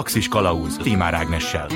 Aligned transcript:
Galaxis 0.00 0.28
Kalauz 0.28 0.76
Timár 0.76 1.14
Ágnessel. 1.14 1.66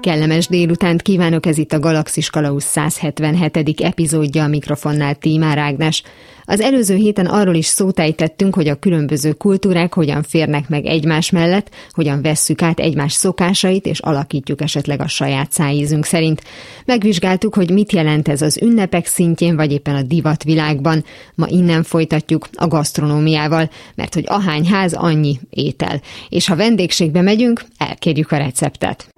Kellemes 0.00 0.46
délutánt 0.46 1.02
kívánok, 1.02 1.46
ez 1.46 1.58
itt 1.58 1.72
a 1.72 1.78
Galaxis 1.78 2.30
Kalausz 2.30 2.64
177. 2.64 3.80
epizódja 3.80 4.44
a 4.44 4.46
mikrofonnál 4.46 5.14
Tímár 5.14 5.58
Ágnes. 5.58 6.02
Az 6.44 6.60
előző 6.60 6.94
héten 6.94 7.26
arról 7.26 7.54
is 7.54 7.66
szótájtettünk, 7.66 8.54
hogy 8.54 8.68
a 8.68 8.74
különböző 8.74 9.32
kultúrák 9.32 9.94
hogyan 9.94 10.22
férnek 10.22 10.68
meg 10.68 10.86
egymás 10.86 11.30
mellett, 11.30 11.70
hogyan 11.90 12.22
vesszük 12.22 12.62
át 12.62 12.80
egymás 12.80 13.12
szokásait, 13.12 13.86
és 13.86 13.98
alakítjuk 13.98 14.60
esetleg 14.60 15.00
a 15.00 15.08
saját 15.08 15.52
szájízünk 15.52 16.04
szerint. 16.04 16.42
Megvizsgáltuk, 16.84 17.54
hogy 17.54 17.70
mit 17.70 17.92
jelent 17.92 18.28
ez 18.28 18.42
az 18.42 18.58
ünnepek 18.62 19.06
szintjén, 19.06 19.56
vagy 19.56 19.72
éppen 19.72 19.94
a 19.94 20.02
divatvilágban. 20.02 21.04
Ma 21.34 21.46
innen 21.48 21.82
folytatjuk 21.82 22.48
a 22.52 22.66
gasztronómiával, 22.66 23.70
mert 23.94 24.14
hogy 24.14 24.24
ahány 24.26 24.66
ház, 24.66 24.92
annyi 24.92 25.40
étel. 25.50 26.00
És 26.28 26.48
ha 26.48 26.56
vendégségbe 26.56 27.20
megyünk, 27.22 27.64
elkérjük 27.78 28.32
a 28.32 28.36
receptet. 28.36 29.08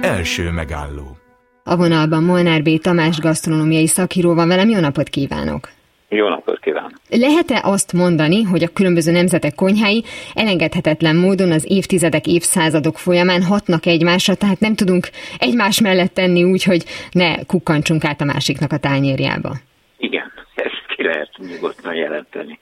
Első 0.00 0.50
megálló. 0.50 1.21
A 1.64 1.76
vonalban 1.76 2.22
Molnár 2.22 2.62
B. 2.62 2.78
Tamás 2.80 3.18
gasztronómiai 3.18 3.86
szakíró 3.86 4.34
van 4.34 4.48
velem, 4.48 4.68
jó 4.68 4.80
napot 4.80 5.08
kívánok! 5.08 5.68
Jó 6.08 6.28
napot 6.28 6.58
kívánok! 6.60 6.98
Lehet-e 7.08 7.60
azt 7.62 7.92
mondani, 7.92 8.42
hogy 8.42 8.62
a 8.62 8.72
különböző 8.72 9.12
nemzetek 9.12 9.54
konyhái 9.54 10.04
elengedhetetlen 10.34 11.16
módon 11.16 11.52
az 11.52 11.66
évtizedek, 11.68 12.26
évszázadok 12.26 12.98
folyamán 12.98 13.42
hatnak 13.42 13.86
egymásra, 13.86 14.34
tehát 14.34 14.60
nem 14.60 14.74
tudunk 14.74 15.08
egymás 15.38 15.80
mellett 15.80 16.14
tenni 16.14 16.44
úgy, 16.44 16.64
hogy 16.64 16.84
ne 17.10 17.44
kukkantsunk 17.44 18.04
át 18.04 18.20
a 18.20 18.24
másiknak 18.24 18.72
a 18.72 18.76
tányérjába? 18.78 19.56
Igen, 19.98 20.32
ezt 20.54 20.86
ki 20.96 21.02
lehet 21.02 21.30
nyugodtan 21.38 21.94
jelenteni 21.94 22.58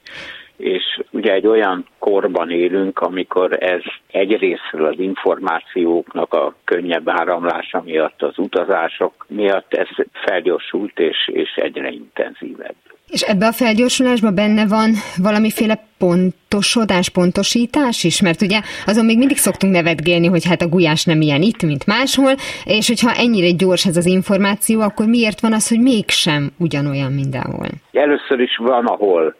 és 0.61 1.01
ugye 1.11 1.33
egy 1.33 1.47
olyan 1.47 1.87
korban 1.99 2.51
élünk, 2.51 2.99
amikor 2.99 3.63
ez 3.63 3.83
egyrésztről 4.11 4.87
az 4.87 4.99
információknak 4.99 6.35
a 6.35 6.55
könnyebb 6.65 7.09
áramlása 7.09 7.83
miatt, 7.85 8.23
az 8.23 8.39
utazások 8.39 9.27
miatt 9.29 9.75
ez 9.75 9.89
felgyorsult 10.13 10.99
és, 10.99 11.29
és 11.33 11.55
egyre 11.55 11.89
intenzívebb. 11.89 12.75
És 13.11 13.21
ebbe 13.21 13.47
a 13.47 13.53
felgyorsulásban 13.53 14.35
benne 14.35 14.67
van 14.67 14.91
valamiféle 15.23 15.79
pontosodás, 15.99 17.09
pontosítás 17.11 18.05
is? 18.05 18.23
Mert 18.23 18.43
ugye 18.43 18.61
azon 18.87 19.05
még 19.05 19.19
mindig 19.19 19.37
szoktunk 19.37 19.73
nevetgélni, 19.73 20.27
hogy 20.27 20.47
hát 20.47 20.63
a 20.63 20.69
gulyás 20.69 21.05
nem 21.05 21.21
ilyen 21.21 21.43
itt, 21.43 21.63
mint 21.63 21.87
máshol, 21.87 22.33
és 22.65 22.89
hogyha 22.89 23.13
ennyire 23.17 23.51
gyors 23.51 23.87
ez 23.87 23.97
az 23.97 24.07
információ, 24.07 24.81
akkor 24.81 25.07
miért 25.07 25.41
van 25.41 25.53
az, 25.53 25.69
hogy 25.69 25.81
mégsem 25.81 26.51
ugyanolyan 26.59 27.13
mindenhol? 27.13 27.69
Először 27.93 28.41
is 28.41 28.57
van, 28.57 28.87
ahol 28.87 29.35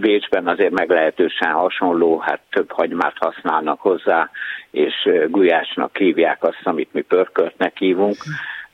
Bécsben 0.00 0.46
azért 0.46 0.72
meglehetősen 0.72 1.52
hasonló, 1.52 2.18
hát 2.18 2.40
több 2.50 2.72
hagymát 2.72 3.16
használnak 3.18 3.80
hozzá, 3.80 4.30
és 4.70 5.08
gulyásnak 5.28 5.96
hívják 5.96 6.42
azt, 6.44 6.60
amit 6.62 6.92
mi 6.92 7.00
pörköltnek 7.00 7.78
hívunk. 7.78 8.16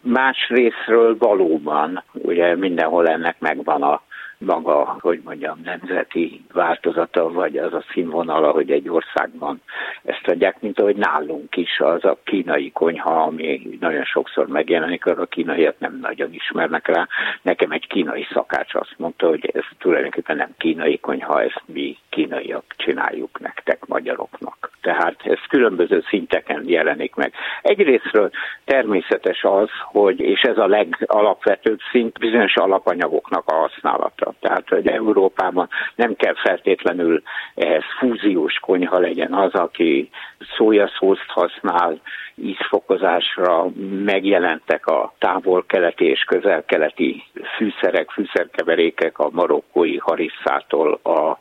Más 0.01 0.49
részről 0.49 1.17
valóban, 1.19 2.03
ugye 2.13 2.57
mindenhol 2.57 3.09
ennek 3.09 3.37
megvan 3.39 3.83
a 3.83 4.03
maga, 4.45 4.97
hogy 5.01 5.21
mondjam, 5.25 5.61
nemzeti 5.65 6.45
változata, 6.53 7.33
vagy 7.33 7.57
az 7.57 7.73
a 7.73 7.85
színvonala, 7.93 8.51
hogy 8.51 8.71
egy 8.71 8.89
országban 8.89 9.63
ezt 10.05 10.29
adják, 10.29 10.61
mint 10.61 10.81
ahogy 10.81 10.97
nálunk 10.97 11.57
is 11.57 11.81
az 11.81 12.05
a 12.05 12.19
kínai 12.25 12.71
konyha, 12.71 13.23
ami 13.23 13.77
nagyon 13.81 14.05
sokszor 14.05 14.47
megjelenik, 14.47 15.07
arra 15.07 15.23
a 15.23 15.27
kínaiak 15.27 15.79
nem 15.79 15.99
nagyon 16.01 16.33
ismernek 16.33 16.87
rá. 16.87 17.09
Nekem 17.43 17.71
egy 17.71 17.87
kínai 17.87 18.27
szakács 18.33 18.75
azt 18.75 18.95
mondta, 18.97 19.29
hogy 19.29 19.51
ez 19.53 19.65
tulajdonképpen 19.79 20.37
nem 20.37 20.55
kínai 20.59 20.99
konyha, 20.99 21.43
ezt 21.43 21.63
mi 21.67 21.97
kínaiak 22.09 22.65
csináljuk 22.77 23.41
nektek, 23.41 23.87
magyaroknak. 23.87 24.71
Tehát 24.81 25.17
ez 25.25 25.39
különböző 25.49 26.05
szinteken 26.09 26.63
jelenik 26.67 27.15
meg. 27.15 27.33
Egyrésztről 27.63 28.31
természetes 28.65 29.45
az, 29.45 29.69
hogy, 29.85 30.21
és 30.21 30.41
ez 30.41 30.59
a 30.59 30.67
legalapvetőbb 30.67 31.79
szint, 31.91 32.19
bizonyos 32.19 32.57
alapanyagoknak 32.57 33.49
a 33.49 33.55
használata. 33.55 34.32
Tehát, 34.41 34.69
hogy 34.69 34.87
Európában 34.87 35.69
nem 35.95 36.15
kell 36.17 36.35
feltétlenül 36.35 37.23
ehhez 37.55 37.85
fúziós 37.99 38.59
konyha 38.59 38.99
legyen 38.99 39.33
az, 39.33 39.53
aki 39.55 40.11
szójaszószt 40.57 41.27
használ, 41.29 42.01
ízfokozásra 42.35 43.67
megjelentek 44.05 44.87
a 44.87 45.15
távol-keleti 45.19 46.05
és 46.05 46.21
közel-keleti 46.25 47.23
fűszerek, 47.57 48.11
fűszerkeverékek 48.11 49.19
a 49.19 49.29
marokkói 49.33 49.97
harisszától 49.97 50.93
a 51.03 51.39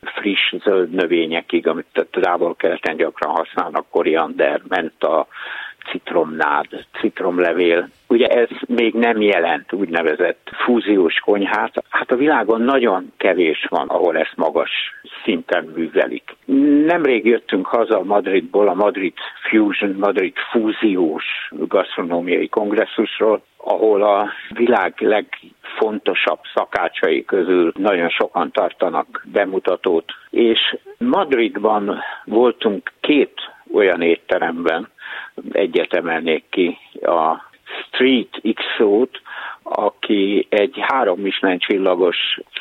friss 0.00 0.54
zöld 0.64 0.90
növényekig, 0.90 1.66
amit 1.66 2.06
távol-keleten 2.10 2.96
gyakran 2.96 3.34
használnak, 3.34 3.86
koriander, 3.90 4.60
menta, 4.68 5.26
citromnád, 5.90 6.66
citromlevél. 7.00 7.88
Ugye 8.08 8.26
ez 8.26 8.48
még 8.66 8.94
nem 8.94 9.20
jelent 9.20 9.72
úgynevezett 9.72 10.50
fúziós 10.64 11.18
konyhát. 11.18 11.84
Hát 11.88 12.10
a 12.10 12.16
világon 12.16 12.60
nagyon 12.60 13.12
kevés 13.16 13.66
van, 13.68 13.88
ahol 13.88 14.16
ezt 14.16 14.36
magas 14.36 14.70
szinten 15.24 15.64
művelik. 15.74 16.36
Nemrég 16.86 17.24
jöttünk 17.24 17.66
haza 17.66 18.02
Madridból, 18.04 18.68
a 18.68 18.74
Madrid 18.74 19.14
Fusion, 19.50 19.96
Madrid 19.98 20.34
fúziós 20.50 21.24
gasztronómiai 21.50 22.48
kongresszusról, 22.48 23.42
ahol 23.56 24.02
a 24.02 24.28
világ 24.54 24.94
legfontosabb 24.98 26.40
szakácsai 26.54 27.24
közül 27.24 27.72
nagyon 27.76 28.08
sokan 28.08 28.50
tartanak 28.50 29.26
bemutatót. 29.32 30.12
És 30.30 30.76
Madridban 30.98 32.00
voltunk 32.24 32.92
két 33.00 33.34
olyan 33.72 34.02
étteremben, 34.02 34.88
egyet 35.52 35.94
emelnék 35.94 36.44
ki, 36.50 36.78
a 37.02 37.48
Street 37.86 38.40
XO-t, 38.54 39.22
aki 39.62 40.46
egy 40.48 40.74
három 40.80 41.20
Michelin 41.20 41.58
csillagos 41.58 42.16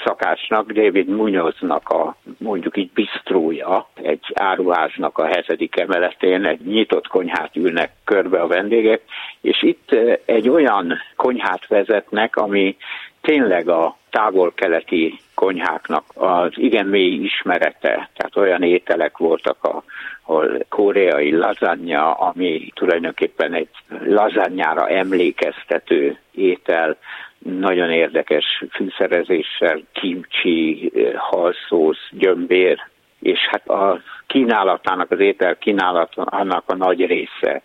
szakácsnak, 0.06 0.72
David 0.72 1.08
Munyoznak 1.08 1.90
a 1.90 2.16
mondjuk 2.38 2.78
így 2.78 2.92
bistrója, 2.94 3.88
egy 3.94 4.26
áruháznak 4.34 5.18
a 5.18 5.26
hetedik 5.26 5.80
emeletén, 5.80 6.46
egy 6.46 6.60
nyitott 6.66 7.08
konyhát 7.08 7.56
ülnek 7.56 7.92
körbe 8.04 8.42
a 8.42 8.48
vendégek, 8.48 9.02
és 9.42 9.64
itt 9.64 9.92
egy 10.26 10.50
olyan 10.50 10.98
konyhát 11.16 11.68
vezetnek, 11.68 12.36
ami 12.36 12.78
tényleg 13.22 13.70
a 13.70 13.98
távol-keleti 14.10 15.20
konyháknak 15.40 16.04
az 16.14 16.52
igen 16.56 16.86
mély 16.86 17.14
ismerete, 17.14 18.10
tehát 18.16 18.36
olyan 18.36 18.64
ételek 18.64 19.18
voltak 19.18 19.64
a 19.64 19.84
ahol 20.24 20.66
koreai 20.70 21.32
lazanya, 21.32 22.14
ami 22.14 22.72
tulajdonképpen 22.76 23.54
egy 23.54 23.70
lazanyára 24.04 24.90
emlékeztető 24.90 26.18
étel, 26.32 26.98
nagyon 27.38 27.92
érdekes 27.92 28.64
fűszerezéssel, 28.72 29.82
kimcsi, 29.92 30.92
halszósz, 31.16 32.08
gyömbér, 32.12 32.80
és 33.20 33.40
hát 33.52 33.68
a 33.70 34.02
kínálatának, 34.28 35.12
az 35.12 35.20
étel 35.20 35.56
kínálatának 35.56 36.64
a 36.66 36.76
nagy 36.76 37.06
része 37.06 37.62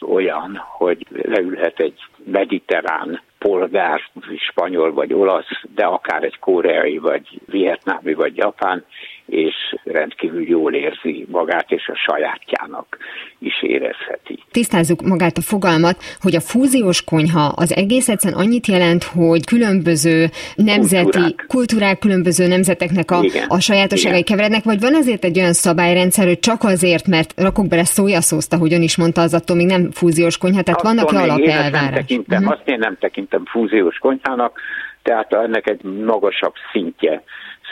olyan, 0.00 0.56
hogy 0.56 1.06
leülhet 1.22 1.80
egy 1.80 2.00
mediterrán 2.24 3.20
polgár, 3.40 4.00
spanyol 4.50 4.92
vagy 4.92 5.12
olasz, 5.12 5.60
de 5.74 5.84
akár 5.84 6.22
egy 6.22 6.38
koreai, 6.38 6.98
vagy 6.98 7.40
vietnámi, 7.46 8.14
vagy 8.14 8.36
japán, 8.36 8.84
és 9.30 9.54
rendkívül 9.84 10.48
jól 10.48 10.74
érzi 10.74 11.26
magát, 11.30 11.70
és 11.70 11.88
a 11.88 11.94
sajátjának 11.94 12.98
is 13.38 13.62
érezheti. 13.62 14.38
Tisztázzuk 14.50 15.02
magát 15.02 15.36
a 15.36 15.40
fogalmat, 15.40 15.96
hogy 16.20 16.36
a 16.36 16.40
fúziós 16.40 17.04
konyha 17.04 17.52
az 17.56 17.76
egész 17.76 18.08
egyszerűen 18.08 18.40
annyit 18.40 18.66
jelent, 18.66 19.04
hogy 19.04 19.46
különböző 19.46 20.26
nemzeti 20.54 21.10
kultúrák, 21.10 21.44
kultúrák 21.48 21.98
különböző 21.98 22.46
nemzeteknek 22.46 23.10
a, 23.10 23.24
a 23.48 23.60
sajátosságai 23.60 24.18
Igen. 24.18 24.30
keverednek, 24.30 24.64
vagy 24.64 24.80
van 24.80 24.94
azért 24.94 25.24
egy 25.24 25.38
olyan 25.38 25.52
szabályrendszer, 25.52 26.26
hogy 26.26 26.38
csak 26.38 26.62
azért, 26.64 27.06
mert 27.06 27.32
rakok 27.36 27.68
bele 27.68 27.84
szójaszószt, 27.84 28.52
ahogy 28.52 28.72
ön 28.72 28.82
is 28.82 28.96
mondta, 28.96 29.20
az 29.20 29.34
attól 29.34 29.56
még 29.56 29.66
nem 29.66 29.90
fúziós 29.90 30.38
konyha, 30.38 30.62
tehát 30.62 30.80
Attól 30.80 30.94
vannak 30.94 31.30
alapelvárások. 31.30 32.24
Uh-huh. 32.28 32.50
Azt 32.50 32.68
én 32.68 32.78
nem 32.78 32.96
tekintem 33.00 33.29
fúziós 33.44 33.98
konyhának, 33.98 34.60
tehát 35.02 35.32
ennek 35.32 35.68
egy 35.68 35.82
magasabb 35.82 36.54
szintje 36.72 37.22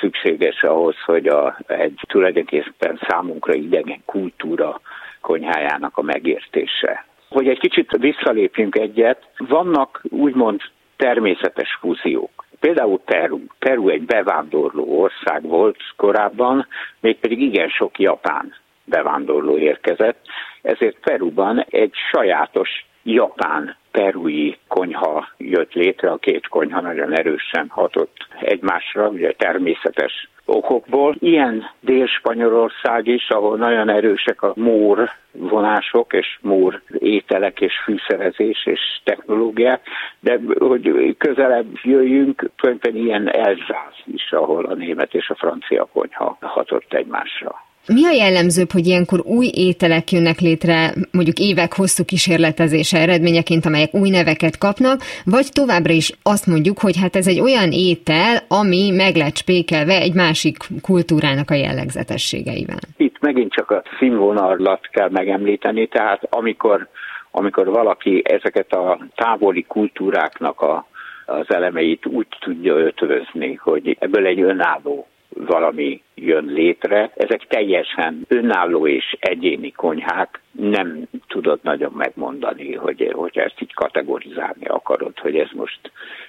szükséges 0.00 0.62
ahhoz, 0.62 0.96
hogy 1.04 1.26
a, 1.26 1.58
egy 1.66 2.00
tulajdonképpen 2.08 3.00
számunkra 3.08 3.54
idegen 3.54 4.02
kultúra 4.04 4.80
konyhájának 5.20 5.96
a 5.96 6.02
megértése. 6.02 7.06
Hogy 7.28 7.48
egy 7.48 7.58
kicsit 7.58 7.96
visszalépjünk 8.00 8.76
egyet, 8.76 9.28
vannak 9.36 10.02
úgymond 10.08 10.60
természetes 10.96 11.78
fúziók. 11.80 12.46
Például 12.60 13.00
Peru. 13.04 13.40
Peru 13.58 13.88
egy 13.88 14.02
bevándorló 14.02 15.00
ország 15.00 15.42
volt 15.42 15.76
korábban, 15.96 16.66
mégpedig 17.00 17.40
igen 17.40 17.68
sok 17.68 17.98
japán 17.98 18.54
bevándorló 18.84 19.58
érkezett, 19.58 20.26
ezért 20.62 20.98
Peruban 21.00 21.64
egy 21.68 21.94
sajátos 22.10 22.86
japán 23.12 23.76
perui 23.90 24.58
konyha 24.68 25.28
jött 25.36 25.72
létre, 25.72 26.10
a 26.10 26.16
két 26.16 26.48
konyha 26.48 26.80
nagyon 26.80 27.12
erősen 27.12 27.66
hatott 27.68 28.16
egymásra, 28.40 29.08
ugye 29.08 29.32
természetes 29.32 30.28
okokból. 30.44 31.14
Ilyen 31.18 31.70
Dél-Spanyolország 31.80 33.06
is, 33.06 33.28
ahol 33.28 33.56
nagyon 33.56 33.88
erősek 33.88 34.42
a 34.42 34.52
mór 34.56 35.10
vonások 35.32 36.12
és 36.12 36.38
mór 36.40 36.82
ételek 36.98 37.60
és 37.60 37.72
fűszerezés 37.84 38.66
és 38.66 38.80
technológiák, 39.04 39.80
de 40.20 40.40
hogy 40.58 41.14
közelebb 41.18 41.66
jöjjünk, 41.82 42.50
tulajdonképpen 42.56 43.04
ilyen 43.04 43.28
Elzász 43.28 44.02
is, 44.04 44.32
ahol 44.32 44.64
a 44.64 44.74
német 44.74 45.14
és 45.14 45.28
a 45.28 45.34
francia 45.34 45.88
konyha 45.92 46.38
hatott 46.40 46.92
egymásra. 46.92 47.67
Mi 47.94 48.04
a 48.04 48.10
jellemzőbb, 48.10 48.70
hogy 48.70 48.86
ilyenkor 48.86 49.20
új 49.24 49.50
ételek 49.54 50.10
jönnek 50.10 50.38
létre, 50.40 50.92
mondjuk 51.12 51.38
évek 51.38 51.72
hosszú 51.72 52.04
kísérletezése 52.04 52.98
eredményeként, 52.98 53.64
amelyek 53.66 53.94
új 53.94 54.10
neveket 54.10 54.58
kapnak, 54.58 55.00
vagy 55.24 55.48
továbbra 55.52 55.92
is 55.92 56.12
azt 56.22 56.46
mondjuk, 56.46 56.78
hogy 56.78 56.96
hát 57.00 57.16
ez 57.16 57.26
egy 57.26 57.40
olyan 57.40 57.70
étel, 57.72 58.38
ami 58.48 58.90
meg 58.90 59.16
lett 59.16 59.36
spékelve 59.36 59.94
egy 60.00 60.14
másik 60.14 60.56
kultúrának 60.82 61.50
a 61.50 61.54
jellegzetességeivel? 61.54 62.82
Itt 62.96 63.18
megint 63.20 63.52
csak 63.52 63.70
a 63.70 63.82
színvonalat 63.98 64.86
kell 64.92 65.10
megemlíteni, 65.10 65.86
tehát 65.86 66.22
amikor, 66.30 66.88
amikor 67.30 67.66
valaki 67.66 68.22
ezeket 68.24 68.72
a 68.72 68.98
távoli 69.14 69.64
kultúráknak 69.68 70.60
a, 70.60 70.86
az 71.26 71.46
elemeit 71.48 72.06
úgy 72.06 72.26
tudja 72.40 72.74
ötvözni, 72.76 73.54
hogy 73.54 73.96
ebből 74.00 74.26
egy 74.26 74.40
önálló 74.40 75.06
valami 75.46 76.02
jön 76.14 76.44
létre. 76.44 77.10
Ezek 77.14 77.46
teljesen 77.48 78.24
önálló 78.28 78.86
és 78.86 79.16
egyéni 79.20 79.70
konyhák, 79.72 80.40
nem 80.52 81.02
tudod 81.28 81.58
nagyon 81.62 81.92
megmondani, 81.96 82.74
hogy, 82.74 83.10
hogy 83.12 83.38
ezt 83.38 83.60
így 83.60 83.74
kategorizálni 83.74 84.66
akarod, 84.66 85.18
hogy 85.18 85.36
ez 85.36 85.48
most 85.52 85.80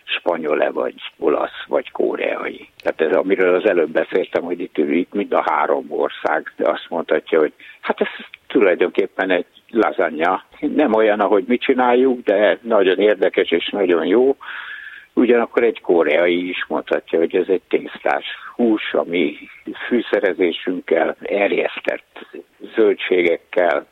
spanyol-e, 0.03 0.69
vagy 0.69 0.93
olasz, 1.17 1.65
vagy 1.67 1.91
koreai. 1.91 2.69
Tehát 2.81 3.01
ez, 3.01 3.17
amiről 3.17 3.55
az 3.55 3.65
előbb 3.65 3.89
beszéltem, 3.89 4.43
hogy 4.43 4.59
itt, 4.59 4.77
itt 4.77 5.13
mind 5.13 5.33
a 5.33 5.43
három 5.45 5.85
ország 5.89 6.53
azt 6.57 6.85
mondhatja, 6.89 7.39
hogy 7.39 7.53
hát 7.81 8.01
ez 8.01 8.25
tulajdonképpen 8.47 9.29
egy 9.29 9.45
lasagna. 9.69 10.43
Nem 10.59 10.93
olyan, 10.93 11.19
ahogy 11.19 11.43
mi 11.47 11.57
csináljuk, 11.57 12.23
de 12.23 12.59
nagyon 12.61 12.97
érdekes 12.97 13.51
és 13.51 13.69
nagyon 13.69 14.05
jó. 14.05 14.35
Ugyanakkor 15.19 15.63
egy 15.63 15.81
koreai 15.81 16.49
is 16.49 16.65
mondhatja, 16.67 17.19
hogy 17.19 17.35
ez 17.35 17.47
egy 17.47 17.61
tésztás 17.67 18.25
hús, 18.55 18.93
ami 18.93 19.37
fűszerezésünkkel, 19.87 21.15
erjesztett 21.21 22.25
zöldségekkel, 22.75 23.87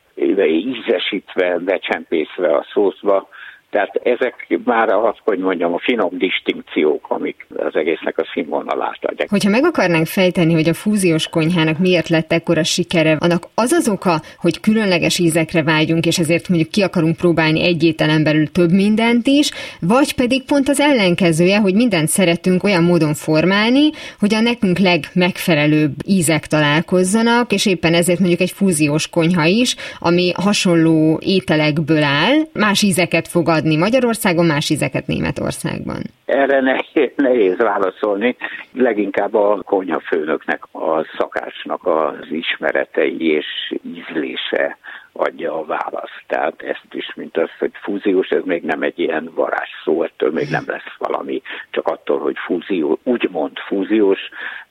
ízesítve, 0.45 1.57
becsempészve 1.57 2.55
a 2.55 2.65
szószba, 2.73 3.29
tehát 3.77 3.99
ezek 4.03 4.59
már, 4.63 4.89
azt 4.89 5.21
hogy 5.23 5.39
mondjam, 5.39 5.73
a 5.73 5.79
finom 5.79 6.17
distinkciók, 6.17 7.05
amik 7.09 7.45
az 7.57 7.75
egésznek 7.75 8.17
a 8.17 8.25
színvonalát 8.33 8.97
adják. 9.01 9.29
Hogyha 9.29 9.49
meg 9.49 9.65
akarnánk 9.65 10.05
fejteni, 10.05 10.53
hogy 10.53 10.69
a 10.69 10.73
fúziós 10.73 11.27
konyhának 11.27 11.77
miért 11.77 12.09
lett 12.09 12.31
ekkora 12.31 12.63
sikere, 12.63 13.17
annak 13.19 13.43
az 13.55 13.71
az 13.71 13.89
oka, 13.89 14.21
hogy 14.37 14.59
különleges 14.59 15.19
ízekre 15.19 15.63
vágyunk, 15.63 16.05
és 16.05 16.19
ezért 16.19 16.49
mondjuk 16.49 16.71
ki 16.71 16.81
akarunk 16.81 17.17
próbálni 17.17 17.63
egy 17.63 17.83
ételen 17.83 18.23
belül 18.23 18.51
több 18.51 18.71
mindent 18.71 19.27
is, 19.27 19.51
vagy 19.81 20.15
pedig 20.15 20.45
pont 20.45 20.69
az 20.69 20.79
ellenkezője, 20.79 21.59
hogy 21.59 21.73
mindent 21.73 22.07
szeretünk 22.07 22.63
olyan 22.63 22.83
módon 22.83 23.13
formálni, 23.13 23.89
hogy 24.19 24.33
a 24.33 24.39
nekünk 24.39 24.77
legmegfelelőbb 24.77 25.93
ízek 26.05 26.45
találkozzanak, 26.45 27.51
és 27.51 27.65
éppen 27.65 27.93
ezért 27.93 28.19
mondjuk 28.19 28.41
egy 28.41 28.51
fúziós 28.51 29.09
konyha 29.09 29.45
is, 29.45 29.75
ami 29.99 30.31
hasonló 30.35 31.19
ételekből 31.23 32.03
áll, 32.03 32.35
más 32.53 32.81
ízeket 32.81 33.27
fog 33.27 33.49
adni 33.67 33.79
Magyarországon, 33.79 34.45
más 34.45 34.69
ízeket 34.69 35.07
Németországban? 35.07 36.01
Erre 36.25 36.81
nehéz, 37.15 37.57
válaszolni. 37.57 38.35
Leginkább 38.73 39.33
a 39.33 39.61
konyhafőnöknek, 39.65 40.63
a 40.71 41.05
szakásnak 41.17 41.85
az 41.85 42.27
ismeretei 42.29 43.31
és 43.31 43.45
ízlése 43.81 44.77
adja 45.11 45.59
a 45.59 45.65
választ. 45.65 46.23
Tehát 46.27 46.61
ezt 46.61 46.93
is, 46.93 47.13
mint 47.15 47.37
az, 47.37 47.49
hogy 47.59 47.71
fúziós, 47.81 48.29
ez 48.29 48.41
még 48.45 48.63
nem 48.63 48.81
egy 48.81 48.99
ilyen 48.99 49.31
varázs 49.35 49.69
szó, 49.83 50.03
ettől 50.03 50.31
még 50.31 50.49
nem 50.49 50.63
lesz 50.67 50.93
valami, 50.97 51.41
csak 51.69 51.87
attól, 51.87 52.19
hogy 52.19 52.35
fúzió, 52.45 52.99
úgymond 53.03 53.57
fúziós, 53.67 54.19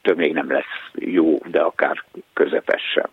től 0.03 0.15
még 0.15 0.33
nem 0.33 0.51
lesz 0.51 0.91
jó, 0.95 1.39
de 1.47 1.61
akár 1.61 2.05
közepes 2.33 2.83
sem. 2.95 3.11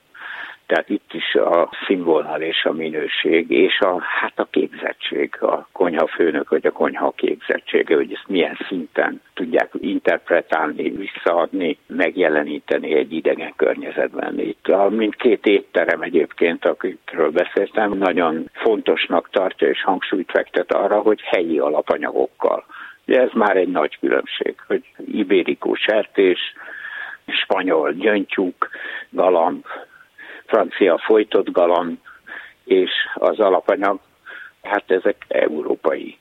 Tehát 0.66 0.90
itt 0.90 1.14
is 1.14 1.36
a 1.36 1.70
színvonal 1.86 2.42
és 2.42 2.66
a 2.66 2.72
minőség, 2.72 3.52
és 3.52 3.80
a, 3.80 4.02
hát 4.02 4.40
a 4.40 4.48
képzettség, 4.50 5.38
a 5.42 5.68
konyha 5.72 6.08
főnök 6.08 6.50
vagy 6.50 6.66
a 6.66 6.72
konyha 6.72 7.12
képzettsége, 7.12 7.96
hogy 7.96 8.14
ezt 8.14 8.28
milyen 8.28 8.58
szinten 8.68 9.22
tudják 9.34 9.72
interpretálni, 9.80 10.90
visszaadni, 10.90 11.78
megjeleníteni 11.88 12.94
egy 12.94 13.14
idegen 13.14 13.54
környezetben. 13.56 14.40
Itt 14.40 14.68
a 14.68 14.90
mindkét 14.90 15.46
étterem 15.46 16.02
egyébként, 16.02 16.66
akikről 16.66 17.32
beszéltem, 17.32 17.92
nagyon 17.92 18.50
fontosnak 18.54 19.30
tartja 19.30 19.68
és 19.68 19.84
hangsúlyt 19.84 20.32
fektet 20.32 20.74
arra, 20.74 21.00
hogy 21.00 21.22
helyi 21.22 21.60
alapanyagokkal. 21.60 22.66
De 23.06 23.22
ez 23.22 23.30
már 23.34 23.58
egy 23.58 23.72
nagy 23.72 24.00
különbség, 24.00 24.56
hogy 24.68 24.84
ibérikó 25.06 25.76
sertés, 25.76 26.40
spanyol 27.28 27.92
gyöngytyúk, 27.92 28.70
galamb, 29.10 29.66
francia 30.54 30.98
folytott 30.98 31.52
galamb 31.52 31.98
és 32.64 32.92
az 33.14 33.40
alapanyag, 33.40 34.00
hát 34.62 34.84
ezek 34.88 35.26
európai 35.28 36.18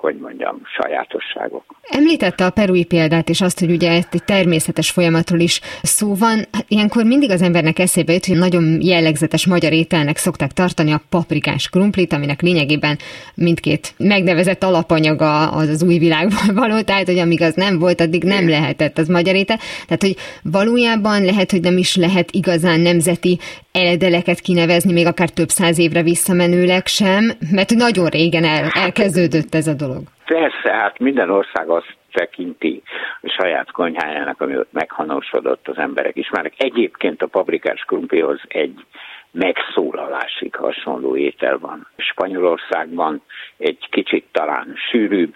hogy 0.00 0.16
mondjam, 0.16 0.60
sajátosságok. 0.64 1.64
Említette 1.82 2.44
a 2.44 2.50
perui 2.50 2.84
példát, 2.84 3.28
és 3.28 3.40
azt, 3.40 3.58
hogy 3.58 3.70
ugye 3.70 3.90
egy 3.90 4.24
természetes 4.24 4.90
folyamatról 4.90 5.40
is 5.40 5.60
szó 5.82 6.14
van. 6.14 6.44
Ilyenkor 6.68 7.04
mindig 7.04 7.30
az 7.30 7.42
embernek 7.42 7.78
eszébe 7.78 8.12
jut, 8.12 8.26
hogy 8.26 8.38
nagyon 8.38 8.78
jellegzetes 8.82 9.46
magyar 9.46 9.72
ételnek 9.72 10.16
szokták 10.16 10.50
tartani 10.50 10.92
a 10.92 11.00
paprikás 11.08 11.68
krumplit, 11.68 12.12
aminek 12.12 12.42
lényegében 12.42 12.98
mindkét 13.34 13.94
megnevezett 13.96 14.62
alapanyaga 14.62 15.50
az 15.50 15.68
az 15.68 15.82
új 15.82 15.98
világban 15.98 16.54
való, 16.62 16.80
tehát 16.80 17.06
hogy 17.06 17.18
amíg 17.18 17.42
az 17.42 17.54
nem 17.54 17.78
volt, 17.78 18.00
addig 18.00 18.24
nem 18.24 18.48
lehetett 18.48 18.98
az 18.98 19.08
magyar 19.08 19.34
étel. 19.34 19.58
Tehát, 19.86 20.02
hogy 20.02 20.16
valójában 20.42 21.24
lehet, 21.24 21.50
hogy 21.50 21.60
nem 21.60 21.76
is 21.76 21.96
lehet 21.96 22.30
igazán 22.30 22.80
nemzeti 22.80 23.38
eledeleket 23.72 24.40
kinevezni, 24.40 24.92
még 24.92 25.06
akár 25.06 25.28
több 25.28 25.48
száz 25.48 25.78
évre 25.78 26.02
visszamenőleg 26.02 26.86
sem, 26.86 27.30
mert 27.52 27.70
nagyon 27.74 28.06
régen 28.06 28.44
el, 28.44 28.68
elkezdődött 28.74 29.54
ez 29.54 29.66
a 29.66 29.74
dolog. 29.74 30.02
Persze, 30.24 30.72
hát 30.72 30.98
minden 30.98 31.30
ország 31.30 31.68
azt 31.68 31.96
tekinti 32.12 32.82
a 33.20 33.34
saját 33.38 33.70
konyhájának, 33.70 34.40
ami 34.40 34.56
ott 34.56 34.72
meghanosodott, 34.72 35.68
az 35.68 35.76
emberek 35.78 36.16
ismernek. 36.16 36.52
Egyébként 36.56 37.22
a 37.22 37.26
paprikás 37.26 37.84
krumplihoz 37.86 38.40
egy 38.48 38.84
megszólalásig 39.30 40.54
hasonló 40.54 41.16
étel 41.16 41.58
van. 41.58 41.86
Spanyolországban 41.96 43.22
egy 43.58 43.86
kicsit 43.90 44.24
talán 44.32 44.74
sűrűbb, 44.90 45.34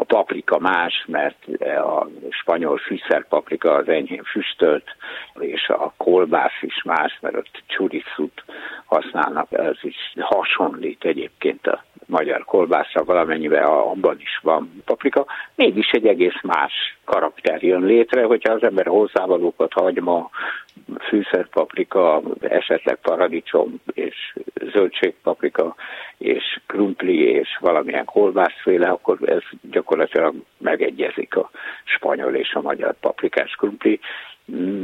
a 0.00 0.04
paprika 0.04 0.58
más, 0.58 1.04
mert 1.06 1.36
a 1.76 2.08
spanyol 2.30 2.76
fűszerpaprika 2.76 3.74
az 3.74 3.88
enyhén 3.88 4.22
füstölt, 4.22 4.84
és 5.38 5.68
a 5.68 5.92
kolbász 5.96 6.60
is 6.60 6.82
más, 6.82 7.18
mert 7.20 7.36
ott 7.36 7.62
csuriszut 7.66 8.44
használnak, 8.84 9.52
ez 9.52 9.76
is 9.80 10.14
hasonlít 10.18 11.04
egyébként 11.04 11.66
a 11.66 11.84
magyar 12.06 12.44
kolbászra 12.44 13.04
valamennyivel 13.04 13.64
abban 13.64 14.16
is 14.20 14.40
van 14.42 14.82
paprika, 14.84 15.26
mégis 15.54 15.90
egy 15.90 16.06
egész 16.06 16.40
más 16.42 16.72
karakter 17.04 17.62
jön 17.62 17.82
létre, 17.82 18.24
hogyha 18.24 18.52
az 18.52 18.62
ember 18.62 18.86
hozzávalókat 18.86 19.72
hagyma, 19.72 20.30
fűszerpaprika, 21.08 22.22
esetleg 22.40 22.98
paradicsom 23.02 23.80
és 23.92 24.34
zöldségpaprika 24.72 25.74
és 26.20 26.60
krumpli 26.66 27.18
és 27.18 27.48
valamilyen 27.60 28.04
kolbászféle, 28.04 28.88
akkor 28.88 29.18
ez 29.24 29.42
gyakorlatilag 29.70 30.34
megegyezik 30.58 31.36
a 31.36 31.50
spanyol 31.84 32.34
és 32.34 32.52
a 32.52 32.60
magyar 32.60 32.94
paprikás 33.00 33.54
krumpli, 33.54 34.00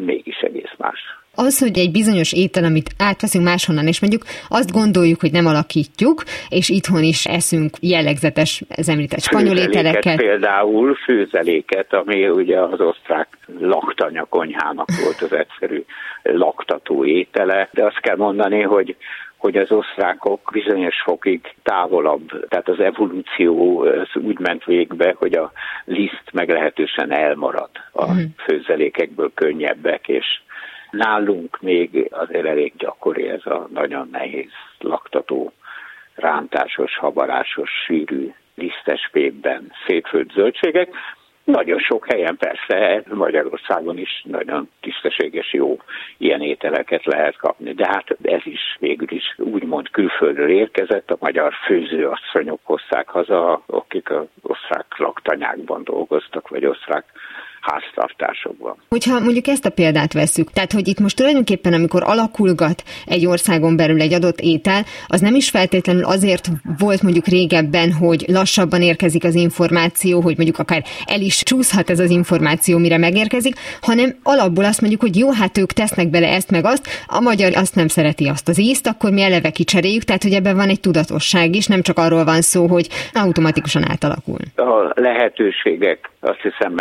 mégis 0.04 0.38
egész 0.38 0.72
más. 0.78 1.00
Az, 1.34 1.58
hogy 1.58 1.78
egy 1.78 1.90
bizonyos 1.90 2.32
étel, 2.32 2.64
amit 2.64 2.90
átveszünk 2.98 3.44
máshonnan, 3.44 3.86
és 3.86 4.00
mondjuk 4.00 4.22
azt 4.48 4.72
gondoljuk, 4.72 5.20
hogy 5.20 5.32
nem 5.32 5.46
alakítjuk, 5.46 6.22
és 6.48 6.68
itthon 6.68 7.02
is 7.02 7.24
eszünk 7.24 7.76
jellegzetes, 7.80 8.62
ez 8.68 8.88
említett 8.88 9.20
spanyol 9.20 9.56
ételeket. 9.56 10.16
Például 10.16 10.94
főzeléket, 10.94 11.92
ami 11.92 12.28
ugye 12.28 12.60
az 12.60 12.80
osztrák 12.80 13.28
laktanya 13.58 14.24
konyhának 14.24 14.88
volt 15.04 15.20
az 15.20 15.32
egyszerű 15.32 15.84
laktató 16.22 17.04
étele, 17.04 17.68
de 17.72 17.84
azt 17.84 18.00
kell 18.00 18.16
mondani, 18.16 18.62
hogy 18.62 18.96
hogy 19.46 19.56
az 19.56 19.72
osztrákok 19.72 20.50
bizonyos 20.52 21.02
fokig 21.04 21.54
távolabb, 21.62 22.48
tehát 22.48 22.68
az 22.68 22.80
evolúció 22.80 23.80
az 23.80 24.22
úgy 24.22 24.38
ment 24.38 24.64
végbe, 24.64 25.14
hogy 25.18 25.34
a 25.34 25.52
liszt 25.84 26.30
meglehetősen 26.32 27.12
elmarad 27.12 27.70
a 27.92 28.12
mhm. 28.12 28.22
főzelékekből 28.36 29.30
könnyebbek, 29.34 30.08
és 30.08 30.26
Nálunk 30.90 31.60
még 31.60 32.08
azért 32.10 32.46
elég 32.46 32.72
gyakori 32.76 33.28
ez 33.28 33.46
a 33.46 33.68
nagyon 33.72 34.08
nehéz 34.12 34.50
laktató, 34.78 35.52
rántásos, 36.14 36.98
habarásos, 36.98 37.70
sűrű, 37.86 38.32
lisztes 38.54 39.08
pépben 39.12 39.72
szétfőtt 39.86 40.30
zöldségek. 40.30 40.88
Nagyon 41.46 41.78
sok 41.78 42.06
helyen 42.06 42.36
persze, 42.36 43.02
Magyarországon 43.14 43.98
is 43.98 44.22
nagyon 44.24 44.70
tisztességes, 44.80 45.52
jó 45.52 45.78
ilyen 46.16 46.40
ételeket 46.40 47.04
lehet 47.04 47.36
kapni, 47.36 47.72
de 47.72 47.86
hát 47.86 48.16
ez 48.22 48.40
is 48.44 48.76
végül 48.78 49.10
is 49.10 49.34
úgymond 49.38 49.90
külföldről 49.90 50.48
érkezett, 50.48 51.10
a 51.10 51.16
magyar 51.20 51.52
főzőasszonyok 51.66 52.60
hozták 52.62 53.08
haza, 53.08 53.62
akik 53.66 54.10
az 54.10 54.26
osztrák 54.42 54.96
laktanyákban 54.96 55.84
dolgoztak, 55.84 56.48
vagy 56.48 56.66
osztrák 56.66 57.04
háztartásokban. 57.70 58.76
Hogyha 58.88 59.20
mondjuk 59.20 59.46
ezt 59.46 59.66
a 59.66 59.70
példát 59.70 60.12
veszük, 60.12 60.50
tehát 60.50 60.72
hogy 60.72 60.88
itt 60.88 61.00
most 61.00 61.16
tulajdonképpen 61.16 61.72
amikor 61.72 62.02
alakulgat 62.04 62.82
egy 63.06 63.26
országon 63.26 63.76
belül 63.76 64.00
egy 64.00 64.12
adott 64.12 64.40
étel, 64.40 64.82
az 65.06 65.20
nem 65.20 65.34
is 65.34 65.50
feltétlenül 65.50 66.04
azért 66.04 66.48
volt 66.78 67.02
mondjuk 67.02 67.26
régebben, 67.26 67.92
hogy 67.92 68.24
lassabban 68.28 68.82
érkezik 68.82 69.24
az 69.24 69.34
információ, 69.34 70.20
hogy 70.20 70.36
mondjuk 70.36 70.58
akár 70.58 70.82
el 71.06 71.20
is 71.20 71.42
csúszhat 71.42 71.90
ez 71.90 72.00
az 72.00 72.10
információ, 72.10 72.78
mire 72.78 72.98
megérkezik, 72.98 73.54
hanem 73.80 74.16
alapból 74.22 74.64
azt 74.64 74.80
mondjuk, 74.80 75.00
hogy 75.00 75.16
jó, 75.16 75.32
hát 75.32 75.58
ők 75.58 75.72
tesznek 75.72 76.10
bele 76.10 76.28
ezt 76.28 76.50
meg 76.50 76.64
azt, 76.64 76.86
a 77.06 77.20
magyar 77.20 77.52
azt 77.56 77.74
nem 77.74 77.88
szereti 77.88 78.28
azt 78.28 78.48
az 78.48 78.58
ízt, 78.60 78.86
akkor 78.86 79.10
mi 79.10 79.22
eleve 79.22 79.50
kicseréljük, 79.50 80.02
tehát 80.02 80.22
hogy 80.22 80.32
ebben 80.32 80.56
van 80.56 80.68
egy 80.68 80.80
tudatosság 80.80 81.54
is, 81.54 81.66
nem 81.66 81.82
csak 81.82 81.98
arról 81.98 82.24
van 82.24 82.40
szó, 82.40 82.66
hogy 82.66 82.88
automatikusan 83.14 83.90
átalakul. 83.90 84.38
A 84.56 84.92
lehetőségek 84.94 86.10
azt 86.20 86.40
hiszem 86.40 86.72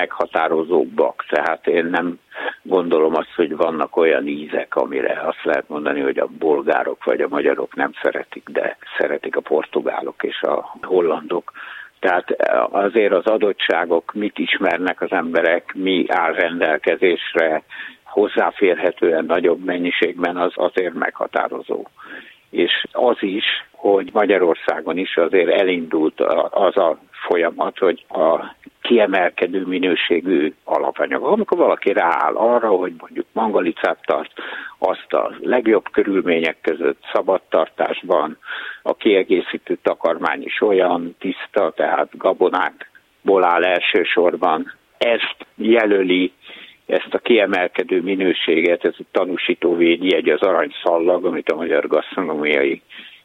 meghatározóbbak, 0.75 1.25
tehát 1.29 1.67
én 1.67 1.85
nem 1.85 2.19
gondolom 2.61 3.15
azt, 3.15 3.33
hogy 3.35 3.55
vannak 3.55 3.97
olyan 3.97 4.27
ízek, 4.27 4.75
amire 4.75 5.21
azt 5.25 5.43
lehet 5.43 5.69
mondani, 5.69 6.01
hogy 6.01 6.19
a 6.19 6.27
bolgárok 6.39 7.03
vagy 7.03 7.21
a 7.21 7.27
magyarok 7.27 7.75
nem 7.75 7.91
szeretik, 8.01 8.49
de 8.49 8.77
szeretik 8.97 9.35
a 9.35 9.41
portugálok 9.41 10.23
és 10.23 10.41
a 10.41 10.77
hollandok. 10.81 11.51
Tehát 11.99 12.31
azért 12.71 13.13
az 13.13 13.25
adottságok 13.25 14.13
mit 14.13 14.37
ismernek 14.37 15.01
az 15.01 15.11
emberek, 15.11 15.73
mi 15.73 16.05
áll 16.07 16.33
rendelkezésre, 16.33 17.63
hozzáférhetően 18.03 19.25
nagyobb 19.25 19.63
mennyiségben 19.63 20.37
az 20.37 20.51
azért 20.55 20.93
meghatározó. 20.93 21.85
És 22.49 22.85
az 22.91 23.17
is, 23.19 23.45
hogy 23.71 24.09
Magyarországon 24.13 24.97
is 24.97 25.17
azért 25.17 25.49
elindult 25.49 26.19
az 26.49 26.77
a 26.77 26.97
folyamat, 27.27 27.77
hogy 27.77 28.05
a 28.09 28.55
kiemelkedő 28.81 29.65
minőségű 29.65 30.53
alapanyag. 30.63 31.23
Amikor 31.23 31.57
valaki 31.57 31.93
rááll 31.93 32.35
arra, 32.35 32.69
hogy 32.69 32.93
mondjuk 32.99 33.25
mangalicát 33.31 33.97
tart, 34.05 34.31
azt 34.77 35.13
a 35.13 35.31
legjobb 35.41 35.89
körülmények 35.91 36.57
között 36.61 37.03
szabadtartásban, 37.13 38.37
a 38.81 38.95
kiegészítő 38.95 39.77
takarmány 39.81 40.43
is 40.43 40.61
olyan 40.61 41.15
tiszta, 41.19 41.71
tehát 41.75 42.17
gabonákból 42.17 43.43
áll 43.43 43.63
elsősorban. 43.63 44.73
Ezt 44.97 45.45
jelöli 45.55 46.31
ezt 46.85 47.13
a 47.13 47.19
kiemelkedő 47.19 48.01
minőséget, 48.01 48.85
ez 48.85 48.95
a 48.97 49.03
tanúsító 49.11 49.75
védjegy, 49.75 50.29
az 50.29 50.41
aranyszallag, 50.41 51.25
amit 51.25 51.49
a 51.49 51.55
Magyar 51.55 51.87
Gasztronómiai 51.87 52.81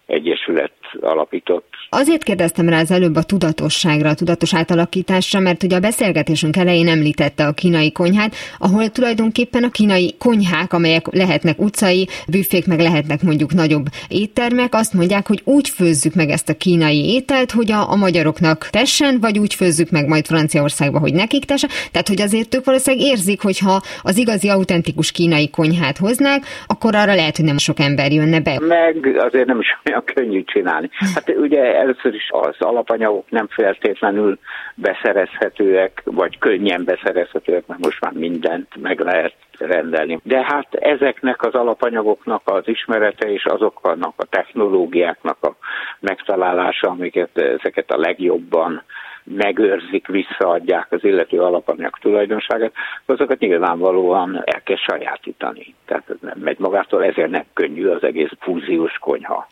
Egyesület 0.07 0.73
alapított. 1.01 1.69
Azért 1.89 2.23
kérdeztem 2.23 2.69
rá 2.69 2.81
az 2.81 2.91
előbb 2.91 3.17
a 3.17 3.23
tudatosságra, 3.23 4.09
a 4.09 4.15
tudatos 4.15 4.55
átalakításra, 4.55 5.41
mert 5.41 5.63
ugye 5.63 5.77
a 5.77 5.81
beszélgetésünk 5.81 6.57
elején 6.57 6.89
említette 6.89 7.47
a 7.47 7.53
kínai 7.53 7.93
konyhát, 7.93 8.35
ahol 8.59 8.89
tulajdonképpen 8.89 9.65
a 9.65 9.71
kínai 9.71 10.15
konyhák, 10.19 10.73
amelyek 10.73 11.07
lehetnek 11.13 11.61
utcai 11.61 12.09
büfék, 12.29 12.67
meg 12.67 12.81
lehetnek 12.81 13.23
mondjuk 13.23 13.53
nagyobb 13.53 13.87
éttermek, 14.09 14.75
azt 14.75 14.95
mondják, 14.95 15.27
hogy 15.27 15.41
úgy 15.45 15.69
főzzük 15.69 16.15
meg 16.15 16.29
ezt 16.29 16.49
a 16.49 16.55
kínai 16.55 17.15
ételt, 17.15 17.51
hogy 17.51 17.73
a, 17.73 17.91
a 17.91 17.97
magyaroknak 17.97 18.69
tessen, 18.71 19.21
vagy 19.21 19.39
úgy 19.39 19.55
főzzük 19.55 19.91
meg 19.91 20.07
majd 20.07 20.27
Franciaországba, 20.27 20.99
hogy 20.99 21.15
nekik 21.15 21.45
tessen. 21.45 21.71
Tehát, 21.93 22.09
hogy 22.09 22.21
azért 22.21 22.55
ők 22.55 22.65
valószínűleg 22.65 23.07
érzik, 23.07 23.43
hogy 23.43 23.59
ha 23.59 23.81
az 24.03 24.17
igazi, 24.17 24.49
autentikus 24.49 25.13
kínai 25.13 25.51
konyhát 25.51 25.99
hoznák, 25.99 26.43
akkor 26.67 26.95
arra 26.95 27.15
lehet, 27.15 27.37
hogy 27.37 27.45
nem 27.45 27.59
sok 27.59 27.81
ember 27.81 28.13
jönne 28.13 28.41
be. 28.41 28.59
Meg 28.61 29.17
azért 29.19 29.47
nem 29.47 29.61
is 29.61 29.69
olyan 29.85 30.01
olyan 30.01 30.05
könnyű 30.15 30.45
csinálni. 30.45 30.80
Hát 31.15 31.29
ugye 31.37 31.75
először 31.75 32.15
is 32.15 32.29
az 32.31 32.57
alapanyagok 32.59 33.31
nem 33.31 33.47
feltétlenül 33.49 34.39
beszerezhetőek, 34.75 36.03
vagy 36.05 36.39
könnyen 36.39 36.85
beszerezhetőek, 36.85 37.67
mert 37.67 37.85
most 37.85 38.01
már 38.01 38.13
mindent 38.13 38.77
meg 38.77 39.01
lehet 39.01 39.35
rendelni. 39.59 40.21
De 40.23 40.45
hát 40.45 40.75
ezeknek 40.75 41.43
az 41.43 41.55
alapanyagoknak 41.55 42.43
az 42.45 42.69
ismerete 42.69 43.33
és 43.33 43.45
azoknak 43.45 44.15
a 44.17 44.25
technológiáknak 44.25 45.37
a 45.41 45.57
megtalálása, 46.01 46.89
amiket 46.89 47.39
ezeket 47.39 47.91
a 47.91 47.99
legjobban 47.99 48.83
megőrzik, 49.25 50.07
visszaadják 50.07 50.87
az 50.91 51.05
illető 51.05 51.41
alapanyag 51.41 51.99
tulajdonságát, 52.01 52.73
azokat 53.07 53.39
nyilvánvalóan 53.39 54.43
el 54.45 54.63
kell 54.63 54.77
sajátítani. 54.77 55.75
Tehát 55.87 56.05
ez 56.09 56.17
nem 56.21 56.39
megy 56.39 56.59
magától, 56.59 57.05
ezért 57.05 57.31
nem 57.31 57.45
könnyű 57.53 57.87
az 57.87 58.03
egész 58.03 58.31
fúziós 58.41 58.99
konyha. 58.99 59.49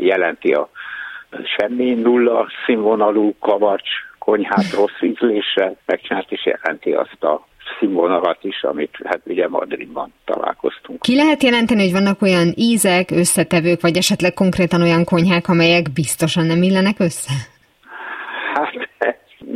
Jelenti 0.00 0.52
a 0.52 0.68
semmi 1.56 1.94
nulla 1.94 2.48
színvonalú 2.66 3.34
kavarcs 3.40 3.90
konyhát 4.18 4.72
rossz 4.72 5.00
ízléssel 5.00 5.76
megcsinált, 5.86 6.32
és 6.32 6.46
jelenti 6.46 6.92
azt 6.92 7.24
a 7.24 7.46
színvonalat 7.78 8.44
is, 8.44 8.62
amit 8.62 8.98
hát 9.04 9.20
ugye 9.24 9.48
Madridban 9.48 10.12
találkoztunk. 10.24 11.00
Ki 11.00 11.14
lehet 11.14 11.42
jelenteni, 11.42 11.82
hogy 11.82 11.92
vannak 11.92 12.22
olyan 12.22 12.52
ízek, 12.54 13.10
összetevők, 13.10 13.80
vagy 13.80 13.96
esetleg 13.96 14.34
konkrétan 14.34 14.82
olyan 14.82 15.04
konyhák, 15.04 15.48
amelyek 15.48 15.92
biztosan 15.92 16.46
nem 16.46 16.62
illenek 16.62 16.98
össze? 16.98 17.32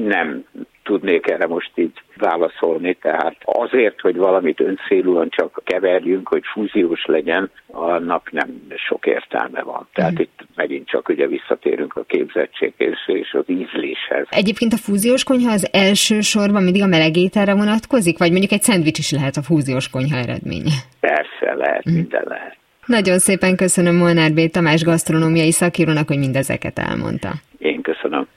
Nem 0.07 0.45
tudnék 0.83 1.31
erre 1.31 1.47
most 1.47 1.71
így 1.75 1.93
válaszolni, 2.17 2.95
tehát 2.95 3.37
azért, 3.45 4.01
hogy 4.01 4.17
valamit 4.17 4.61
öncélúan 4.61 5.29
csak 5.31 5.61
keverjünk, 5.65 6.29
hogy 6.29 6.43
fúziós 6.53 7.05
legyen, 7.05 7.51
annak 7.67 8.33
nem 8.33 8.63
sok 8.89 9.07
értelme 9.07 9.63
van. 9.63 9.89
Tehát 9.93 10.13
mm. 10.13 10.23
itt 10.23 10.41
megint 10.55 10.89
csak 10.89 11.09
ugye 11.09 11.27
visszatérünk 11.27 11.97
a 11.97 12.03
képzettséghez 12.03 12.95
és 13.07 13.33
az 13.33 13.45
ízléshez. 13.47 14.27
Egyébként 14.31 14.73
a 14.73 14.77
fúziós 14.77 15.25
konyha 15.25 15.53
az 15.53 15.69
első 15.73 16.21
sorban 16.21 16.63
mindig 16.63 16.83
a 16.83 16.87
melegételre 16.87 17.55
vonatkozik, 17.55 18.19
vagy 18.19 18.31
mondjuk 18.31 18.53
egy 18.53 18.63
szendvics 18.63 18.99
is 18.99 19.11
lehet 19.11 19.37
a 19.37 19.43
fúziós 19.43 19.91
konyha 19.91 20.17
eredménye? 20.17 20.75
Persze, 21.01 21.55
lehet, 21.55 21.91
mm. 21.91 21.95
minden 21.95 22.25
lehet. 22.27 22.57
Nagyon 22.87 23.19
szépen 23.19 23.57
köszönöm 23.57 23.97
Molnár 23.97 24.33
B. 24.33 24.51
Tamás 24.51 24.83
gasztronómiai 24.85 25.53
szakírónak, 25.53 26.09
hogy 26.09 26.19
mindezeket 26.19 26.79
elmondta. 26.79 27.29
Én 27.59 27.83
köszönöm. 27.83 28.29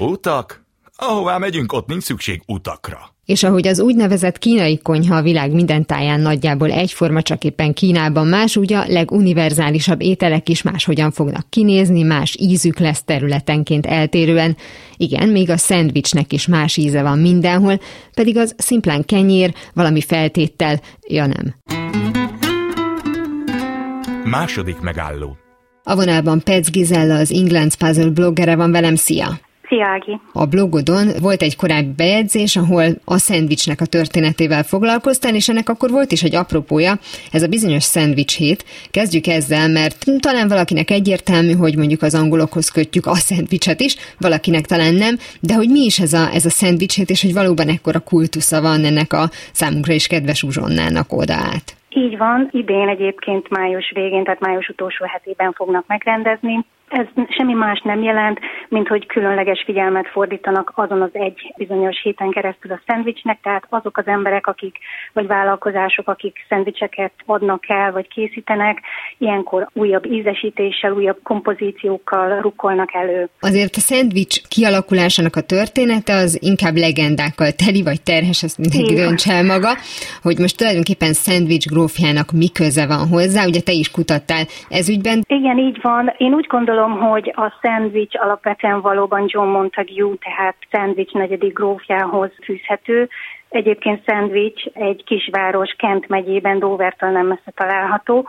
Utak? 0.00 0.64
Ahová 0.96 1.38
megyünk, 1.38 1.72
ott 1.72 1.86
nincs 1.86 2.02
szükség 2.02 2.42
utakra. 2.46 2.98
És 3.24 3.42
ahogy 3.42 3.66
az 3.66 3.80
úgynevezett 3.80 4.38
kínai 4.38 4.78
konyha 4.78 5.16
a 5.16 5.22
világ 5.22 5.52
minden 5.52 5.86
táján 5.86 6.20
nagyjából 6.20 6.70
egyforma, 6.70 7.22
csak 7.22 7.44
éppen 7.44 7.72
Kínában 7.72 8.26
más, 8.26 8.56
ugye 8.56 8.78
a 8.78 8.84
leguniverzálisabb 8.86 10.02
ételek 10.02 10.48
is 10.48 10.62
máshogyan 10.62 11.10
fognak 11.10 11.50
kinézni, 11.50 12.02
más 12.02 12.36
ízük 12.38 12.78
lesz 12.78 13.04
területenként 13.04 13.86
eltérően. 13.86 14.56
Igen, 14.96 15.28
még 15.28 15.50
a 15.50 15.56
szendvicsnek 15.56 16.32
is 16.32 16.46
más 16.46 16.76
íze 16.76 17.02
van 17.02 17.18
mindenhol, 17.18 17.80
pedig 18.14 18.36
az 18.36 18.54
szimplán 18.56 19.04
kenyér, 19.04 19.54
valami 19.74 20.00
feltéttel, 20.00 20.80
ja 21.08 21.26
nem. 21.26 21.54
Második 24.24 24.80
megálló. 24.80 25.36
A 25.82 25.94
vonalban 25.94 26.40
Petz 26.40 26.70
Gizella, 26.70 27.14
az 27.14 27.32
England's 27.34 27.74
Puzzle 27.78 28.10
bloggere 28.10 28.56
van 28.56 28.70
velem, 28.70 28.94
szia! 28.94 29.48
Szia, 29.70 29.86
Ági. 29.86 30.20
A 30.32 30.46
blogodon 30.46 31.06
volt 31.20 31.42
egy 31.42 31.56
korábbi 31.56 31.92
bejegyzés, 31.96 32.56
ahol 32.56 32.84
a 33.04 33.18
szendvicsnek 33.18 33.80
a 33.80 33.86
történetével 33.86 34.62
foglalkoztál, 34.62 35.34
és 35.34 35.48
ennek 35.48 35.68
akkor 35.68 35.90
volt 35.90 36.12
is 36.12 36.22
egy 36.22 36.34
apropója, 36.34 36.92
ez 37.32 37.42
a 37.42 37.48
bizonyos 37.48 37.82
szendvics 37.82 38.36
hét. 38.36 38.64
Kezdjük 38.90 39.26
ezzel, 39.26 39.68
mert 39.68 39.96
talán 40.20 40.48
valakinek 40.48 40.90
egyértelmű, 40.90 41.52
hogy 41.52 41.76
mondjuk 41.76 42.02
az 42.02 42.14
angolokhoz 42.14 42.68
kötjük 42.68 43.06
a 43.06 43.14
szendvicset 43.14 43.80
is, 43.80 43.96
valakinek 44.18 44.64
talán 44.64 44.94
nem, 44.94 45.14
de 45.40 45.54
hogy 45.54 45.68
mi 45.68 45.80
is 45.84 45.98
ez 45.98 46.12
a, 46.12 46.30
ez 46.32 46.44
a 46.44 46.50
szendvics 46.50 46.96
hét, 46.96 47.10
és 47.10 47.22
hogy 47.22 47.34
valóban 47.34 47.68
ekkora 47.68 48.00
kultusza 48.00 48.60
van 48.60 48.84
ennek 48.84 49.12
a 49.12 49.24
számunkra 49.52 49.92
is 49.92 50.06
kedves 50.06 50.42
uzsonnának 50.42 51.12
oda 51.12 51.34
át. 51.34 51.66
Így 51.88 52.16
van, 52.16 52.48
idén 52.52 52.88
egyébként 52.88 53.48
május 53.48 53.92
végén, 53.94 54.24
tehát 54.24 54.40
május 54.40 54.68
utolsó 54.68 55.04
hetében 55.04 55.52
fognak 55.52 55.84
megrendezni. 55.86 56.64
Ez 56.90 57.06
semmi 57.28 57.52
más 57.52 57.80
nem 57.84 58.02
jelent, 58.02 58.38
mint 58.68 58.88
hogy 58.88 59.06
különleges 59.06 59.62
figyelmet 59.64 60.08
fordítanak 60.08 60.72
azon 60.74 61.02
az 61.02 61.10
egy 61.12 61.52
bizonyos 61.56 62.02
héten 62.02 62.30
keresztül 62.30 62.72
a 62.72 62.80
szendvicsnek, 62.86 63.38
tehát 63.42 63.66
azok 63.68 63.96
az 63.96 64.06
emberek, 64.06 64.46
akik, 64.46 64.78
vagy 65.12 65.26
vállalkozások, 65.26 66.08
akik 66.08 66.44
szendvicseket 66.48 67.12
adnak 67.26 67.68
el, 67.68 67.92
vagy 67.92 68.08
készítenek, 68.08 68.80
ilyenkor 69.18 69.68
újabb 69.72 70.06
ízesítéssel, 70.06 70.92
újabb 70.92 71.18
kompozíciókkal 71.22 72.40
rukkolnak 72.40 72.94
elő. 72.94 73.28
Azért 73.40 73.76
a 73.76 73.80
szendvics 73.80 74.48
kialakulásának 74.48 75.36
a 75.36 75.40
története 75.40 76.14
az 76.14 76.38
inkább 76.42 76.76
legendákkal 76.76 77.50
teli, 77.52 77.82
vagy 77.82 78.02
terhes, 78.02 78.42
ezt 78.42 78.58
mindenki 78.58 78.94
dönts 78.94 79.28
el 79.28 79.44
maga, 79.44 79.72
hogy 80.22 80.38
most 80.38 80.56
tulajdonképpen 80.56 81.12
szendvics 81.12 81.66
grófjának 81.66 82.32
mi 82.32 82.48
köze 82.52 82.86
van 82.86 83.08
hozzá, 83.08 83.46
ugye 83.46 83.60
te 83.60 83.72
is 83.72 83.90
kutattál 83.90 84.44
ez 84.68 84.88
ügyben. 84.88 85.22
Igen, 85.26 85.58
így 85.58 85.78
van. 85.82 86.12
Én 86.16 86.34
úgy 86.34 86.46
gondolom, 86.46 86.79
gondolom, 86.80 87.10
hogy 87.10 87.32
a 87.36 87.58
szendvics 87.62 88.14
alapvetően 88.16 88.80
valóban 88.80 89.24
John 89.26 89.48
Montague, 89.48 90.14
tehát 90.20 90.56
szendvics 90.70 91.12
negyedik 91.12 91.52
grófjához 91.52 92.30
fűzhető. 92.44 93.08
Egyébként 93.48 94.04
Szendvics 94.06 94.64
egy 94.64 95.04
kisváros 95.04 95.74
Kent 95.78 96.08
megyében, 96.08 96.58
Dovertől 96.58 97.10
nem 97.10 97.26
messze 97.26 97.52
található, 97.54 98.28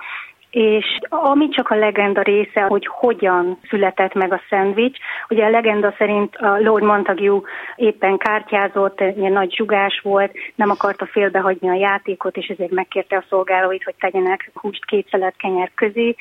és 0.52 0.86
ami 1.10 1.50
csak 1.50 1.70
a 1.70 1.76
legenda 1.76 2.22
része, 2.22 2.62
hogy 2.62 2.88
hogyan 2.88 3.60
született 3.70 4.14
meg 4.14 4.34
a 4.34 4.42
szendvics, 4.50 4.98
ugye 5.30 5.46
a 5.46 5.50
legenda 5.50 5.94
szerint 5.98 6.36
a 6.36 6.60
Lord 6.60 6.84
Montague 6.84 7.42
éppen 7.76 8.18
kártyázott, 8.18 9.00
ilyen 9.00 9.32
nagy 9.32 9.54
zsugás 9.56 10.00
volt, 10.04 10.32
nem 10.56 10.70
akarta 10.70 11.06
félbehagyni 11.06 11.70
a 11.70 11.74
játékot, 11.74 12.38
és 12.38 12.48
ezért 12.48 12.72
megkérte 12.72 13.18
a 13.18 13.26
szolgálóit, 13.30 13.84
hogy 13.84 13.96
tegyenek 14.00 14.52
húst 14.54 14.86
két 14.86 15.08
szelet 15.10 15.36
kenyer 15.38 15.72
közé, 15.76 16.16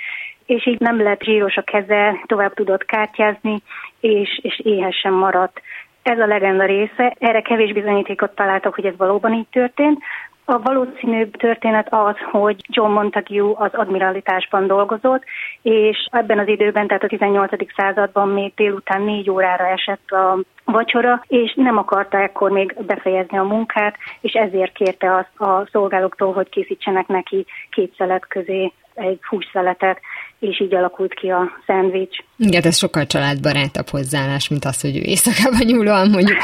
és 0.46 0.66
így 0.66 0.80
nem 0.80 1.02
lett 1.02 1.22
zsíros 1.22 1.56
a 1.56 1.62
keze, 1.62 2.22
tovább 2.26 2.54
tudott 2.54 2.84
kártyázni, 2.84 3.62
és, 4.00 4.40
és 4.42 4.60
éhesen 4.64 5.12
maradt. 5.12 5.60
Ez 6.02 6.18
a 6.18 6.26
legenda 6.26 6.64
része, 6.64 7.16
erre 7.18 7.40
kevés 7.40 7.72
bizonyítékot 7.72 8.34
találtak, 8.34 8.74
hogy 8.74 8.86
ez 8.86 8.96
valóban 8.96 9.32
így 9.32 9.48
történt. 9.50 10.02
A 10.50 10.60
valószínűbb 10.62 11.36
történet 11.36 11.86
az, 11.90 12.16
hogy 12.30 12.56
John 12.68 12.92
Montague 12.92 13.52
az 13.54 13.74
admiralitásban 13.74 14.66
dolgozott, 14.66 15.24
és 15.62 16.08
ebben 16.10 16.38
az 16.38 16.48
időben, 16.48 16.86
tehát 16.86 17.02
a 17.02 17.06
18. 17.06 17.72
században 17.76 18.28
még 18.28 18.52
délután 18.54 19.02
négy 19.02 19.30
órára 19.30 19.66
esett 19.66 20.10
a 20.10 20.38
vacsora, 20.64 21.22
és 21.26 21.54
nem 21.56 21.76
akarta 21.76 22.18
ekkor 22.18 22.50
még 22.50 22.74
befejezni 22.86 23.38
a 23.38 23.42
munkát, 23.42 23.96
és 24.20 24.32
ezért 24.32 24.72
kérte 24.72 25.14
azt 25.14 25.40
a 25.40 25.68
szolgálóktól, 25.72 26.32
hogy 26.32 26.48
készítsenek 26.48 27.06
neki 27.06 27.46
két 27.70 27.94
szelet 27.96 28.26
közé 28.26 28.72
egy 28.94 29.18
hússzeletet, 29.28 30.00
és 30.38 30.60
így 30.60 30.74
alakult 30.74 31.14
ki 31.14 31.30
a 31.30 31.50
szendvics. 31.66 32.18
Igen, 32.42 32.62
ez 32.62 32.76
sokkal 32.76 33.06
családbarátabb 33.06 33.88
hozzáállás, 33.88 34.48
mint 34.48 34.64
az, 34.64 34.80
hogy 34.80 34.96
ő 34.96 35.00
éjszakában 35.00 35.60
nyúlóan 35.64 36.10
mondjuk 36.10 36.38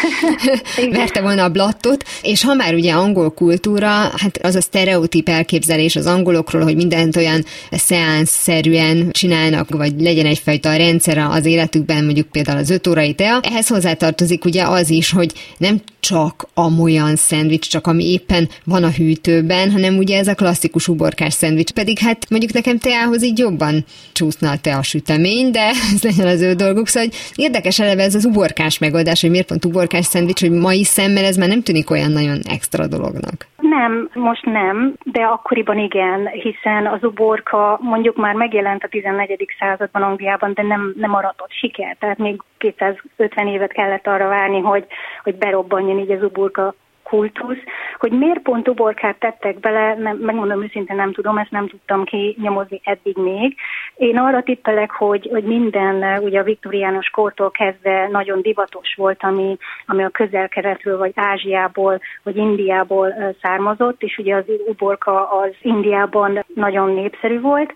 verte 0.93 1.21
volna 1.21 1.45
a 1.45 1.49
blattot. 1.49 2.05
És 2.23 2.43
ha 2.43 2.55
már 2.55 2.75
ugye 2.75 2.93
angol 2.93 3.31
kultúra, 3.31 3.89
hát 3.91 4.39
az 4.43 4.55
a 4.55 4.61
sztereotíp 4.61 5.29
elképzelés 5.29 5.97
az 5.97 6.07
angolokról, 6.07 6.63
hogy 6.63 6.77
mindent 6.77 7.17
olyan 7.17 7.45
szeánsz-szerűen 7.71 9.11
csinálnak, 9.11 9.71
vagy 9.71 10.01
legyen 10.01 10.27
egyfajta 10.27 10.77
rendszer 10.77 11.19
az 11.19 11.45
életükben, 11.45 12.05
mondjuk 12.05 12.27
például 12.27 12.59
az 12.59 12.71
öt 12.71 12.87
órai 12.87 13.15
tea. 13.15 13.41
Ehhez 13.43 13.69
hozzátartozik 13.69 14.45
ugye 14.45 14.63
az 14.63 14.91
is, 14.91 15.11
hogy 15.11 15.33
nem 15.59 15.81
csak 16.01 16.49
amolyan 16.55 17.17
szendvics, 17.17 17.69
csak 17.69 17.87
ami 17.87 18.05
éppen 18.05 18.49
van 18.65 18.85
a 18.85 18.91
hűtőben, 18.91 19.71
hanem 19.71 19.97
ugye 19.97 20.19
ez 20.19 20.29
a 20.29 20.35
klasszikus 20.35 20.89
uborkás 20.89 21.35
szendvics. 21.35 21.71
Pedig 21.71 21.99
hát 21.99 22.31
mondjuk 22.31 22.53
nekem 22.53 22.79
teához 22.79 23.23
így 23.23 23.39
jobban 23.39 23.85
csúszna 24.13 24.51
a 24.51 24.59
tea 24.59 24.83
sütemény, 24.83 25.51
de 25.51 25.73
ez 25.95 26.03
legyen 26.03 26.27
az 26.27 26.43
ő 26.43 26.53
dolguk. 26.53 26.87
Szóval 26.87 27.09
hogy 27.09 27.45
érdekes 27.45 27.81
eleve 27.81 28.03
ez 28.03 28.15
az 28.15 28.25
uborkás 28.25 28.79
megoldás, 28.79 29.21
hogy 29.21 29.31
miért 29.31 29.49
pont 29.49 29.65
uborkás 29.65 30.05
szendvics, 30.05 30.41
hogy 30.41 30.51
mai 30.51 30.85
szemmel 30.85 31.25
ez 31.25 31.37
már 31.37 31.49
nem 31.49 31.63
tűnik 31.63 31.91
olyan 31.91 32.13
nagyon 32.13 32.39
extra 32.57 32.87
dolognak. 32.87 33.47
Nem, 33.57 34.09
most 34.15 34.45
nem, 34.45 34.95
de 35.05 35.23
akkoriban 35.23 35.79
igen, 35.79 36.27
hiszen 36.27 36.87
az 36.87 37.05
uborka 37.05 37.79
mondjuk 37.83 38.17
már 38.17 38.35
megjelent 38.35 38.85
a 38.85 38.89
14. 38.89 39.47
században 39.59 40.03
Angliában, 40.03 40.53
de 40.55 40.63
nem, 40.63 40.95
nem 40.97 41.15
aratott 41.15 41.53
siker. 41.53 41.97
Tehát 42.01 42.19
még 42.19 42.41
250 42.59 43.47
évet 43.47 43.73
kellett 43.73 44.07
arra 44.07 44.29
várni, 44.29 44.61
hogy, 44.61 44.87
hogy 45.23 45.35
berobbanjon 45.35 45.99
így 45.99 46.11
az 46.11 46.23
uborka 46.23 46.75
kultusz, 47.09 47.63
hogy 47.99 48.13
miért 48.13 48.43
pont 48.43 48.69
uborkát 48.69 49.19
tettek 49.19 49.61
bele, 49.61 49.95
nem, 49.95 50.17
megmondom 50.17 50.63
őszintén 50.63 50.97
nem 50.97 51.13
tudom, 51.13 51.39
ezt 51.39 51.51
nem 51.51 51.69
tudtam 51.69 52.05
ki 52.05 52.37
nyomozni 52.41 52.81
eddig 52.85 53.17
még. 53.17 53.57
Én 53.97 54.19
arra 54.19 54.43
tippelek, 54.43 54.91
hogy, 54.91 55.29
hogy 55.33 55.45
minden, 55.45 56.23
ugye 56.23 56.41
a 56.41 56.45
viktoriánus 56.45 57.09
kortól 57.09 57.51
kezdve 57.51 58.09
nagyon 58.09 58.41
divatos 58.41 58.95
volt, 58.97 59.23
ami, 59.23 59.57
ami 59.87 60.05
a 60.05 60.09
közel-keletről, 60.09 60.99
vagy 60.99 61.13
Ázsiából, 61.15 62.01
vagy 62.23 62.37
Indiából 62.37 63.15
származott, 63.43 64.03
és 64.03 64.19
ugye 64.19 64.35
az 64.35 64.45
uborka 64.67 65.31
az 65.31 65.53
Indiában 65.61 66.45
nagyon 66.55 66.91
népszerű 66.91 67.41
volt, 67.41 67.73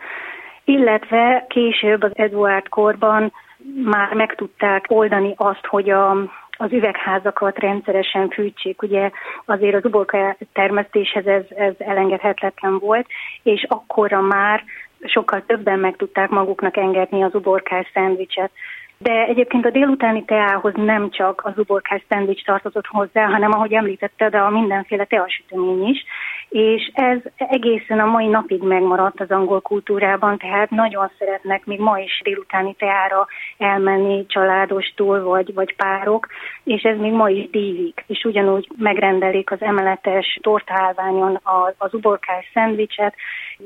illetve 0.65 1.47
később 1.49 2.03
az 2.03 2.13
Edward 2.15 2.69
korban 2.69 3.33
már 3.85 4.15
meg 4.15 4.35
tudták 4.35 4.85
oldani 4.89 5.35
azt, 5.37 5.67
hogy 5.67 5.91
a, 5.91 6.17
az 6.61 6.73
üvegházakat 6.73 7.59
rendszeresen 7.59 8.29
fűtsék. 8.29 8.83
Ugye 8.83 9.11
azért 9.45 9.75
az 9.75 9.85
uborka 9.85 10.37
termesztéshez 10.53 11.27
ez, 11.27 11.45
ez 11.57 11.75
elengedhetetlen 11.79 12.79
volt, 12.79 13.07
és 13.43 13.67
akkorra 13.69 14.21
már 14.21 14.65
sokkal 15.05 15.43
többen 15.47 15.79
meg 15.79 15.97
tudták 15.97 16.29
maguknak 16.29 16.77
engedni 16.77 17.23
az 17.23 17.35
uborkás 17.35 17.91
szendvicset. 17.93 18.51
De 19.03 19.25
egyébként 19.29 19.67
a 19.67 19.71
délutáni 19.71 20.25
teához 20.25 20.73
nem 20.77 21.11
csak 21.11 21.41
az 21.45 21.53
uborkás 21.57 22.03
szendvics 22.09 22.45
tartozott 22.45 22.87
hozzá, 22.87 23.27
hanem 23.27 23.53
ahogy 23.53 23.73
említetted, 23.73 24.35
a 24.35 24.51
mindenféle 24.51 25.05
teasütemény 25.05 25.87
is, 25.87 26.05
és 26.49 26.91
ez 26.95 27.19
egészen 27.37 28.01
a 28.01 28.07
mai 28.07 28.27
napig 28.27 28.63
megmaradt 28.63 29.21
az 29.21 29.31
angol 29.31 29.61
kultúrában, 29.61 30.39
tehát 30.39 30.71
nagyon 30.71 31.11
szeretnek 31.19 31.65
még 31.65 31.79
ma 31.79 31.99
is 31.99 32.21
délutáni 32.25 32.75
teára 32.75 33.27
elmenni 33.59 34.27
családostól 34.27 35.23
vagy, 35.23 35.55
vagy 35.55 35.77
párok, 35.77 36.27
és 36.65 36.83
ez 36.83 36.99
még 36.99 37.13
ma 37.13 37.29
is 37.29 37.51
dívik, 37.51 38.05
és 38.07 38.25
ugyanúgy 38.25 38.69
megrendelik 38.77 39.51
az 39.51 39.63
emeletes 39.63 40.39
tortálványon 40.43 41.41
az 41.79 41.95
uborkás 41.95 42.51
szendvicset, 42.53 43.15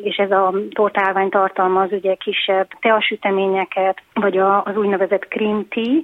és 0.02 0.16
ez 0.16 0.30
a 0.30 0.54
tortálvány 0.70 1.28
tartalmaz 1.28 1.92
ugye 1.92 2.14
kisebb 2.14 2.68
teasüteményeket, 2.80 4.02
vagy 4.12 4.38
az 4.38 4.76
úgynevezett 4.76 5.23
cream 5.28 5.68
tea, 5.68 6.02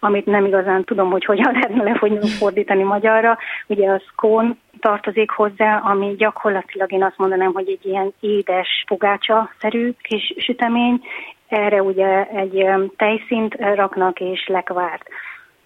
amit 0.00 0.26
nem 0.26 0.44
igazán 0.44 0.84
tudom, 0.84 1.10
hogy 1.10 1.24
hogyan 1.24 1.52
lehetne 1.60 1.82
lefordítani 1.82 2.82
magyarra. 2.82 3.38
Ugye 3.66 3.90
a 3.90 4.02
scone 4.12 4.56
tartozik 4.80 5.30
hozzá, 5.30 5.76
ami 5.76 6.14
gyakorlatilag 6.16 6.92
én 6.92 7.04
azt 7.04 7.18
mondanám, 7.18 7.52
hogy 7.52 7.68
egy 7.68 7.86
ilyen 7.86 8.12
édes 8.20 8.84
pogácsa-szerű 8.86 9.92
kis 10.00 10.34
sütemény. 10.36 11.00
Erre 11.48 11.82
ugye 11.82 12.26
egy 12.26 12.66
tejszint 12.96 13.54
raknak 13.54 14.20
és 14.20 14.46
lekvárt. 14.46 15.08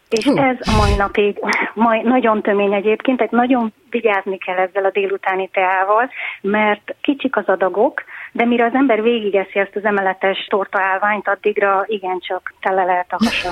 És 0.08 0.24
ez 0.24 0.56
a 0.60 0.76
mai 0.76 0.96
napig 0.96 1.38
mai, 1.74 2.02
nagyon 2.02 2.42
tömény 2.42 2.72
egyébként, 2.72 3.16
tehát 3.16 3.32
nagyon 3.32 3.72
vigyázni 3.92 4.38
kell 4.38 4.56
ezzel 4.56 4.84
a 4.84 4.90
délutáni 4.90 5.48
teával, 5.52 6.10
mert 6.40 6.94
kicsik 7.00 7.36
az 7.36 7.46
adagok, 7.46 8.02
de 8.32 8.44
mire 8.44 8.64
az 8.64 8.74
ember 8.74 9.02
végigeszi 9.02 9.58
ezt 9.58 9.76
az 9.76 9.84
emeletes 9.84 10.46
torta 10.48 10.80
állványt, 10.80 11.28
addigra 11.28 11.84
igencsak 11.86 12.54
tele 12.60 12.84
lehet 12.84 13.06
a 13.08 13.16
hasa. 13.24 13.50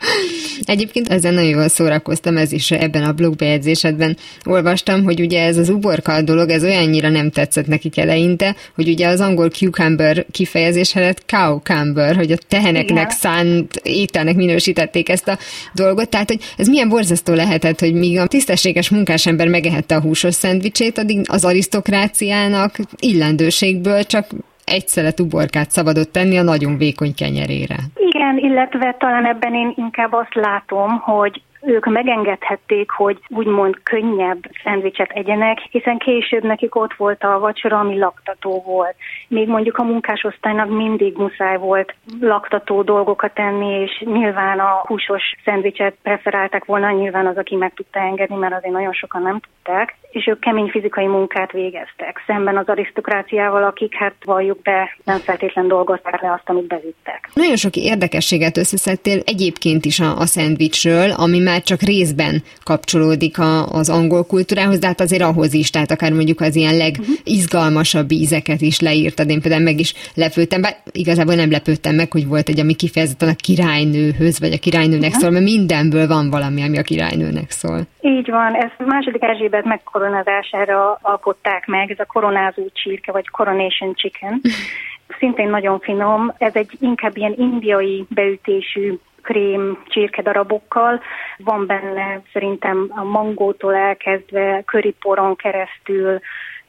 Egyébként 0.72 1.08
ezen 1.08 1.34
nagyon 1.34 1.50
jól 1.50 1.68
szórakoztam, 1.68 2.36
ez 2.36 2.52
is 2.52 2.70
ebben 2.70 3.04
a 3.04 3.12
blogbejegyzésedben 3.12 4.16
olvastam, 4.44 5.04
hogy 5.04 5.20
ugye 5.20 5.44
ez 5.44 5.56
az 5.56 5.68
uborka 5.68 6.22
dolog, 6.22 6.48
ez 6.48 6.64
olyannyira 6.64 7.08
nem 7.08 7.30
tetszett 7.30 7.66
nekik 7.66 7.98
eleinte, 7.98 8.54
hogy 8.74 8.88
ugye 8.88 9.08
az 9.08 9.20
angol 9.20 9.48
cucumber 9.48 10.26
kifejezés 10.32 10.92
helyett 10.92 11.24
cow 11.26 11.58
camber, 11.58 12.16
hogy 12.16 12.32
a 12.32 12.36
teheneknek 12.48 12.90
Igen. 12.90 13.08
szánt 13.08 13.74
ételnek 13.82 14.34
minősítették 14.34 15.08
ezt 15.08 15.28
a 15.28 15.38
dolgot, 15.74 16.10
tehát 16.10 16.28
hogy 16.28 16.40
ez 16.56 16.68
milyen 16.68 16.88
borzasztó 16.88 17.34
lehetett, 17.34 17.80
hogy 17.80 17.94
míg 17.94 18.18
a 18.18 18.26
tisztességes 18.26 18.90
munkásember 18.90 19.48
megehette 19.58 19.94
a 19.94 20.00
húsos 20.00 20.34
szendvicsét, 20.34 20.98
addig 20.98 21.18
az 21.30 21.44
arisztokráciának 21.44 22.72
illendőségből 22.98 24.02
csak 24.02 24.26
egy 24.64 24.86
szelet 24.88 25.20
uborkát 25.20 25.70
szabadott 25.70 26.12
tenni 26.12 26.36
a 26.38 26.42
nagyon 26.42 26.76
vékony 26.76 27.14
kenyerére. 27.14 27.76
Igen, 28.10 28.38
illetve 28.38 28.96
talán 28.98 29.26
ebben 29.26 29.54
én 29.54 29.72
inkább 29.76 30.12
azt 30.12 30.34
látom, 30.34 30.90
hogy 30.98 31.42
ők 31.62 31.86
megengedhették, 31.86 32.90
hogy 32.90 33.18
úgymond 33.28 33.82
könnyebb 33.82 34.38
szendvicset 34.62 35.10
egyenek, 35.10 35.58
hiszen 35.58 35.98
később 35.98 36.42
nekik 36.42 36.74
ott 36.74 36.94
volt 36.94 37.22
a 37.22 37.38
vacsora, 37.38 37.78
ami 37.78 37.98
laktató 37.98 38.62
volt. 38.66 38.94
Még 39.28 39.48
mondjuk 39.48 39.76
a 39.76 39.82
munkásosztálynak 39.82 40.68
mindig 40.68 41.16
muszáj 41.16 41.56
volt 41.56 41.94
laktató 42.20 42.82
dolgokat 42.82 43.34
tenni, 43.34 43.80
és 43.80 44.02
nyilván 44.04 44.58
a 44.58 44.82
húsos 44.86 45.22
szendvicset 45.44 45.96
preferálták 46.02 46.64
volna, 46.64 46.90
nyilván 46.90 47.26
az, 47.26 47.36
aki 47.36 47.56
meg 47.56 47.72
tudta 47.74 48.00
engedni, 48.00 48.36
mert 48.36 48.54
azért 48.54 48.72
nagyon 48.72 48.92
sokan 48.92 49.22
nem 49.22 49.40
tudták, 49.40 49.96
és 50.10 50.26
ők 50.26 50.40
kemény 50.40 50.68
fizikai 50.68 51.06
munkát 51.06 51.52
végeztek, 51.52 52.22
szemben 52.26 52.56
az 52.56 52.68
arisztokráciával, 52.68 53.64
akik 53.64 53.94
hát 53.94 54.14
valljuk 54.24 54.62
be, 54.62 54.96
nem 55.04 55.18
feltétlen 55.18 55.68
dolgozták 55.68 56.22
le 56.22 56.32
azt, 56.32 56.48
amit 56.48 56.66
bevittek. 56.66 57.28
Nagyon 57.34 57.56
sok 57.56 57.76
érdekességet 57.76 58.56
összeszedtél 58.56 59.20
egyébként 59.24 59.84
is 59.84 60.00
a, 60.00 60.16
a 60.16 60.26
szendvicsről, 60.26 61.10
ami 61.10 61.38
már 61.38 61.62
csak 61.62 61.80
részben 61.80 62.42
kapcsolódik 62.64 63.38
a, 63.38 63.66
az 63.66 63.90
angol 63.90 64.24
kultúrához, 64.26 64.78
de 64.78 64.86
hát 64.86 65.00
azért 65.00 65.22
ahhoz 65.22 65.54
is, 65.54 65.70
tehát 65.70 65.90
akár 65.90 66.12
mondjuk 66.12 66.40
az 66.40 66.56
ilyen 66.56 66.76
legizgalmasabb 66.76 68.10
ízeket 68.10 68.60
is 68.60 68.80
leírtad. 68.80 69.30
Én 69.30 69.40
például 69.40 69.62
meg 69.62 69.78
is 69.78 69.94
lepődtem, 70.14 70.60
bár 70.60 70.76
igazából 70.92 71.34
nem 71.34 71.50
lepődtem 71.50 71.94
meg, 71.94 72.12
hogy 72.12 72.26
volt 72.26 72.48
egy, 72.48 72.60
ami 72.60 72.74
kifejezetten 72.74 73.28
a 73.28 73.42
királynőhöz, 73.42 74.40
vagy 74.40 74.52
a 74.52 74.58
királynőnek 74.58 75.12
szól, 75.12 75.30
mert 75.30 75.44
mindenből 75.44 76.06
van 76.06 76.30
valami, 76.30 76.62
ami 76.62 76.78
a 76.78 76.82
királynőnek 76.82 77.50
szól. 77.50 77.86
Így 78.00 78.30
van, 78.30 78.54
ez 78.54 78.86
második 78.86 79.22
Erzsébet 79.22 79.64
megkoronázására 79.98 80.98
alkották 81.02 81.66
meg, 81.66 81.90
ez 81.90 81.98
a 81.98 82.04
koronázó 82.04 82.62
csirke, 82.72 83.12
vagy 83.12 83.28
coronation 83.28 83.94
chicken. 83.94 84.40
Szintén 85.18 85.48
nagyon 85.48 85.78
finom, 85.80 86.34
ez 86.38 86.54
egy 86.54 86.70
inkább 86.80 87.16
ilyen 87.16 87.34
indiai 87.36 88.06
beütésű 88.08 88.98
krém 89.22 89.82
csirkedarabokkal. 89.86 91.00
Van 91.38 91.66
benne 91.66 92.22
szerintem 92.32 92.86
a 92.88 93.04
mangótól 93.04 93.74
elkezdve 93.74 94.62
köriporon 94.66 95.36
keresztül 95.36 96.20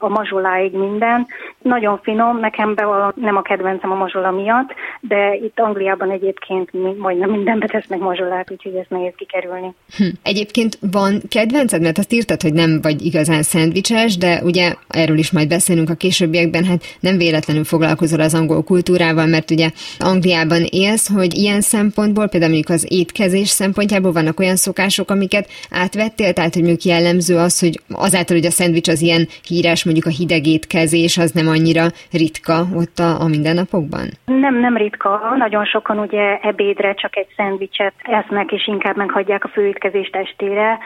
a 0.02 0.08
mazsoláig 0.08 0.72
minden. 0.72 1.26
Nagyon 1.62 2.00
finom, 2.02 2.38
nekem 2.38 2.74
be 2.74 3.12
nem 3.14 3.36
a 3.36 3.42
kedvencem 3.42 3.90
a 3.90 3.94
mazsola 3.94 4.30
miatt, 4.30 4.74
de 5.00 5.34
itt 5.34 5.60
Angliában 5.60 6.10
egyébként 6.10 6.70
majdnem 6.98 7.30
mindenbe 7.30 7.66
tesznek 7.66 7.98
mazsolát, 7.98 8.50
úgyhogy 8.50 8.74
ezt 8.74 8.90
nehéz 8.90 9.12
kikerülni. 9.16 9.74
Hm. 9.96 10.04
Egyébként 10.22 10.78
van 10.92 11.20
kedvenced, 11.28 11.82
mert 11.82 11.98
azt 11.98 12.12
írtad, 12.12 12.42
hogy 12.42 12.52
nem 12.52 12.78
vagy 12.82 13.04
igazán 13.04 13.42
szendvicses, 13.42 14.16
de 14.16 14.40
ugye 14.44 14.74
erről 14.88 15.18
is 15.18 15.32
majd 15.32 15.48
beszélünk 15.48 15.90
a 15.90 15.94
későbbiekben, 15.94 16.64
hát 16.64 16.82
nem 17.00 17.16
véletlenül 17.16 17.64
foglalkozol 17.64 18.20
az 18.20 18.34
angol 18.34 18.62
kultúrával, 18.62 19.26
mert 19.26 19.50
ugye 19.50 19.70
Angliában 19.98 20.62
élsz, 20.70 21.12
hogy 21.12 21.34
ilyen 21.34 21.60
szempontból, 21.60 22.28
például 22.28 22.52
mondjuk 22.52 22.76
az 22.76 22.86
étkezés 22.88 23.48
szempontjából 23.48 24.12
vannak 24.12 24.40
olyan 24.40 24.56
szokások, 24.56 25.10
amiket 25.10 25.48
átvettél, 25.70 26.32
tehát 26.32 26.54
hogy 26.54 26.62
mondjuk 26.62 26.84
jellemző 26.84 27.36
az, 27.36 27.60
hogy 27.60 27.80
azáltal, 27.88 28.36
hogy 28.36 28.46
a 28.46 28.50
szendvics 28.50 28.88
az 28.88 29.00
ilyen 29.00 29.28
híres 29.46 29.84
mondjuk 29.90 30.12
a 30.12 30.18
hideg 30.18 30.46
étkezés 30.46 31.18
az 31.18 31.30
nem 31.32 31.48
annyira 31.48 31.84
ritka 32.12 32.56
ott 32.82 32.98
a, 32.98 33.20
a 33.24 33.26
mindennapokban? 33.28 34.06
Nem, 34.24 34.54
nem 34.60 34.76
ritka. 34.76 35.34
Nagyon 35.36 35.64
sokan 35.64 35.98
ugye 35.98 36.38
ebédre 36.42 36.94
csak 36.94 37.16
egy 37.16 37.30
szendvicset 37.36 37.94
esznek, 38.02 38.52
és 38.52 38.66
inkább 38.66 38.96
meghagyják 38.96 39.44
a 39.44 39.48
főétkezést 39.48 40.16
estére. 40.16 40.78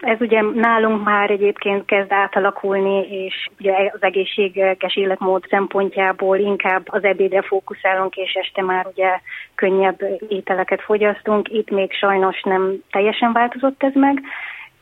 Ez 0.00 0.20
ugye 0.20 0.40
nálunk 0.54 1.04
már 1.04 1.30
egyébként 1.30 1.84
kezd 1.84 2.12
átalakulni, 2.12 3.06
és 3.24 3.48
ugye 3.58 3.72
az 3.92 4.02
egészséges 4.02 4.96
életmód 4.96 5.44
szempontjából 5.48 6.38
inkább 6.38 6.82
az 6.86 7.04
ebédre 7.04 7.42
fókuszálunk, 7.42 8.16
és 8.16 8.32
este 8.32 8.62
már 8.62 8.86
ugye 8.86 9.20
könnyebb 9.54 9.98
ételeket 10.28 10.82
fogyasztunk. 10.82 11.48
Itt 11.48 11.70
még 11.70 11.92
sajnos 11.92 12.42
nem 12.42 12.82
teljesen 12.90 13.32
változott 13.32 13.82
ez 13.82 13.94
meg. 13.94 14.22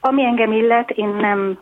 Ami 0.00 0.24
engem 0.24 0.52
illet, 0.52 0.90
én 0.90 1.08
nem 1.08 1.58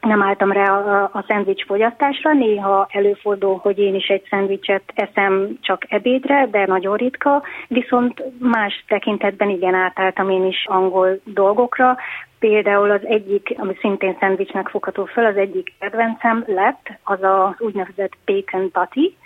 nem 0.00 0.22
álltam 0.22 0.52
rá 0.52 0.64
a, 0.64 1.02
a 1.12 1.24
szendvics 1.26 1.64
fogyasztásra, 1.64 2.32
néha 2.32 2.86
előfordul, 2.90 3.58
hogy 3.62 3.78
én 3.78 3.94
is 3.94 4.06
egy 4.06 4.26
szendvicset 4.30 4.82
eszem 4.94 5.58
csak 5.60 5.84
ebédre, 5.88 6.46
de 6.50 6.66
nagyon 6.66 6.96
ritka, 6.96 7.42
viszont 7.68 8.22
más 8.38 8.84
tekintetben 8.88 9.48
igen 9.48 9.74
átálltam 9.74 10.30
én 10.30 10.44
is 10.44 10.66
angol 10.66 11.20
dolgokra, 11.24 11.96
Például 12.38 12.90
az 12.90 13.06
egyik, 13.06 13.54
ami 13.56 13.76
szintén 13.80 14.16
szendvicsnek 14.20 14.68
fogható 14.68 15.04
fel, 15.04 15.24
az 15.24 15.36
egyik 15.36 15.72
kedvencem 15.78 16.44
lett, 16.46 16.88
az 17.04 17.22
az 17.22 17.54
úgynevezett 17.58 18.12
bacon 18.24 18.70
patty, 18.70 19.16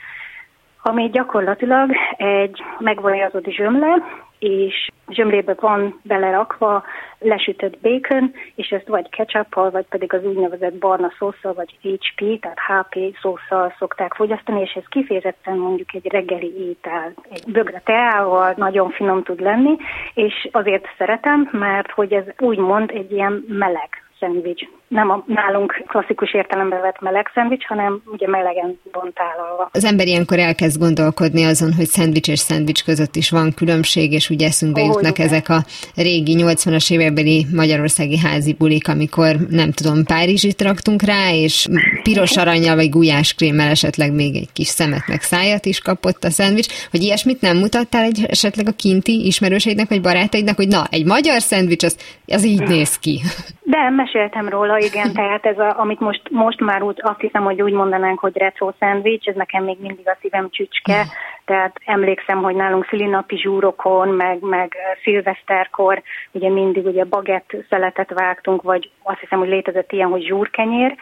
ami 0.82 1.10
gyakorlatilag 1.10 1.90
egy 2.16 2.62
megvajazott 2.78 3.44
zsömle, 3.44 4.02
és 4.44 4.88
zsömlébe 5.08 5.54
van 5.60 6.00
belerakva 6.02 6.84
lesütött 7.18 7.78
bacon, 7.78 8.32
és 8.54 8.68
ezt 8.68 8.88
vagy 8.88 9.08
ketchup 9.08 9.54
vagy 9.54 9.86
pedig 9.88 10.12
az 10.12 10.24
úgynevezett 10.24 10.74
barna 10.74 11.12
szószal, 11.18 11.52
vagy 11.52 11.78
HP, 11.82 12.40
tehát 12.40 12.58
HP 12.66 13.16
szószal 13.22 13.74
szokták 13.78 14.14
fogyasztani, 14.14 14.60
és 14.60 14.72
ez 14.72 14.84
kifejezetten 14.88 15.56
mondjuk 15.56 15.94
egy 15.94 16.06
reggeli 16.10 16.68
étel. 16.68 17.12
Egy 17.30 17.44
bögre 17.46 17.80
teával 17.84 18.54
nagyon 18.56 18.90
finom 18.90 19.22
tud 19.22 19.40
lenni, 19.40 19.76
és 20.14 20.48
azért 20.52 20.86
szeretem, 20.98 21.48
mert 21.52 21.90
hogy 21.90 22.12
ez 22.12 22.24
úgymond 22.38 22.90
egy 22.90 23.12
ilyen 23.12 23.44
meleg 23.48 23.88
szendvics. 24.18 24.68
Nem 24.88 25.10
a 25.10 25.24
nálunk 25.26 25.82
klasszikus 25.86 26.34
értelemben 26.34 26.80
vett 26.80 27.00
meleg 27.00 27.30
szendvics, 27.34 27.66
hanem 27.66 28.02
ugye 28.06 28.28
melegen 28.28 28.80
van 28.92 29.12
tálalva. 29.14 29.68
Az 29.72 29.84
ember 29.84 30.06
ilyenkor 30.06 30.38
elkezd 30.38 30.78
gondolkodni 30.80 31.44
azon, 31.44 31.72
hogy 31.72 31.86
szendvics 31.86 32.28
és 32.28 32.38
szendvics 32.38 32.84
között 32.84 33.16
is 33.16 33.30
van 33.30 33.52
különbség, 33.56 34.12
és 34.12 34.30
ugye 34.30 34.46
eszünkbe 34.46 34.80
oh, 34.80 34.86
jutnak 34.86 35.18
igen. 35.18 35.26
ezek 35.26 35.48
a 35.48 35.58
régi 35.96 36.36
80-as 36.38 36.92
évekbeli 36.92 37.46
magyarországi 37.54 38.18
házi 38.18 38.54
bulik, 38.58 38.88
amikor 38.88 39.36
nem 39.50 39.70
tudom, 39.70 40.04
Párizsit 40.04 40.62
raktunk 40.62 41.02
rá, 41.02 41.32
és 41.32 41.66
piros 42.02 42.36
aranyjal 42.42 42.74
vagy 42.74 42.90
krémmel 43.36 43.68
esetleg 43.68 44.12
még 44.12 44.36
egy 44.36 44.52
kis 44.52 44.66
szemet 44.66 45.08
meg 45.08 45.20
szájat 45.20 45.64
is 45.66 45.80
kapott 45.80 46.24
a 46.24 46.30
szendvics, 46.30 46.88
hogy 46.90 47.02
ilyesmit 47.02 47.40
nem 47.40 47.56
mutattál 47.56 48.02
egy, 48.02 48.24
esetleg 48.28 48.66
a 48.68 48.76
kinti 48.76 49.26
ismerőseidnek 49.26 49.88
vagy 49.88 50.00
barátaidnak, 50.00 50.56
hogy 50.56 50.68
na, 50.68 50.82
egy 50.90 51.06
magyar 51.06 51.40
szendvics, 51.40 51.84
az, 51.84 51.96
az 52.26 52.44
így 52.44 52.62
néz 52.62 52.98
ki. 52.98 53.20
De 53.62 53.90
meséltem 53.90 54.48
róla, 54.48 54.73
igen, 54.78 55.12
tehát 55.12 55.46
ez, 55.46 55.58
a, 55.58 55.74
amit 55.78 56.00
most, 56.00 56.22
most 56.30 56.60
már 56.60 56.82
úgy 56.82 56.98
azt 57.02 57.20
hiszem, 57.20 57.44
hogy 57.44 57.62
úgy 57.62 57.72
mondanánk, 57.72 58.18
hogy 58.18 58.36
retro 58.36 58.72
szendvics, 58.78 59.26
ez 59.26 59.34
nekem 59.34 59.64
még 59.64 59.76
mindig 59.80 60.08
a 60.08 60.16
szívem 60.20 60.50
csücske, 60.50 61.04
tehát 61.44 61.76
emlékszem, 61.84 62.42
hogy 62.42 62.54
nálunk 62.54 62.86
szülinapi 62.88 63.36
zsúrokon, 63.36 64.08
meg, 64.08 64.40
meg 64.40 64.76
szilveszterkor, 65.02 66.02
ugye 66.32 66.48
mindig 66.50 66.86
ugye 66.86 67.04
bagett 67.04 67.56
szeletet 67.68 68.12
vágtunk, 68.12 68.62
vagy 68.62 68.90
azt 69.02 69.20
hiszem, 69.20 69.38
hogy 69.38 69.48
létezett 69.48 69.92
ilyen, 69.92 70.08
hogy 70.08 70.26
zsúrkenyér, 70.26 70.94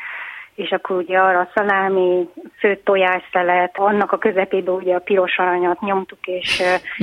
és 0.55 0.71
akkor 0.71 0.97
ugye 0.97 1.19
arra 1.19 1.39
a 1.39 1.51
szalámi, 1.55 2.29
főtt 2.59 2.85
tojásszelet, 2.85 3.79
annak 3.79 4.13
a 4.13 4.19
közepébe 4.19 4.71
ugye 4.71 4.95
a 4.95 4.99
piros 4.99 5.39
aranyat 5.39 5.81
nyomtuk, 5.81 6.27
és, 6.27 6.63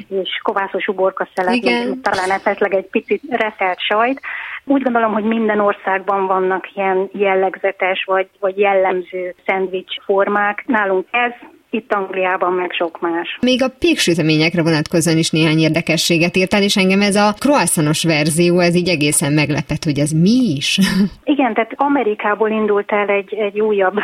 és 0.10 0.40
kovászos 0.44 0.88
uborka 0.88 1.28
szelet, 1.34 1.62
talán 2.02 2.32
esetleg 2.32 2.74
egy 2.74 2.88
picit 2.88 3.22
reszelt 3.30 3.80
sajt. 3.80 4.22
Úgy 4.66 4.82
gondolom, 4.82 5.14
hogy 5.14 5.24
minden 5.24 5.60
országban 5.60 6.28
vannak 6.28 6.76
ilyen 6.76 7.10
jellegzetes 7.12 8.04
vagy, 8.06 8.30
vagy 8.40 8.58
jellemző 8.58 9.36
szendvics 9.46 10.02
formák. 10.06 10.64
Nálunk 10.68 11.08
ez, 11.12 11.32
itt 11.70 11.94
Angliában 11.94 12.54
meg 12.54 12.72
sok 12.72 13.00
más. 13.00 13.38
Még 13.42 13.64
a 13.64 13.74
péksüteményekre 13.80 14.64
vonatkozóan 14.64 15.18
is 15.18 15.30
néhány 15.30 15.60
érdekességet 15.60 16.38
írtál, 16.38 16.64
és 16.64 16.76
engem 16.76 17.02
ez 17.02 17.16
a 17.16 17.34
croissanos 17.34 18.04
verzió, 18.04 18.60
ez 18.60 18.76
így 18.76 18.90
egészen 18.90 19.34
meglepett, 19.34 19.84
hogy 19.84 20.00
ez 20.00 20.12
mi 20.12 20.54
is? 20.56 20.78
Igen, 21.34 21.54
tehát 21.54 21.74
Amerikából 21.76 22.50
indult 22.50 22.92
el 22.92 23.08
egy, 23.08 23.34
egy 23.34 23.60
újabb 23.60 23.96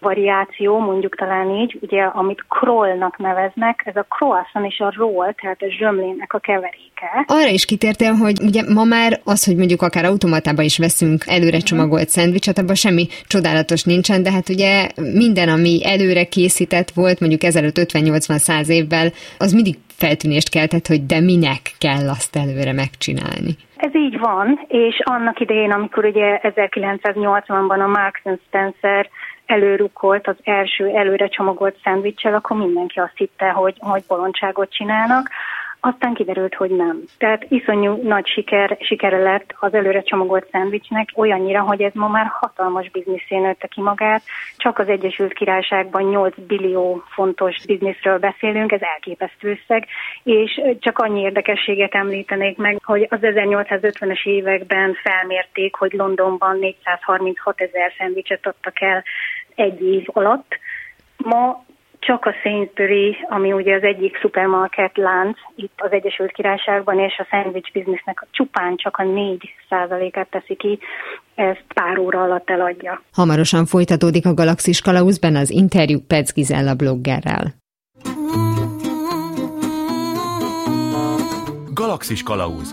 variáció, 0.00 0.78
mondjuk 0.78 1.16
talán 1.16 1.50
így, 1.50 1.78
ugye, 1.80 2.02
amit 2.02 2.44
krollnak 2.48 3.18
neveznek, 3.18 3.82
ez 3.84 3.96
a 3.96 4.06
croissant 4.08 4.66
és 4.66 4.78
a 4.78 4.92
roll, 4.96 5.32
tehát 5.32 5.62
a 5.62 5.70
zsömlének 5.78 6.32
a 6.32 6.38
keveréke. 6.38 7.24
Arra 7.26 7.48
is 7.48 7.64
kitértél, 7.64 8.12
hogy 8.12 8.40
ugye 8.40 8.62
ma 8.74 8.84
már 8.84 9.20
az, 9.24 9.44
hogy 9.44 9.56
mondjuk 9.56 9.82
akár 9.82 10.04
automatában 10.04 10.64
is 10.64 10.78
veszünk 10.78 11.24
előre 11.26 11.56
mhm. 11.56 11.64
csomagolt 11.64 12.08
szendvicset, 12.08 12.58
abban 12.58 12.74
semmi 12.74 13.06
csodálatos 13.26 13.84
nincsen, 13.84 14.22
de 14.22 14.30
hát 14.30 14.48
ugye 14.48 14.88
minden, 15.14 15.48
ami 15.48 15.80
előre 15.84 16.24
készített 16.24 16.90
volt, 16.90 17.20
mondjuk 17.20 17.42
ezelőtt 17.42 17.78
50-80-100 17.78 18.68
évvel, 18.68 19.08
az 19.38 19.52
mindig 19.52 19.74
feltűnést 20.02 20.50
keltett, 20.50 20.86
hogy 20.86 21.06
de 21.06 21.20
minek 21.20 21.62
kell 21.78 22.08
azt 22.08 22.36
előre 22.36 22.72
megcsinálni. 22.72 23.52
Ez 23.76 23.94
így 23.94 24.18
van, 24.18 24.60
és 24.68 25.00
annak 25.04 25.40
idején, 25.40 25.70
amikor 25.70 26.04
ugye 26.04 26.40
1980-ban 26.42 27.80
a 27.84 27.86
Marks 27.86 28.22
Spencer 28.46 29.08
előrukolt 29.50 30.26
az 30.26 30.36
első 30.42 30.86
előre 30.86 31.28
csomagolt 31.28 31.76
szendvicsel, 31.82 32.34
akkor 32.34 32.56
mindenki 32.56 32.98
azt 32.98 33.16
hitte, 33.16 33.50
hogy, 33.50 33.74
hogy 33.78 34.02
bolondságot 34.08 34.72
csinálnak. 34.72 35.28
Aztán 35.82 36.14
kiderült, 36.14 36.54
hogy 36.54 36.70
nem. 36.70 37.02
Tehát 37.18 37.46
iszonyú 37.48 38.02
nagy 38.02 38.26
siker, 38.26 38.76
sikere 38.80 39.18
lett 39.18 39.54
az 39.60 39.74
előre 39.74 40.02
csomagolt 40.02 40.48
szendvicsnek, 40.50 41.08
olyannyira, 41.14 41.60
hogy 41.60 41.82
ez 41.82 41.92
ma 41.94 42.08
már 42.08 42.26
hatalmas 42.26 42.90
bizniszé 42.90 43.36
nőtte 43.36 43.66
ki 43.66 43.80
magát. 43.80 44.22
Csak 44.56 44.78
az 44.78 44.88
Egyesült 44.88 45.32
Királyságban 45.32 46.02
8 46.02 46.34
billió 46.46 47.02
fontos 47.06 47.56
bizniszről 47.66 48.18
beszélünk, 48.18 48.72
ez 48.72 48.82
elképesztő 48.82 49.50
összeg, 49.50 49.86
és 50.22 50.60
csak 50.78 50.98
annyi 50.98 51.20
érdekességet 51.20 51.94
említenék 51.94 52.56
meg, 52.56 52.78
hogy 52.84 53.06
az 53.10 53.18
1850-es 53.22 54.26
években 54.26 54.94
felmérték, 55.02 55.74
hogy 55.74 55.92
Londonban 55.92 56.58
436 56.58 57.60
ezer 57.60 57.92
szendvicset 57.98 58.46
adtak 58.46 58.80
el 58.80 59.04
egy 59.54 59.82
év 59.82 60.04
alatt. 60.06 60.58
Ma 61.16 61.64
csak 61.98 62.24
a 62.24 62.34
Sainsbury, 62.42 63.16
ami 63.28 63.52
ugye 63.52 63.74
az 63.74 63.82
egyik 63.82 64.18
szupermarket 64.20 64.96
lánc 64.96 65.38
itt 65.54 65.72
az 65.76 65.92
Egyesült 65.92 66.32
Királyságban, 66.32 66.98
és 66.98 67.18
a 67.18 67.26
sandwich 67.30 67.72
biznisznek 67.72 68.26
csupán 68.30 68.76
csak 68.76 68.96
a 68.96 69.02
4 69.02 69.54
százalékát 69.68 70.30
teszi 70.30 70.54
ki, 70.54 70.78
ezt 71.34 71.64
pár 71.74 71.98
óra 71.98 72.22
alatt 72.22 72.50
eladja. 72.50 73.02
Hamarosan 73.12 73.66
folytatódik 73.66 74.26
a 74.26 74.34
Galaxis 74.34 74.80
Kalauzben 74.80 75.36
az 75.36 75.50
interjú 75.50 75.98
Pec 76.06 76.32
Gizella 76.32 76.74
bloggerrel. 76.74 77.54
Galaxis 81.74 82.22
Kalauz 82.22 82.72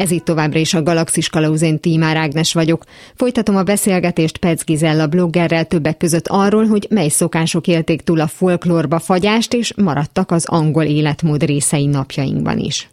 Ez 0.00 0.10
itt 0.10 0.24
továbbra 0.24 0.58
is 0.58 0.74
a 0.74 0.82
Galaxis 0.82 1.28
Kalauzén 1.28 1.80
Tímár 1.80 2.16
Ágnes 2.16 2.52
vagyok. 2.52 2.84
Folytatom 3.14 3.56
a 3.56 3.62
beszélgetést 3.62 4.38
Pec 4.38 4.64
Gizella 4.64 5.06
bloggerrel 5.06 5.64
többek 5.64 5.96
között 5.96 6.28
arról, 6.28 6.66
hogy 6.66 6.86
mely 6.90 7.08
szokások 7.08 7.66
élték 7.66 8.00
túl 8.00 8.20
a 8.20 8.26
folklórba 8.26 8.98
fagyást, 8.98 9.54
és 9.54 9.74
maradtak 9.76 10.30
az 10.30 10.46
angol 10.46 10.84
életmód 10.84 11.42
részei 11.42 11.86
napjainkban 11.86 12.58
is. 12.58 12.88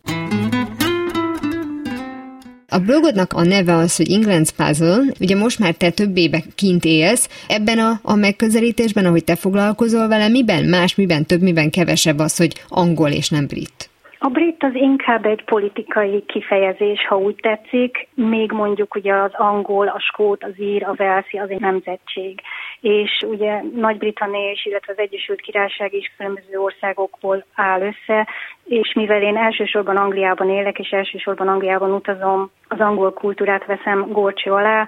A 2.67 2.77
blogodnak 2.77 3.33
a 3.33 3.43
neve 3.43 3.75
az, 3.75 3.95
hogy 3.95 4.07
England's 4.09 4.49
Puzzle, 4.55 5.03
ugye 5.19 5.35
most 5.35 5.59
már 5.59 5.73
te 5.73 5.89
több 5.89 6.17
éve 6.17 6.43
kint 6.55 6.85
élsz, 6.85 7.29
ebben 7.47 7.79
a, 7.79 7.99
a 8.03 8.15
megközelítésben, 8.15 9.05
ahogy 9.05 9.23
te 9.23 9.35
foglalkozol 9.35 10.07
vele, 10.07 10.27
miben 10.27 10.63
más, 10.63 10.95
miben 10.95 11.25
több, 11.25 11.41
miben 11.41 11.69
kevesebb 11.69 12.19
az, 12.19 12.37
hogy 12.37 12.61
angol 12.67 13.09
és 13.09 13.29
nem 13.29 13.45
brit? 13.45 13.86
A 14.19 14.27
brit 14.27 14.63
az 14.63 14.73
inkább 14.73 15.25
egy 15.25 15.43
politikai 15.43 16.23
kifejezés, 16.25 17.07
ha 17.07 17.17
úgy 17.17 17.35
tetszik, 17.35 18.07
még 18.13 18.51
mondjuk 18.51 18.95
ugye 18.95 19.13
az 19.13 19.33
angol, 19.33 19.87
a 19.87 19.99
skót, 19.99 20.43
az 20.43 20.59
ír, 20.59 20.83
a 20.83 20.93
velszi 20.93 21.37
az 21.37 21.49
egy 21.49 21.59
nemzetség. 21.59 22.41
És 22.79 23.23
ugye 23.27 23.61
Nagy-Britannia 23.75 24.51
is, 24.51 24.65
illetve 24.65 24.93
az 24.93 24.99
Egyesült 24.99 25.41
Királyság 25.41 25.93
is 25.93 26.13
különböző 26.17 26.57
országokból 26.59 27.45
áll 27.55 27.81
össze, 27.81 28.27
és 28.65 28.93
mivel 28.93 29.21
én 29.21 29.37
elsősorban 29.37 29.95
Angliában 29.95 30.49
élek, 30.49 30.79
és 30.79 30.89
elsősorban 30.89 31.47
Angliában 31.47 31.91
utazom, 31.91 32.51
az 32.67 32.79
angol 32.79 33.13
kultúrát 33.13 33.65
veszem 33.65 34.07
górcső 34.11 34.51
alá. 34.51 34.87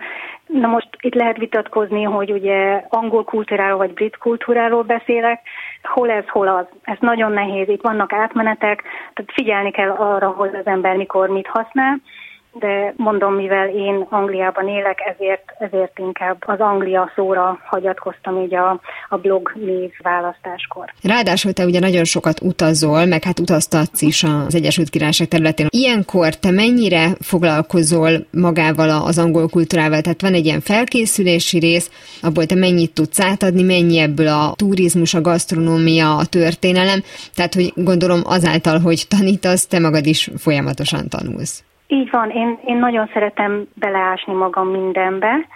Na 0.53 0.67
most 0.67 0.87
itt 1.01 1.13
lehet 1.13 1.37
vitatkozni, 1.37 2.03
hogy 2.03 2.31
ugye 2.31 2.83
angol 2.89 3.23
kultúráról 3.23 3.77
vagy 3.77 3.93
brit 3.93 4.17
kultúráról 4.17 4.83
beszélek, 4.83 5.41
hol 5.83 6.09
ez, 6.09 6.27
hol 6.27 6.47
az. 6.47 6.65
Ez 6.81 6.97
nagyon 6.99 7.31
nehéz, 7.31 7.67
itt 7.67 7.81
vannak 7.81 8.13
átmenetek, 8.13 8.83
tehát 9.13 9.31
figyelni 9.33 9.71
kell 9.71 9.89
arra, 9.89 10.29
hogy 10.29 10.55
az 10.55 10.65
ember 10.65 10.95
mikor 10.95 11.29
mit 11.29 11.47
használ 11.47 12.01
de 12.53 12.93
mondom, 12.97 13.33
mivel 13.33 13.69
én 13.69 14.05
Angliában 14.09 14.67
élek, 14.67 14.99
ezért, 15.13 15.43
ezért 15.59 15.99
inkább 15.99 16.37
az 16.45 16.59
Anglia 16.59 17.11
szóra 17.15 17.59
hagyatkoztam 17.65 18.37
így 18.37 18.55
a, 18.55 18.79
a 19.09 19.17
blog 19.17 19.51
név 19.55 19.91
választáskor. 20.01 20.93
Ráadásul 21.03 21.53
te 21.53 21.65
ugye 21.65 21.79
nagyon 21.79 22.03
sokat 22.03 22.41
utazol, 22.41 23.05
meg 23.05 23.23
hát 23.23 23.39
utaztatsz 23.39 24.01
is 24.01 24.23
az 24.23 24.55
Egyesült 24.55 24.89
Királyság 24.89 25.27
területén. 25.27 25.67
Ilyenkor 25.69 26.33
te 26.33 26.51
mennyire 26.51 27.07
foglalkozol 27.19 28.09
magával 28.31 28.89
az 28.89 29.17
angol 29.17 29.49
kultúrával? 29.49 30.01
Tehát 30.01 30.21
van 30.21 30.33
egy 30.33 30.45
ilyen 30.45 30.61
felkészülési 30.61 31.59
rész, 31.59 32.17
abból 32.21 32.45
te 32.45 32.55
mennyit 32.55 32.93
tudsz 32.93 33.19
átadni, 33.19 33.63
mennyi 33.63 33.99
ebből 33.99 34.27
a 34.27 34.53
turizmus, 34.55 35.13
a 35.13 35.21
gasztronómia, 35.21 36.15
a 36.15 36.25
történelem, 36.25 37.03
tehát 37.35 37.53
hogy 37.53 37.71
gondolom 37.75 38.21
azáltal, 38.23 38.79
hogy 38.79 39.05
tanítasz, 39.07 39.67
te 39.67 39.79
magad 39.79 40.05
is 40.05 40.29
folyamatosan 40.37 41.09
tanulsz. 41.09 41.63
Így 41.91 42.09
van, 42.09 42.29
én, 42.29 42.59
én 42.65 42.77
nagyon 42.77 43.09
szeretem 43.13 43.67
beleásni 43.73 44.33
magam 44.33 44.67
mindenbe, 44.67 45.47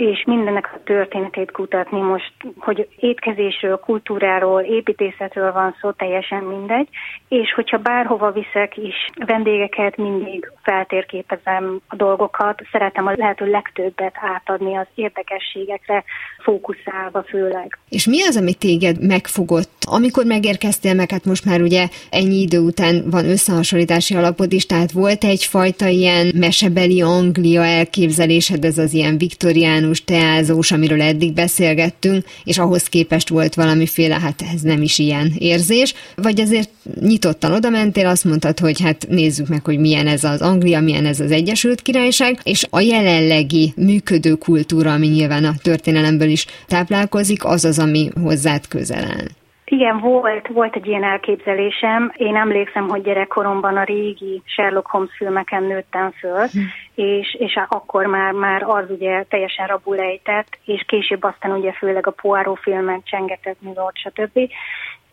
és 0.00 0.24
mindennek 0.26 0.70
a 0.74 0.80
történetét 0.84 1.50
kutatni 1.50 2.00
most, 2.00 2.32
hogy 2.58 2.88
étkezésről, 2.96 3.76
kultúráról, 3.76 4.60
építészetről 4.60 5.52
van 5.52 5.76
szó, 5.80 5.90
teljesen 5.90 6.42
mindegy, 6.42 6.88
és 7.28 7.52
hogyha 7.54 7.78
bárhova 7.78 8.30
viszek 8.30 8.76
is 8.76 8.94
vendégeket, 9.26 9.96
mindig 9.96 10.52
feltérképezem 10.62 11.80
a 11.88 11.96
dolgokat, 11.96 12.62
szeretem 12.72 13.06
a 13.06 13.12
lehető 13.16 13.50
legtöbbet 13.50 14.14
átadni 14.20 14.76
az 14.76 14.86
érdekességekre, 14.94 16.04
fókuszálva 16.42 17.22
főleg. 17.22 17.78
És 17.88 18.06
mi 18.06 18.22
az, 18.22 18.36
ami 18.36 18.54
téged 18.54 19.06
megfogott? 19.06 19.70
Amikor 19.90 20.24
megérkeztél 20.24 20.94
meg, 20.94 21.10
hát 21.10 21.24
most 21.24 21.44
már 21.44 21.60
ugye 21.60 21.88
ennyi 22.10 22.40
idő 22.40 22.58
után 22.58 23.02
van 23.10 23.24
összehasonlítási 23.24 24.14
alapod 24.14 24.52
is, 24.52 24.66
tehát 24.66 24.92
volt 24.92 25.24
egyfajta 25.24 25.86
ilyen 25.86 26.32
mesebeli 26.34 27.02
Anglia 27.02 27.64
elképzelésed, 27.64 28.64
ez 28.64 28.78
az 28.78 28.92
ilyen 28.92 29.18
viktoriánus, 29.18 29.89
teázós, 29.98 30.72
amiről 30.72 31.02
eddig 31.02 31.32
beszélgettünk, 31.32 32.24
és 32.44 32.58
ahhoz 32.58 32.82
képest 32.82 33.28
volt 33.28 33.54
valamiféle, 33.54 34.18
hát 34.20 34.42
ez 34.54 34.60
nem 34.60 34.82
is 34.82 34.98
ilyen 34.98 35.32
érzés, 35.38 35.94
vagy 36.16 36.40
azért 36.40 36.70
nyitottan 37.00 37.52
oda 37.52 37.70
mentél, 37.70 38.06
azt 38.06 38.24
mondtad, 38.24 38.58
hogy 38.58 38.80
hát 38.80 39.06
nézzük 39.08 39.48
meg, 39.48 39.64
hogy 39.64 39.78
milyen 39.78 40.06
ez 40.06 40.24
az 40.24 40.40
Anglia, 40.40 40.80
milyen 40.80 41.06
ez 41.06 41.20
az 41.20 41.30
Egyesült 41.30 41.82
Királyság, 41.82 42.40
és 42.42 42.66
a 42.70 42.80
jelenlegi 42.80 43.72
működő 43.76 44.34
kultúra, 44.34 44.92
ami 44.92 45.06
nyilván 45.06 45.44
a 45.44 45.54
történelemből 45.62 46.28
is 46.28 46.46
táplálkozik, 46.66 47.44
az 47.44 47.64
az, 47.64 47.78
ami 47.78 48.10
hozzád 48.22 48.68
közel 48.68 49.04
áll. 49.04 49.39
Igen, 49.72 49.98
volt, 49.98 50.48
volt 50.48 50.76
egy 50.76 50.86
ilyen 50.86 51.04
elképzelésem. 51.04 52.12
Én 52.16 52.36
emlékszem, 52.36 52.88
hogy 52.88 53.02
gyerekkoromban 53.02 53.76
a 53.76 53.84
régi 53.84 54.42
Sherlock 54.44 54.86
Holmes 54.86 55.16
filmeken 55.16 55.62
nőttem 55.62 56.10
föl, 56.10 56.46
hm. 56.46 56.58
és, 56.94 57.36
és 57.38 57.58
akkor 57.68 58.06
már, 58.06 58.32
már 58.32 58.62
az 58.62 58.90
ugye 58.90 59.22
teljesen 59.22 59.66
rabul 59.66 59.98
ejtett, 59.98 60.58
és 60.64 60.84
később 60.86 61.22
aztán 61.22 61.52
ugye 61.52 61.72
főleg 61.72 62.06
a 62.06 62.10
Poirot 62.10 62.58
filmek, 62.58 63.02
Csengetett 63.04 63.60
Milord, 63.60 63.96
stb. 63.96 64.38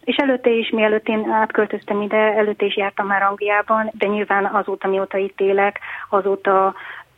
És 0.03 0.15
előtte 0.15 0.49
is, 0.49 0.69
mielőtt 0.69 1.07
én 1.07 1.29
átköltöztem 1.29 2.01
ide, 2.01 2.17
előtte 2.17 2.65
is 2.65 2.77
jártam 2.77 3.07
már 3.07 3.21
Angliában, 3.21 3.91
de 3.97 4.07
nyilván 4.07 4.45
azóta, 4.45 4.87
mióta 4.87 5.17
itt 5.17 5.39
élek, 5.39 5.79
azóta 6.09 6.73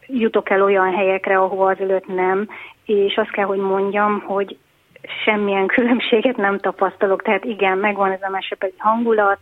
jutok 0.08 0.49
el 0.49 0.63
olyan 0.63 0.93
helyekre, 0.93 1.38
ahova 1.38 1.69
azelőtt 1.69 2.08
nem, 2.08 2.47
és 2.86 3.15
azt 3.15 3.32
kell, 3.32 3.45
hogy 3.45 3.60
mondjam, 3.60 4.19
hogy 4.19 4.58
semmilyen 5.25 5.67
különbséget 5.67 6.38
nem 6.38 6.59
tapasztalok, 6.59 7.21
tehát 7.21 7.43
igen, 7.43 7.77
megvan 7.77 8.12
ez 8.12 8.21
a 8.21 8.29
mesebeli 8.29 8.73
hangulat, 8.77 9.38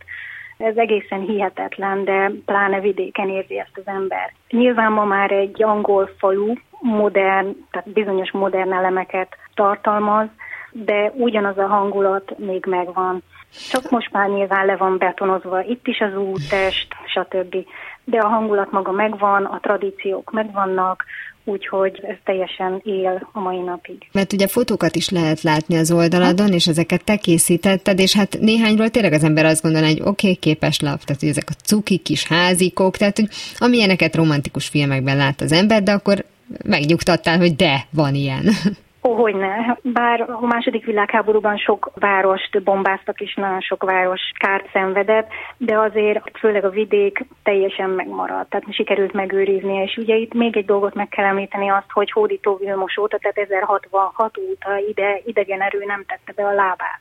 ez 0.58 0.76
egészen 0.76 1.20
hihetetlen, 1.20 2.04
de 2.04 2.30
pláne 2.44 2.80
vidéken 2.80 3.28
érzi 3.28 3.58
ezt 3.58 3.76
az 3.78 3.86
ember. 3.86 4.32
Nyilván 4.50 4.92
ma 4.92 5.04
már 5.04 5.30
egy 5.30 5.62
angol 5.62 6.10
falu, 6.18 6.52
modern, 6.80 7.56
tehát 7.70 7.92
bizonyos 7.92 8.30
modern 8.30 8.72
elemeket 8.72 9.36
tartalmaz, 9.54 10.26
de 10.70 11.12
ugyanaz 11.16 11.58
a 11.58 11.66
hangulat 11.66 12.38
még 12.38 12.64
megvan. 12.66 13.22
Csak 13.70 13.90
most 13.90 14.12
már 14.12 14.28
nyilván 14.28 14.66
le 14.66 14.76
van 14.76 14.98
betonozva 14.98 15.62
itt 15.62 15.86
is 15.86 16.00
az 16.00 16.16
úttest, 16.16 16.94
stb. 17.06 17.56
De 18.04 18.18
a 18.18 18.28
hangulat 18.28 18.70
maga 18.70 18.92
megvan, 18.92 19.44
a 19.44 19.60
tradíciók 19.60 20.30
megvannak, 20.30 21.04
úgyhogy 21.48 22.00
ez 22.02 22.16
teljesen 22.24 22.80
él 22.84 23.28
a 23.32 23.40
mai 23.40 23.58
napig. 23.58 24.08
Mert 24.12 24.32
ugye 24.32 24.46
fotókat 24.46 24.96
is 24.96 25.08
lehet 25.08 25.42
látni 25.42 25.76
az 25.76 25.92
oldaladon, 25.92 26.52
és 26.52 26.66
ezeket 26.66 27.04
te 27.04 27.16
készítetted, 27.16 27.98
és 27.98 28.14
hát 28.14 28.38
néhányról 28.40 28.88
tényleg 28.88 29.12
az 29.12 29.24
ember 29.24 29.44
azt 29.44 29.62
gondolja, 29.62 29.88
hogy 29.88 30.00
oké, 30.00 30.08
okay, 30.08 30.34
képes 30.34 30.80
lap, 30.80 31.04
tehát 31.04 31.20
hogy 31.20 31.30
ezek 31.30 31.48
a 31.50 31.62
cuki 31.64 31.96
kis 31.96 32.26
házikok, 32.26 32.96
tehát 32.96 33.16
hogy 33.16 33.28
amilyeneket 33.58 34.16
romantikus 34.16 34.68
filmekben 34.68 35.16
lát 35.16 35.40
az 35.40 35.52
ember, 35.52 35.82
de 35.82 35.92
akkor 35.92 36.24
megnyugtattál, 36.64 37.38
hogy 37.38 37.56
de, 37.56 37.86
van 37.90 38.14
ilyen. 38.14 38.44
Hogyne. 39.14 39.78
Bár 39.82 40.20
a 40.20 40.46
második 40.46 40.84
világháborúban 40.84 41.56
sok 41.56 41.90
várost 41.94 42.62
bombáztak, 42.62 43.20
és 43.20 43.34
nagyon 43.34 43.60
sok 43.60 43.84
város 43.84 44.20
kárt 44.38 44.70
szenvedett, 44.72 45.28
de 45.56 45.78
azért 45.78 46.38
főleg 46.38 46.64
a 46.64 46.70
vidék 46.70 47.24
teljesen 47.42 47.90
megmaradt, 47.90 48.50
tehát 48.50 48.74
sikerült 48.74 49.12
megőriznie. 49.12 49.82
És 49.82 49.96
ugye 49.96 50.14
itt 50.14 50.34
még 50.34 50.56
egy 50.56 50.64
dolgot 50.64 50.94
meg 50.94 51.08
kell 51.08 51.24
említeni 51.24 51.68
azt, 51.68 51.90
hogy 51.90 52.10
Hódító 52.10 52.56
Vilmos 52.56 52.98
óta, 52.98 53.18
tehát 53.18 53.50
1066 53.50 54.38
óta 54.38 54.76
ide 54.88 55.20
idegen 55.24 55.62
erő 55.62 55.84
nem 55.84 56.04
tette 56.06 56.42
be 56.42 56.48
a 56.48 56.54
lábát. 56.54 57.00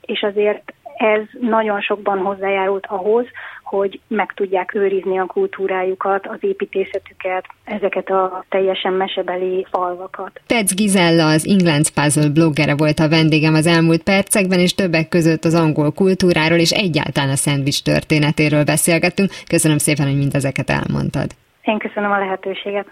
És 0.00 0.22
azért 0.22 0.72
ez 0.96 1.20
nagyon 1.40 1.80
sokban 1.80 2.18
hozzájárult 2.18 2.86
ahhoz, 2.86 3.26
hogy 3.66 4.00
meg 4.08 4.32
tudják 4.34 4.74
őrizni 4.74 5.18
a 5.18 5.24
kultúrájukat, 5.24 6.26
az 6.26 6.38
építészetüket, 6.40 7.44
ezeket 7.64 8.08
a 8.08 8.44
teljesen 8.48 8.92
mesebeli 8.92 9.66
falvakat. 9.70 10.40
Tetsz 10.46 10.74
Gizella, 10.74 11.28
az 11.28 11.46
England's 11.48 11.88
Puzzle 11.94 12.28
bloggere 12.28 12.74
volt 12.76 12.98
a 12.98 13.08
vendégem 13.08 13.54
az 13.54 13.66
elmúlt 13.66 14.02
percekben, 14.02 14.58
és 14.58 14.74
többek 14.74 15.08
között 15.08 15.44
az 15.44 15.54
angol 15.54 15.92
kultúráról 15.92 16.58
és 16.58 16.70
egyáltalán 16.70 17.30
a 17.30 17.36
szendvics 17.36 17.82
történetéről 17.82 18.64
beszélgettünk. 18.64 19.30
Köszönöm 19.46 19.78
szépen, 19.78 20.06
hogy 20.06 20.16
mindezeket 20.16 20.70
elmondtad. 20.70 21.30
Én 21.62 21.78
köszönöm 21.78 22.10
a 22.10 22.18
lehetőséget. 22.18 22.86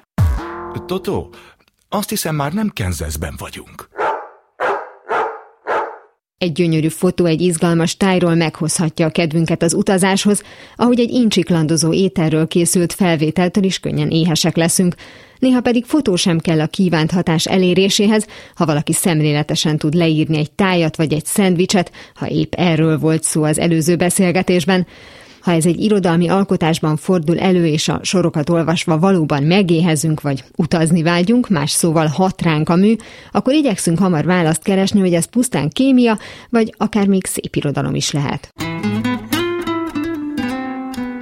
Toto, 0.86 1.28
azt 1.88 2.08
hiszem 2.08 2.34
már 2.34 2.52
nem 2.52 2.68
Kenzeszben 2.72 3.34
vagyunk. 3.38 3.88
Egy 6.44 6.52
gyönyörű 6.52 6.88
fotó 6.88 7.24
egy 7.24 7.40
izgalmas 7.40 7.96
tájról 7.96 8.34
meghozhatja 8.34 9.06
a 9.06 9.10
kedvünket 9.10 9.62
az 9.62 9.74
utazáshoz, 9.74 10.42
ahogy 10.76 11.00
egy 11.00 11.10
incsiklandozó 11.10 11.92
ételről 11.92 12.46
készült 12.46 12.92
felvételtől 12.92 13.64
is 13.64 13.78
könnyen 13.78 14.10
éhesek 14.10 14.56
leszünk. 14.56 14.94
Néha 15.38 15.60
pedig 15.60 15.84
fotó 15.84 16.16
sem 16.16 16.38
kell 16.38 16.60
a 16.60 16.66
kívánt 16.66 17.10
hatás 17.10 17.46
eléréséhez, 17.46 18.26
ha 18.54 18.66
valaki 18.66 18.92
szemléletesen 18.92 19.78
tud 19.78 19.94
leírni 19.94 20.38
egy 20.38 20.50
tájat 20.50 20.96
vagy 20.96 21.12
egy 21.12 21.24
szendvicset, 21.24 21.92
ha 22.14 22.28
épp 22.28 22.54
erről 22.54 22.98
volt 22.98 23.22
szó 23.22 23.42
az 23.42 23.58
előző 23.58 23.96
beszélgetésben. 23.96 24.86
Ha 25.44 25.52
ez 25.52 25.66
egy 25.66 25.80
irodalmi 25.80 26.28
alkotásban 26.28 26.96
fordul 26.96 27.38
elő, 27.38 27.66
és 27.66 27.88
a 27.88 28.00
sorokat 28.02 28.50
olvasva 28.50 28.98
valóban 28.98 29.42
megéhezünk, 29.42 30.20
vagy 30.20 30.44
utazni 30.56 31.02
vágyunk, 31.02 31.48
más 31.48 31.70
szóval 31.70 32.06
hat 32.06 32.42
ránk 32.42 32.68
a 32.68 32.76
mű, 32.76 32.94
akkor 33.32 33.52
igyekszünk 33.52 33.98
hamar 33.98 34.24
választ 34.24 34.62
keresni, 34.62 35.00
hogy 35.00 35.12
ez 35.12 35.30
pusztán 35.30 35.68
kémia, 35.68 36.18
vagy 36.50 36.74
akár 36.76 37.06
még 37.06 37.24
szép 37.26 37.54
irodalom 37.56 37.94
is 37.94 38.12
lehet. 38.12 38.52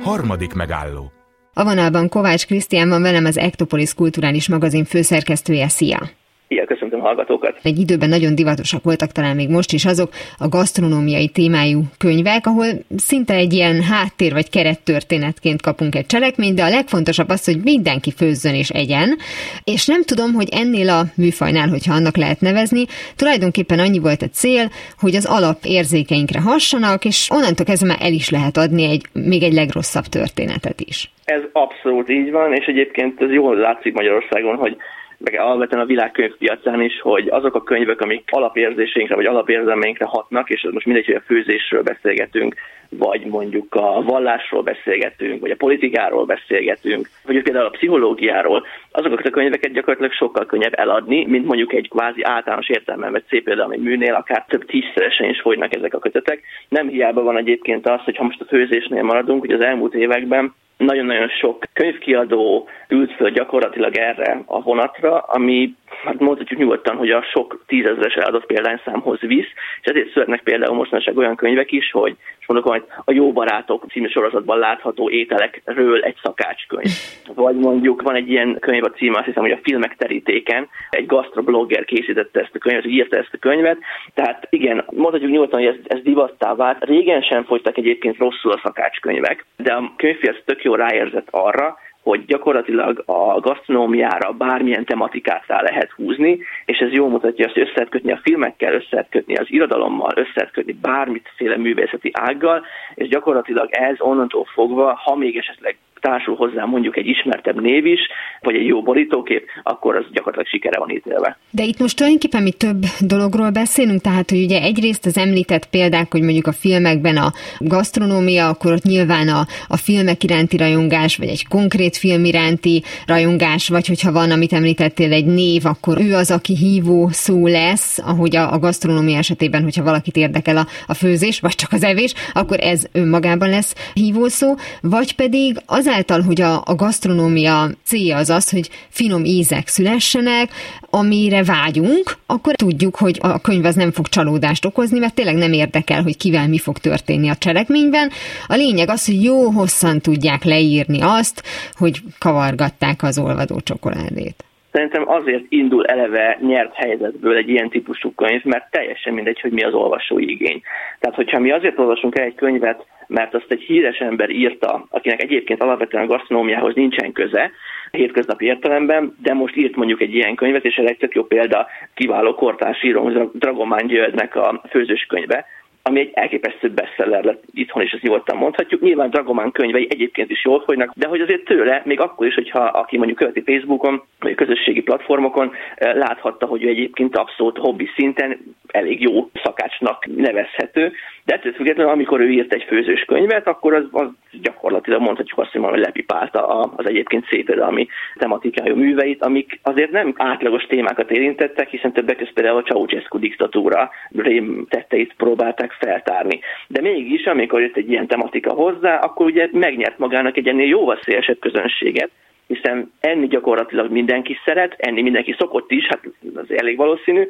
Harmadik 0.03 0.55
megálló 0.55 1.13
A 1.55 1.65
vonalban 1.65 2.09
Kovács 2.09 2.47
Krisztián 2.47 2.89
van 2.89 3.03
velem 3.03 3.25
az 3.25 3.39
Ektopolis 3.39 3.95
Kulturális 3.95 4.49
Magazin 4.49 4.85
főszerkesztője. 4.85 5.69
Szia! 5.69 6.11
Szia, 6.49 6.67
köszöntöm 6.93 7.01
hallgatókat! 7.01 7.59
Egy 7.63 7.79
időben 7.79 8.09
nagyon 8.09 8.35
divatosak 8.35 8.83
voltak 8.83 9.13
talán 9.13 9.37
még 9.37 9.49
most 9.49 9.73
is 9.73 9.85
azok 9.85 10.11
a 10.39 10.49
gasztronómiai 10.49 11.29
témájú 11.29 11.81
könyvek, 11.99 12.47
ahol 12.47 12.67
szinte 12.97 13.35
egy 13.35 13.53
ilyen 13.53 13.83
háttér 13.83 14.33
vagy 14.33 14.51
kerettörténetként 14.51 15.63
kapunk 15.63 15.95
egy 15.95 16.07
cselekményt, 16.07 16.57
de 16.57 16.63
a 16.63 16.69
legfontosabb 16.69 17.29
az, 17.29 17.45
hogy 17.45 17.61
mindenki 17.65 18.13
főzzön 18.17 18.55
és 18.55 18.69
egyen. 18.69 19.17
És 19.65 19.87
nem 19.87 20.03
tudom, 20.03 20.33
hogy 20.33 20.49
ennél 20.51 20.89
a 20.89 21.03
műfajnál, 21.17 21.69
hogyha 21.69 21.95
annak 21.95 22.17
lehet 22.17 22.41
nevezni, 22.41 22.85
tulajdonképpen 23.17 23.79
annyi 23.79 23.99
volt 23.99 24.23
a 24.23 24.29
cél, 24.33 24.71
hogy 24.99 25.15
az 25.15 25.27
alap 25.27 25.59
érzékeinkre 25.65 26.41
hassanak, 26.41 27.05
és 27.05 27.29
onnantól 27.31 27.67
kezdve 27.67 27.89
már 27.89 27.99
el 28.01 28.13
is 28.13 28.31
lehet 28.31 28.57
adni 28.57 28.85
egy 28.85 29.03
még 29.13 29.43
egy 29.43 29.53
legrosszabb 29.53 30.05
történetet 30.05 30.81
is. 30.81 31.11
Ez 31.25 31.43
abszolút 31.53 32.09
így 32.11 32.31
van, 32.31 32.53
és 32.55 32.67
egyébként 32.67 33.21
ez 33.21 33.31
jól 33.31 33.57
látszik 33.57 33.93
Magyarországon, 33.93 34.57
hogy 34.57 34.77
meg 35.25 35.41
alapvetően 35.41 35.83
a 35.83 35.87
világkönyvpiacán 35.87 36.81
is, 36.81 37.01
hogy 37.01 37.29
azok 37.29 37.55
a 37.55 37.63
könyvek, 37.63 38.01
amik 38.01 38.29
alapérzéseinkre 38.31 39.15
vagy 39.15 39.27
alapérzelmeinkre 39.27 40.05
hatnak, 40.05 40.51
és 40.51 40.69
most 40.71 40.87
mindegy, 40.87 41.07
hogy 41.07 41.15
a 41.15 41.25
főzésről 41.27 41.83
beszélgetünk, 41.83 42.55
vagy 42.99 43.27
mondjuk 43.27 43.75
a 43.75 44.03
vallásról 44.03 44.63
beszélgetünk, 44.63 45.41
vagy 45.41 45.51
a 45.51 45.57
politikáról 45.57 46.25
beszélgetünk, 46.25 47.09
vagy 47.27 47.43
például 47.43 47.67
a 47.67 47.71
pszichológiáról, 47.71 48.67
azokat 48.91 49.27
a 49.27 49.31
könyveket 49.31 49.73
gyakorlatilag 49.73 50.13
sokkal 50.13 50.47
könnyebb 50.47 50.79
eladni, 50.79 51.27
mint 51.27 51.47
mondjuk 51.47 51.73
egy 51.73 51.89
kvázi 51.89 52.23
általános 52.23 52.69
értelmem, 52.69 53.13
vagy 53.13 53.25
szép 53.29 53.45
például 53.45 53.73
egy 53.73 53.83
műnél, 53.83 54.15
akár 54.15 54.45
több 54.49 54.65
tízszeresen 54.65 55.29
is 55.29 55.41
fogynak 55.41 55.75
ezek 55.75 55.95
a 55.95 55.99
kötetek. 55.99 56.43
Nem 56.69 56.89
hiába 56.89 57.23
van 57.23 57.37
egyébként 57.37 57.89
az, 57.89 58.01
hogy 58.05 58.17
ha 58.17 58.25
most 58.25 58.41
a 58.41 58.45
főzésnél 58.49 59.03
maradunk, 59.03 59.41
hogy 59.41 59.53
az 59.53 59.65
elmúlt 59.65 59.95
években 59.95 60.55
nagyon-nagyon 60.77 61.29
sok 61.29 61.65
könyvkiadó 61.73 62.69
ült 62.89 63.13
föl 63.13 63.31
gyakorlatilag 63.31 63.97
erre 63.97 64.43
a 64.47 64.63
vonatra, 64.63 65.19
ami 65.19 65.75
hát 66.05 66.19
mondhatjuk 66.19 66.59
nyugodtan, 66.59 66.97
hogy 66.97 67.11
a 67.11 67.23
sok 67.23 67.65
tízezres 67.67 68.15
eladott 68.15 68.47
példányszámhoz 68.47 69.21
visz, 69.21 69.49
és 69.81 69.91
ezért 69.91 70.13
születnek 70.13 70.43
például 70.43 70.75
mostanság 70.75 71.17
olyan 71.17 71.37
könyvek 71.37 71.73
is, 71.73 71.91
hogy 71.91 72.17
és 72.43 72.49
mondok, 72.49 72.69
hogy 72.69 72.85
a 73.05 73.13
Jó 73.13 73.33
Barátok 73.33 73.85
című 73.91 74.09
sorozatban 74.09 74.59
látható 74.59 75.11
ételekről 75.11 76.03
egy 76.03 76.17
szakácskönyv. 76.23 76.91
Vagy 77.35 77.57
mondjuk 77.57 78.03
van 78.03 78.15
egy 78.15 78.31
ilyen 78.31 78.57
könyv 78.61 78.85
a 78.85 78.91
címe, 78.91 79.17
azt 79.17 79.27
hiszem, 79.27 79.43
hogy 79.43 79.53
a 79.53 79.61
filmek 79.63 79.97
terítéken, 79.97 80.69
egy 80.91 81.07
gastroblogger 81.07 81.85
készítette 81.85 82.41
ezt 82.41 82.55
a 82.55 82.59
könyvet, 82.59 82.87
írta 82.87 83.17
ezt 83.17 83.33
a 83.33 83.39
könyvet, 83.39 83.79
tehát 84.15 84.47
igen, 84.51 84.85
mondhatjuk 84.91 85.31
nyugodtan, 85.31 85.61
hogy 85.61 85.69
ez, 85.69 85.97
ez 85.97 86.03
divattá 86.03 86.55
vált. 86.55 86.85
Régen 86.85 87.23
sem 87.23 87.45
folytak 87.45 87.77
egyébként 87.77 88.19
rosszul 88.19 88.53
a 88.53 88.61
szakácskönyvek, 88.63 89.47
de 89.57 89.73
a 89.73 89.93
könyvpiac 89.97 90.37
tök 90.45 90.65
jó 90.65 90.75
ráérzett 90.75 91.29
arra, 91.31 91.72
hogy 92.03 92.25
gyakorlatilag 92.25 93.03
a 93.07 93.41
gasztronómiára 93.41 94.33
bármilyen 94.33 94.85
tematikát 94.85 95.45
rá 95.47 95.61
lehet 95.61 95.91
húzni, 95.91 96.39
és 96.65 96.79
ez 96.79 96.93
jól 96.93 97.09
mutatja 97.09 97.45
azt, 97.47 97.55
hogy 97.55 97.71
össze 97.75 98.13
a 98.13 98.21
filmekkel, 98.23 98.75
össze 98.75 99.07
kötni 99.11 99.37
az 99.37 99.47
irodalommal, 99.49 100.13
össze 100.15 100.51
kötni 100.53 100.73
bármiféle 100.73 101.57
művészeti 101.57 102.11
ággal, 102.13 102.65
és 102.95 103.09
gyakorlatilag 103.09 103.69
ez 103.71 103.97
onnantól 103.99 104.45
fogva, 104.45 104.95
ha 105.05 105.15
még 105.15 105.37
esetleg 105.37 105.77
társul 106.03 106.37
hozzá 106.37 106.65
mondjuk 106.65 106.97
egy 106.97 107.07
ismertebb 107.07 107.61
név 107.61 107.87
is, 107.87 108.01
vagy 108.41 108.55
egy 108.55 108.67
jó 108.67 108.83
borítókép, 108.83 109.45
akkor 109.63 109.97
az 109.97 110.05
gyakorlatilag 110.13 110.47
sikere 110.47 110.79
van 110.79 110.91
ítélve. 110.91 111.37
De 111.51 111.63
itt 111.65 111.79
most 111.79 111.97
tulajdonképpen 111.97 112.43
mi 112.43 112.53
több 112.53 112.81
dologról 113.01 113.51
beszélünk, 113.51 114.01
tehát 114.01 114.31
hogy 114.31 114.43
ugye 114.43 114.61
egyrészt 114.63 115.07
az 115.07 115.19
említett 115.19 115.67
példák, 115.71 116.11
hogy 116.11 116.23
mondjuk 116.23 116.47
a 116.47 116.53
filmekben 116.53 117.17
a 117.17 117.33
gasztronómia, 117.59 118.49
akkor 118.49 118.73
ott 118.73 118.83
nyilván 118.83 119.29
a, 119.29 119.41
a 119.69 119.77
filmek 119.77 120.23
iránti 120.23 120.57
rajongás, 120.57 121.17
vagy 121.17 121.29
egy 121.29 121.49
konkrét 121.49 121.97
film 121.97 122.25
iránti 122.25 122.83
rajongás, 123.07 123.69
vagy 123.69 123.87
hogyha 123.87 124.13
van, 124.13 124.31
amit 124.31 124.53
említettél, 124.53 125.13
egy 125.13 125.27
név, 125.27 125.67
akkor 125.67 126.01
ő 126.01 126.15
az, 126.15 126.31
aki 126.31 126.57
hívó 126.57 127.09
szó 127.11 127.47
lesz, 127.47 127.99
ahogy 127.99 128.37
a, 128.37 128.53
a 128.53 128.59
gasztronómia 128.59 129.19
esetében, 129.19 129.63
hogyha 129.63 129.83
valakit 129.83 130.17
érdekel 130.17 130.57
a, 130.57 130.67
a 130.87 130.95
főzés, 130.95 131.41
vagy 131.41 131.55
csak 131.55 131.73
az 131.73 131.85
evés, 131.85 132.15
akkor 132.33 132.59
ez 132.61 132.87
önmagában 132.93 133.49
lesz 133.49 133.75
hívó 133.95 134.27
szó, 134.29 134.55
vagy 134.81 135.15
pedig 135.15 135.57
az 135.67 135.91
azáltal, 135.93 136.23
hogy 136.27 136.41
a, 136.41 136.55
a 136.73 136.75
gasztronómia 136.75 137.57
célja 137.85 138.17
az 138.17 138.31
az, 138.31 138.51
hogy 138.51 138.69
finom 138.89 139.25
ízek 139.25 139.67
szülessenek, 139.67 140.49
amire 140.91 141.43
vágyunk, 141.55 142.05
akkor 142.27 142.55
tudjuk, 142.55 142.97
hogy 142.97 143.19
a 143.23 143.41
könyv 143.41 143.65
az 143.65 143.75
nem 143.75 143.91
fog 143.91 144.07
csalódást 144.07 144.65
okozni, 144.65 144.99
mert 144.99 145.15
tényleg 145.15 145.37
nem 145.37 145.53
érdekel, 145.53 146.03
hogy 146.03 146.17
kivel 146.17 146.49
mi 146.49 146.59
fog 146.59 146.77
történni 146.79 147.29
a 147.29 147.41
cselekményben. 147.45 148.09
A 148.47 148.55
lényeg 148.55 148.89
az, 148.89 149.07
hogy 149.07 149.23
jó 149.23 149.39
hosszan 149.59 149.99
tudják 150.01 150.43
leírni 150.45 151.01
azt, 151.03 151.43
hogy 151.79 151.95
kavargatták 152.19 153.03
az 153.03 153.19
olvadó 153.19 153.61
csokoládét. 153.61 154.45
Szerintem 154.73 155.09
azért 155.09 155.45
indul 155.49 155.87
eleve 155.87 156.39
nyert 156.47 156.75
helyzetből 156.75 157.37
egy 157.37 157.49
ilyen 157.49 157.69
típusú 157.69 158.13
könyv, 158.15 158.43
mert 158.45 158.71
teljesen 158.71 159.15
mindegy, 159.15 159.41
hogy 159.41 159.53
mi 159.53 159.63
az 159.63 159.75
olvasói 159.75 160.31
igény. 160.31 160.61
Tehát, 161.01 161.17
hogyha 161.17 161.39
mi 161.39 161.51
azért 161.51 161.79
olvasunk 161.79 162.19
el 162.19 162.25
egy 162.25 162.35
könyvet, 162.35 162.85
mert 163.13 163.35
azt 163.35 163.51
egy 163.51 163.63
híres 163.63 163.99
ember 163.99 164.31
írta, 164.31 164.87
akinek 164.91 165.23
egyébként 165.23 165.63
alapvetően 165.63 166.03
a 166.03 166.07
gasztronómiához 166.07 166.75
nincsen 166.75 167.13
köze, 167.13 167.51
hétköznapi 167.91 168.45
értelemben, 168.45 169.17
de 169.23 169.33
most 169.33 169.57
írt 169.57 169.77
mondjuk 169.77 170.01
egy 170.01 170.15
ilyen 170.15 170.35
könyvet, 170.35 170.65
és 170.65 170.77
ez 170.77 170.87
egy 170.89 170.97
tök 170.97 171.15
jó 171.15 171.25
példa, 171.25 171.67
kiváló 171.95 172.35
kortárs 172.35 172.83
író, 172.83 173.31
Dragomán 173.33 173.87
Györgynek 173.87 174.37
a 174.37 174.63
főzős 174.71 175.07
könyve, 175.09 175.47
ami 175.83 176.01
egy 176.01 176.11
elképesztő 176.13 176.71
bestseller 176.71 177.25
lett 177.25 177.43
itthon, 177.53 177.83
és 177.83 177.93
ezt 177.93 178.03
nyugodtan 178.03 178.37
mondhatjuk. 178.37 178.81
Nyilván 178.81 179.11
Dragomán 179.11 179.51
könyvei 179.51 179.87
egyébként 179.91 180.31
is 180.31 180.45
jól 180.45 180.61
folynak, 180.61 180.93
de 180.95 181.07
hogy 181.07 181.21
azért 181.21 181.45
tőle, 181.45 181.83
még 181.85 182.01
akkor 182.01 182.27
is, 182.27 182.35
hogyha 182.35 182.59
aki 182.59 182.97
mondjuk 182.97 183.19
követi 183.19 183.43
Facebookon, 183.47 184.03
vagy 184.19 184.35
közösségi 184.35 184.81
platformokon, 184.83 185.53
eh, 185.75 185.95
láthatta, 185.95 186.47
hogy 186.47 186.63
ő 186.63 186.69
egyébként 186.69 187.17
abszolút 187.17 187.59
hobbi 187.59 187.89
szinten 187.95 188.39
elég 188.67 189.01
jó 189.01 189.31
szakácsnak 189.43 190.07
nevezhető, 190.17 190.93
de 191.25 191.35
ettől 191.35 191.53
függetlenül, 191.53 191.93
amikor 191.93 192.21
ő 192.21 192.31
írt 192.31 192.53
egy 192.53 192.63
főzős 192.63 193.05
könyvet, 193.05 193.47
akkor 193.47 193.75
az, 193.75 193.85
az 193.91 194.09
gyakorlatilag 194.31 195.01
mondhatjuk 195.01 195.39
azt, 195.39 195.51
hogy 195.51 195.79
lepipálta 195.79 196.47
az 196.77 196.89
egyébként 196.89 197.27
szépirodalmi 197.31 197.87
tematikájú 198.15 198.77
műveit, 198.77 199.25
amik 199.25 199.61
azért 199.63 199.91
nem 199.91 200.15
átlagos 200.17 200.67
témákat 200.67 201.11
érintettek, 201.11 201.69
hiszen 201.69 201.93
többek 201.93 202.17
között 202.17 202.35
például 202.35 202.59
a 202.59 202.63
Ceausescu 202.63 203.19
diktatúra 203.19 203.91
rém 204.17 204.67
tetteit 204.69 205.15
próbálták 205.17 205.72
feltárni. 205.79 206.41
De 206.67 206.81
mégis, 206.81 207.25
amikor 207.25 207.61
jött 207.61 207.77
egy 207.77 207.91
ilyen 207.91 208.07
tematika 208.07 208.53
hozzá, 208.53 208.99
akkor 208.99 209.27
ugye 209.27 209.49
megnyert 209.53 209.99
magának 209.99 210.37
egy 210.37 210.49
ennél 210.49 210.67
jóval 210.67 210.99
szélesebb 211.03 211.39
közönséget, 211.39 212.11
hiszen 212.47 212.93
enni 213.01 213.27
gyakorlatilag 213.27 213.91
mindenki 213.91 214.39
szeret, 214.45 214.75
enni 214.79 215.03
mindenki 215.03 215.35
szokott 215.39 215.71
is, 215.71 215.87
hát 215.87 216.01
az 216.35 216.57
elég 216.57 216.77
valószínű, 216.77 217.27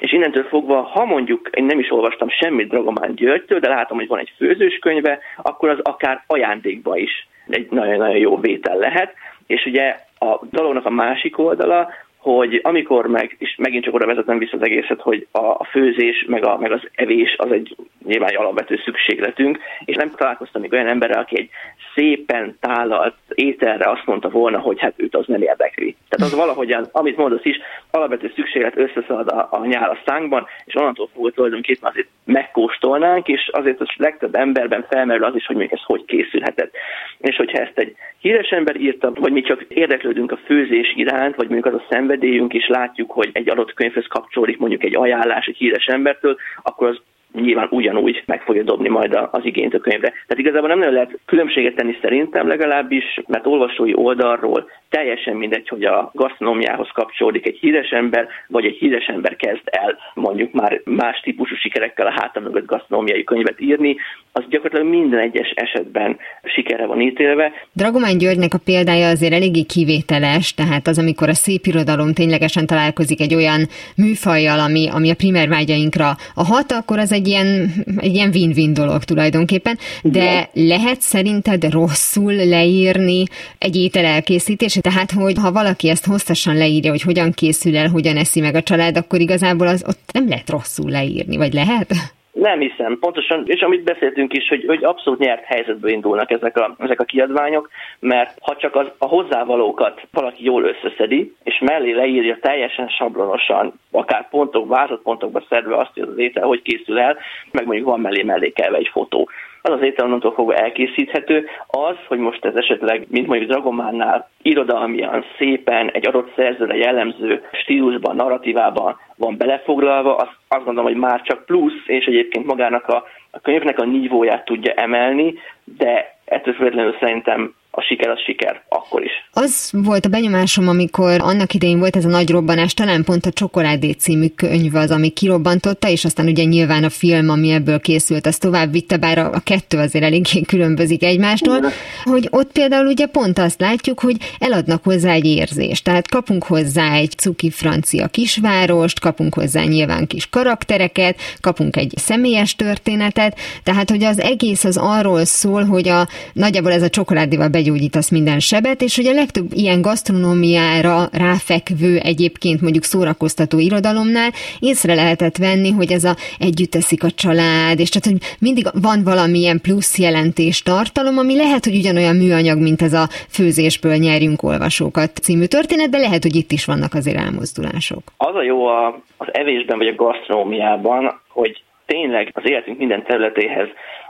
és 0.00 0.12
innentől 0.12 0.44
fogva, 0.44 0.82
ha 0.82 1.04
mondjuk 1.04 1.50
én 1.52 1.64
nem 1.64 1.78
is 1.78 1.90
olvastam 1.90 2.28
semmit 2.28 2.68
Dragomán 2.68 3.14
Györgytől, 3.14 3.58
de 3.58 3.68
látom, 3.68 3.98
hogy 3.98 4.06
van 4.06 4.18
egy 4.18 4.32
főzős 4.36 4.78
könyve, 4.78 5.18
akkor 5.42 5.68
az 5.68 5.78
akár 5.82 6.24
ajándékba 6.26 6.96
is 6.96 7.28
egy 7.48 7.66
nagyon-nagyon 7.70 8.16
jó 8.16 8.36
vétel 8.36 8.76
lehet. 8.76 9.14
És 9.46 9.66
ugye 9.66 9.96
a 10.18 10.40
dolognak 10.50 10.86
a 10.86 10.90
másik 10.90 11.38
oldala, 11.38 11.90
hogy 12.20 12.60
amikor 12.62 13.06
meg, 13.06 13.36
és 13.38 13.56
megint 13.58 13.84
csak 13.84 13.94
oda 13.94 14.06
vezetem 14.06 14.38
vissza 14.38 14.56
az 14.56 14.62
egészet, 14.62 15.00
hogy 15.00 15.26
a 15.30 15.64
főzés, 15.64 16.24
meg, 16.28 16.44
a, 16.44 16.58
meg 16.58 16.72
az 16.72 16.80
evés 16.94 17.36
az 17.38 17.52
egy 17.52 17.76
nyilván 18.04 18.28
egy 18.28 18.36
alapvető 18.36 18.80
szükségletünk, 18.84 19.58
és 19.84 19.96
nem 19.96 20.10
találkoztam 20.10 20.60
még 20.60 20.72
olyan 20.72 20.88
emberrel, 20.88 21.20
aki 21.20 21.38
egy 21.38 21.50
szépen 21.94 22.56
tálalt 22.60 23.14
ételre 23.34 23.90
azt 23.90 24.06
mondta 24.06 24.28
volna, 24.28 24.58
hogy 24.58 24.80
hát 24.80 24.92
őt 24.96 25.16
az 25.16 25.26
nem 25.26 25.42
érdekli. 25.42 25.96
Tehát 26.08 26.32
az 26.32 26.38
valahogyan, 26.38 26.88
amit 26.92 27.16
mondasz 27.16 27.44
is, 27.44 27.56
alapvető 27.90 28.32
szükséglet 28.34 28.76
összeszalad 28.76 29.28
a, 29.28 29.48
a 29.50 29.66
nyál 29.66 29.90
a 29.90 29.98
szánkban, 30.06 30.46
és 30.64 30.74
onnantól 30.74 31.08
fogva 31.14 31.30
tulajdonképpen 31.30 31.90
azért 31.90 32.08
megkóstolnánk, 32.24 33.28
és 33.28 33.50
azért 33.52 33.80
az 33.80 33.88
legtöbb 33.96 34.34
emberben 34.34 34.86
felmerül 34.90 35.24
az 35.24 35.34
is, 35.34 35.46
hogy 35.46 35.56
még 35.56 35.72
ez 35.72 35.82
hogy 35.84 36.04
készülhetett. 36.04 36.74
És 37.18 37.36
hogyha 37.36 37.58
ezt 37.58 37.78
egy 37.78 37.96
híres 38.20 38.48
ember 38.48 38.76
írta, 38.76 39.12
vagy 39.14 39.32
mi 39.32 39.40
csak 39.40 39.62
érdeklődünk 39.68 40.32
a 40.32 40.40
főzés 40.44 40.92
iránt, 40.96 41.36
vagy 41.36 41.48
mondjuk 41.48 41.74
az 41.74 41.80
a 41.80 41.86
szenvedélyünk, 41.90 42.52
és 42.52 42.68
látjuk, 42.68 43.10
hogy 43.10 43.30
egy 43.32 43.50
adott 43.50 43.74
könyvhez 43.74 44.06
kapcsolódik 44.06 44.58
mondjuk 44.58 44.84
egy 44.84 44.96
ajánlás 44.96 45.46
egy 45.46 45.56
híres 45.56 45.86
embertől, 45.86 46.36
akkor 46.62 46.88
az 46.88 47.00
nyilván 47.32 47.68
ugyanúgy 47.70 48.22
meg 48.26 48.42
fogja 48.42 48.62
dobni 48.62 48.88
majd 48.88 49.18
az 49.30 49.44
igényt 49.44 49.74
a 49.74 49.78
könyvre. 49.78 50.08
Tehát 50.08 50.38
igazából 50.38 50.68
nem 50.68 50.78
nagyon 50.78 50.92
lehet 50.94 51.18
különbséget 51.26 51.74
tenni 51.74 51.98
szerintem 52.00 52.48
legalábbis, 52.48 53.20
mert 53.26 53.46
olvasói 53.46 53.94
oldalról 53.94 54.70
teljesen 54.88 55.36
mindegy, 55.36 55.68
hogy 55.68 55.84
a 55.84 56.10
gasztronómiához 56.14 56.88
kapcsolódik 56.92 57.46
egy 57.46 57.58
híres 57.58 57.90
ember, 57.90 58.28
vagy 58.48 58.64
egy 58.64 58.76
híres 58.76 59.06
ember 59.06 59.36
kezd 59.36 59.62
el 59.64 59.98
mondjuk 60.14 60.52
már 60.52 60.80
más 60.84 61.20
típusú 61.20 61.54
sikerekkel 61.54 62.06
a 62.06 62.14
háta 62.20 62.40
mögött 62.40 62.66
gasztronómiai 62.66 63.24
könyvet 63.24 63.60
írni, 63.60 63.96
az 64.32 64.44
gyakorlatilag 64.50 64.94
minden 64.94 65.20
egyes 65.20 65.52
esetben 65.54 66.16
sikerre 66.44 66.86
van 66.86 67.00
ítélve. 67.00 67.52
Dragomán 67.72 68.18
Györgynek 68.18 68.54
a 68.54 68.58
példája 68.58 69.08
azért 69.08 69.32
eléggé 69.32 69.62
kivételes, 69.62 70.54
tehát 70.54 70.86
az, 70.86 70.98
amikor 70.98 71.28
a 71.28 71.34
szép 71.34 71.66
irodalom 71.66 72.12
ténylegesen 72.12 72.66
találkozik 72.66 73.20
egy 73.20 73.34
olyan 73.34 73.68
műfajjal, 73.96 74.60
ami, 74.60 74.88
ami 74.92 75.10
a 75.10 75.14
primer 75.14 75.48
vágyainkra 75.48 76.16
a 76.34 76.44
hat, 76.44 76.72
akkor 76.72 76.98
az 76.98 77.12
egy 77.12 77.26
ilyen, 77.26 77.70
egy 77.96 78.14
ilyen 78.14 78.30
win-win 78.34 78.74
dolog 78.74 79.04
tulajdonképpen. 79.04 79.78
De 80.02 80.48
lehet 80.52 81.00
szerinted 81.00 81.72
rosszul 81.72 82.34
leírni 82.34 83.24
egy 83.58 83.76
étel 83.76 84.04
elkészítését? 84.04 84.82
Tehát, 84.82 85.10
hogy 85.10 85.34
ha 85.40 85.52
valaki 85.52 85.88
ezt 85.88 86.06
hosszasan 86.06 86.56
leírja, 86.56 86.90
hogy 86.90 87.02
hogyan 87.02 87.32
készül 87.32 87.76
el, 87.76 87.88
hogyan 87.88 88.16
eszi 88.16 88.40
meg 88.40 88.54
a 88.54 88.62
család, 88.62 88.96
akkor 88.96 89.20
igazából 89.20 89.66
az 89.66 89.84
ott 89.88 90.10
nem 90.12 90.28
lehet 90.28 90.50
rosszul 90.50 90.90
leírni, 90.90 91.36
vagy 91.36 91.52
lehet? 91.52 92.18
Nem 92.40 92.60
hiszem, 92.60 92.98
pontosan, 92.98 93.42
és 93.46 93.60
amit 93.60 93.82
beszéltünk 93.82 94.32
is, 94.32 94.48
hogy, 94.48 94.64
hogy 94.66 94.84
abszolút 94.84 95.18
nyert 95.18 95.44
helyzetből 95.44 95.90
indulnak 95.90 96.30
ezek 96.30 96.56
a, 96.56 96.74
ezek 96.78 97.00
a 97.00 97.04
kiadványok, 97.04 97.70
mert 97.98 98.38
ha 98.40 98.56
csak 98.56 98.74
az, 98.74 98.86
a 98.98 99.06
hozzávalókat 99.06 100.00
valaki 100.12 100.44
jól 100.44 100.64
összeszedi, 100.64 101.34
és 101.42 101.58
mellé 101.58 101.92
leírja 101.92 102.38
teljesen 102.40 102.88
sablonosan, 102.88 103.80
akár 103.90 104.28
pontok, 104.28 104.68
vázatpontokba 104.68 105.44
szedve 105.48 105.76
azt, 105.76 105.90
hogy 105.94 106.02
az 106.02 106.18
étel 106.18 106.46
hogy 106.46 106.62
készül 106.62 106.98
el, 106.98 107.16
meg 107.50 107.66
mondjuk 107.66 107.88
van 107.88 108.00
mellé 108.00 108.22
mellékelve 108.22 108.76
egy 108.76 108.88
fotó 108.92 109.28
az 109.62 109.72
az 109.72 109.82
étel 109.82 110.04
onnantól 110.06 110.32
fogva 110.32 110.54
elkészíthető. 110.54 111.46
Az, 111.66 111.96
hogy 112.06 112.18
most 112.18 112.44
ez 112.44 112.54
esetleg, 112.54 113.06
mint 113.08 113.26
mondjuk 113.26 113.50
Dragománnál, 113.50 114.30
irodalmian, 114.42 115.24
szépen, 115.38 115.90
egy 115.90 116.06
adott 116.06 116.32
szerzőre 116.36 116.76
jellemző 116.76 117.42
stílusban, 117.52 118.16
narratívában 118.16 118.98
van 119.16 119.36
belefoglalva, 119.36 120.16
az, 120.16 120.28
azt 120.48 120.64
gondolom, 120.64 120.92
hogy 120.92 121.00
már 121.00 121.22
csak 121.22 121.44
plusz, 121.44 121.82
és 121.86 122.04
egyébként 122.04 122.46
magának 122.46 122.88
a, 122.88 123.04
a 123.30 123.40
könyvnek 123.40 123.78
a 123.78 123.84
nívóját 123.84 124.44
tudja 124.44 124.72
emelni, 124.72 125.34
de 125.64 126.18
ettől 126.24 126.54
függetlenül 126.54 126.96
szerintem 127.00 127.54
a 127.70 127.80
siker 127.80 128.08
az 128.08 128.20
siker, 128.20 128.62
akkor 128.68 129.02
is. 129.02 129.10
Az 129.32 129.70
volt 129.72 130.06
a 130.06 130.08
benyomásom, 130.08 130.68
amikor 130.68 131.20
annak 131.20 131.54
idején 131.54 131.78
volt 131.78 131.96
ez 131.96 132.04
a 132.04 132.08
nagy 132.08 132.30
robbanás, 132.30 132.74
talán 132.74 133.04
pont 133.04 133.26
a 133.26 133.30
Csokoládé 133.30 133.90
című 133.90 134.28
könyv 134.28 134.74
az, 134.74 134.90
ami 134.90 135.08
kirobbantotta, 135.08 135.88
és 135.88 136.04
aztán 136.04 136.26
ugye 136.26 136.44
nyilván 136.44 136.84
a 136.84 136.90
film, 136.90 137.28
ami 137.28 137.50
ebből 137.50 137.80
készült, 137.80 138.26
az 138.26 138.38
tovább 138.38 138.72
vitte, 138.72 138.96
bár 138.96 139.18
a, 139.18 139.30
a 139.32 139.40
kettő 139.44 139.78
azért 139.78 140.04
eléggé 140.04 140.40
különbözik 140.52 141.04
egymástól, 141.04 141.60
hogy 142.04 142.28
ott 142.30 142.52
például 142.52 142.86
ugye 142.86 143.06
pont 143.06 143.38
azt 143.38 143.60
látjuk, 143.60 144.00
hogy 144.00 144.16
eladnak 144.38 144.84
hozzá 144.84 145.12
egy 145.12 145.26
érzést, 145.26 145.84
tehát 145.84 146.08
kapunk 146.08 146.44
hozzá 146.44 146.94
egy 146.94 147.10
cuki 147.10 147.50
francia 147.50 148.06
kisvárost, 148.06 149.00
kapunk 149.00 149.34
hozzá 149.34 149.62
nyilván 149.62 150.06
kis 150.06 150.28
karaktereket, 150.28 151.20
kapunk 151.40 151.76
egy 151.76 151.92
személyes 151.96 152.56
történetet, 152.56 153.38
tehát 153.62 153.90
hogy 153.90 154.04
az 154.04 154.20
egész 154.20 154.64
az 154.64 154.76
arról 154.76 155.24
szól, 155.24 155.64
hogy 155.64 155.88
a 155.88 156.08
nagyjából 156.32 156.72
ez 156.72 156.82
a 156.82 156.88
csokoládéval 156.88 157.48
begyógyítasz 157.60 158.10
minden 158.10 158.38
sebet, 158.38 158.80
és 158.80 158.96
hogy 158.96 159.06
a 159.06 159.18
legtöbb 159.22 159.48
ilyen 159.52 159.80
gasztronómiára 159.82 160.96
ráfekvő 161.12 161.92
egyébként 162.12 162.60
mondjuk 162.60 162.84
szórakoztató 162.84 163.58
irodalomnál 163.58 164.30
észre 164.60 164.94
lehetett 164.94 165.36
venni, 165.36 165.70
hogy 165.70 165.90
ez 165.92 166.04
a 166.04 166.14
együtt 166.38 166.74
eszik 166.74 167.02
a 167.04 167.10
család, 167.22 167.76
és 167.84 167.88
tehát, 167.88 168.08
hogy 168.10 168.20
mindig 168.46 168.64
van 168.88 168.98
valamilyen 169.04 169.58
plusz 169.66 169.98
jelentés 169.98 170.62
tartalom, 170.62 171.18
ami 171.18 171.36
lehet, 171.36 171.64
hogy 171.64 171.76
ugyanolyan 171.82 172.16
műanyag, 172.16 172.58
mint 172.68 172.82
ez 172.82 172.94
a 173.02 173.06
főzésből 173.36 173.96
nyerjünk 174.06 174.42
olvasókat 174.42 175.10
című 175.24 175.46
történet, 175.56 175.90
de 175.90 175.98
lehet, 175.98 176.22
hogy 176.22 176.36
itt 176.36 176.52
is 176.58 176.64
vannak 176.64 176.94
azért 176.94 177.22
elmozdulások. 177.26 178.02
Az 178.16 178.34
a 178.34 178.42
jó 178.42 178.66
a, 178.66 179.00
az 179.16 179.28
evésben 179.32 179.78
vagy 179.78 179.92
a 179.94 180.00
gasztronómiában, 180.04 181.20
hogy 181.28 181.62
tényleg 181.86 182.30
az 182.34 182.42
életünk 182.50 182.78
minden 182.78 183.02
területéhez 183.02 183.68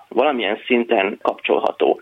valamilyen 0.09 0.59
szinten 0.67 1.19
kapcsolható. 1.23 2.01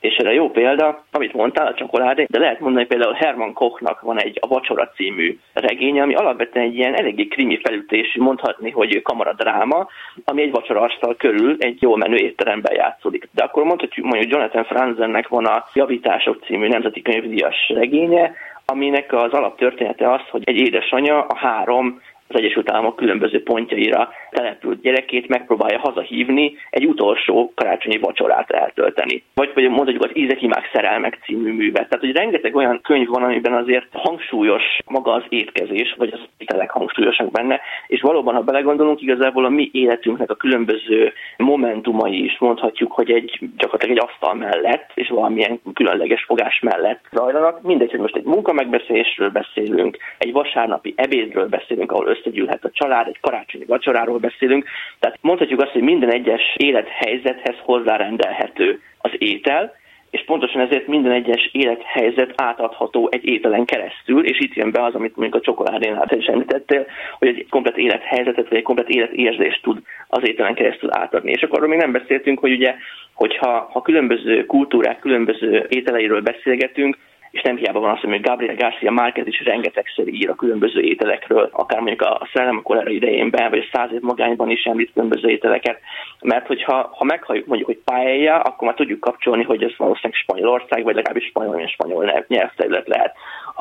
És 0.00 0.16
erre 0.16 0.32
jó 0.32 0.50
példa, 0.50 1.04
amit 1.12 1.32
mondtál, 1.32 1.66
a 1.66 1.74
csokoládé, 1.74 2.26
de 2.28 2.38
lehet 2.38 2.60
mondani 2.60 2.86
például 2.86 3.12
Herman 3.12 3.52
Kochnak 3.52 4.00
van 4.00 4.20
egy 4.20 4.38
A 4.40 4.46
Vacsora 4.46 4.88
című 4.88 5.38
regény, 5.52 6.00
ami 6.00 6.14
alapvetően 6.14 6.66
egy 6.66 6.76
ilyen 6.76 6.94
eléggé 6.94 7.26
krimi 7.26 7.60
felütésű, 7.62 8.20
mondhatni, 8.20 8.70
hogy 8.70 9.02
kamaradráma, 9.02 9.86
ami 10.24 10.42
egy 10.42 10.58
asztal 10.68 11.16
körül 11.16 11.56
egy 11.58 11.82
jó 11.82 11.96
menő 11.96 12.16
étteremben 12.16 12.74
játszódik. 12.74 13.28
De 13.32 13.42
akkor 13.42 13.64
mondhatjuk, 13.64 14.06
mondjuk 14.06 14.32
Jonathan 14.32 14.64
Franzennek 14.64 15.28
van 15.28 15.44
a 15.44 15.64
Javítások 15.74 16.44
című 16.44 16.68
nemzeti 16.68 17.02
könyvdíjas 17.02 17.72
regénye, 17.74 18.32
aminek 18.64 19.12
az 19.12 19.32
alaptörténete 19.32 20.12
az, 20.12 20.20
hogy 20.30 20.42
egy 20.44 20.56
édesanya 20.56 21.26
a 21.26 21.36
három 21.36 22.00
az 22.28 22.40
Egyesült 22.40 22.70
Államok 22.70 22.96
különböző 22.96 23.42
pontjaira 23.42 24.08
települt 24.30 24.80
gyerekét 24.80 25.28
megpróbálja 25.28 25.78
hazahívni 25.78 26.56
egy 26.70 26.86
utolsó 26.86 27.52
karácsonyi 27.54 27.98
vacsorát 27.98 28.50
eltölteni. 28.50 29.22
Vagy, 29.34 29.50
vagy 29.54 29.68
mondjuk 29.68 30.04
az 30.04 30.10
Ízek 30.12 30.42
imák 30.42 30.70
szerelmek 30.72 31.18
című 31.24 31.52
művet. 31.52 31.88
Tehát, 31.88 32.04
hogy 32.04 32.16
rengeteg 32.16 32.56
olyan 32.56 32.80
könyv 32.82 33.08
van, 33.08 33.22
amiben 33.22 33.52
azért 33.52 33.86
hangsúlyos 33.92 34.62
maga 34.86 35.12
az 35.12 35.22
étkezés, 35.28 35.94
vagy 35.98 36.12
az 36.12 36.20
ételek 36.38 36.70
hangsúlyosak 36.70 37.30
benne, 37.30 37.60
és 37.86 38.00
valóban, 38.00 38.34
ha 38.34 38.42
belegondolunk, 38.42 39.02
igazából 39.02 39.44
a 39.44 39.48
mi 39.48 39.68
életünknek 39.72 40.30
a 40.30 40.34
különböző 40.34 41.12
momentumai 41.36 42.24
is 42.24 42.38
mondhatjuk, 42.38 42.92
hogy 42.92 43.10
egy 43.10 43.38
gyakorlatilag 43.56 43.96
egy 43.96 44.08
asztal 44.08 44.34
mellett, 44.34 44.90
és 44.94 45.08
valamilyen 45.08 45.60
különleges 45.74 46.24
fogás 46.24 46.60
mellett 46.60 47.04
zajlanak. 47.12 47.62
Mindegy, 47.62 47.90
hogy 47.90 48.00
most 48.00 48.16
egy 48.16 48.24
munkamegbeszélésről 48.24 49.30
beszélünk, 49.30 49.96
egy 50.18 50.32
vasárnapi 50.32 50.92
ebédről 50.96 51.48
beszélünk, 51.48 51.92
ahol 51.92 52.06
összegyűlhet 52.18 52.64
a 52.64 52.70
család, 52.72 53.06
egy 53.06 53.20
karácsonyi 53.20 53.64
vacsoráról 53.64 54.18
beszélünk. 54.18 54.64
Tehát 54.98 55.18
mondhatjuk 55.20 55.62
azt, 55.62 55.72
hogy 55.72 55.82
minden 55.82 56.12
egyes 56.12 56.54
élethelyzethez 56.56 57.56
hozzárendelhető 57.62 58.80
az 58.98 59.10
étel, 59.18 59.76
és 60.10 60.24
pontosan 60.26 60.60
ezért 60.60 60.86
minden 60.86 61.12
egyes 61.12 61.48
élethelyzet 61.52 62.32
átadható 62.36 63.08
egy 63.10 63.24
ételen 63.24 63.64
keresztül, 63.64 64.24
és 64.24 64.40
itt 64.40 64.54
jön 64.54 64.70
be 64.70 64.82
az, 64.82 64.94
amit 64.94 65.16
mondjuk 65.16 65.42
a 65.42 65.44
csokoládénál 65.44 66.06
is 66.10 66.26
említettél, 66.26 66.86
hogy 67.18 67.28
egy 67.28 67.46
komplet 67.50 67.76
élethelyzetet, 67.76 68.48
vagy 68.48 68.58
egy 68.58 68.64
komplet 68.64 68.88
életérzést 68.88 69.62
tud 69.62 69.82
az 70.08 70.28
ételen 70.28 70.54
keresztül 70.54 70.90
átadni. 70.92 71.30
És 71.30 71.42
akkor 71.42 71.56
arról 71.56 71.68
még 71.68 71.78
nem 71.78 71.92
beszéltünk, 71.92 72.38
hogy 72.38 72.52
ugye, 72.52 72.74
hogyha 73.14 73.68
ha 73.72 73.82
különböző 73.82 74.46
kultúrák, 74.46 74.98
különböző 74.98 75.66
ételeiről 75.68 76.20
beszélgetünk, 76.20 76.98
és 77.30 77.42
nem 77.42 77.56
hiába 77.56 77.80
van 77.80 77.90
az, 77.90 78.00
hogy 78.00 78.20
Gabriel 78.20 78.54
Garcia 78.54 78.90
Márquez 78.90 79.26
is 79.26 79.44
rengetegszer 79.44 80.06
ír 80.06 80.30
a 80.30 80.34
különböző 80.34 80.80
ételekről, 80.80 81.48
akár 81.52 81.80
mondjuk 81.80 82.02
a 82.02 82.28
Szellem 82.32 82.56
a 82.56 82.62
kolera 82.62 82.90
idejénben, 82.90 83.50
vagy 83.50 83.58
a 83.58 83.76
száz 83.76 83.92
év 83.92 84.00
magányban 84.00 84.50
is 84.50 84.64
említ 84.64 84.92
különböző 84.92 85.28
ételeket, 85.28 85.80
mert 86.20 86.46
hogyha 86.46 86.90
ha 86.96 87.04
meghalljuk 87.04 87.46
mondjuk, 87.46 87.68
hogy 87.68 87.80
paella, 87.84 88.40
akkor 88.40 88.66
már 88.66 88.76
tudjuk 88.76 89.00
kapcsolni, 89.00 89.44
hogy 89.44 89.62
ez 89.62 89.76
valószínűleg 89.76 90.20
Spanyolország, 90.20 90.84
vagy 90.84 90.94
legalábbis 90.94 91.24
spanyol, 91.24 91.66
spanyol 91.66 92.24
nyelvterület 92.28 92.88
lehet 92.88 93.14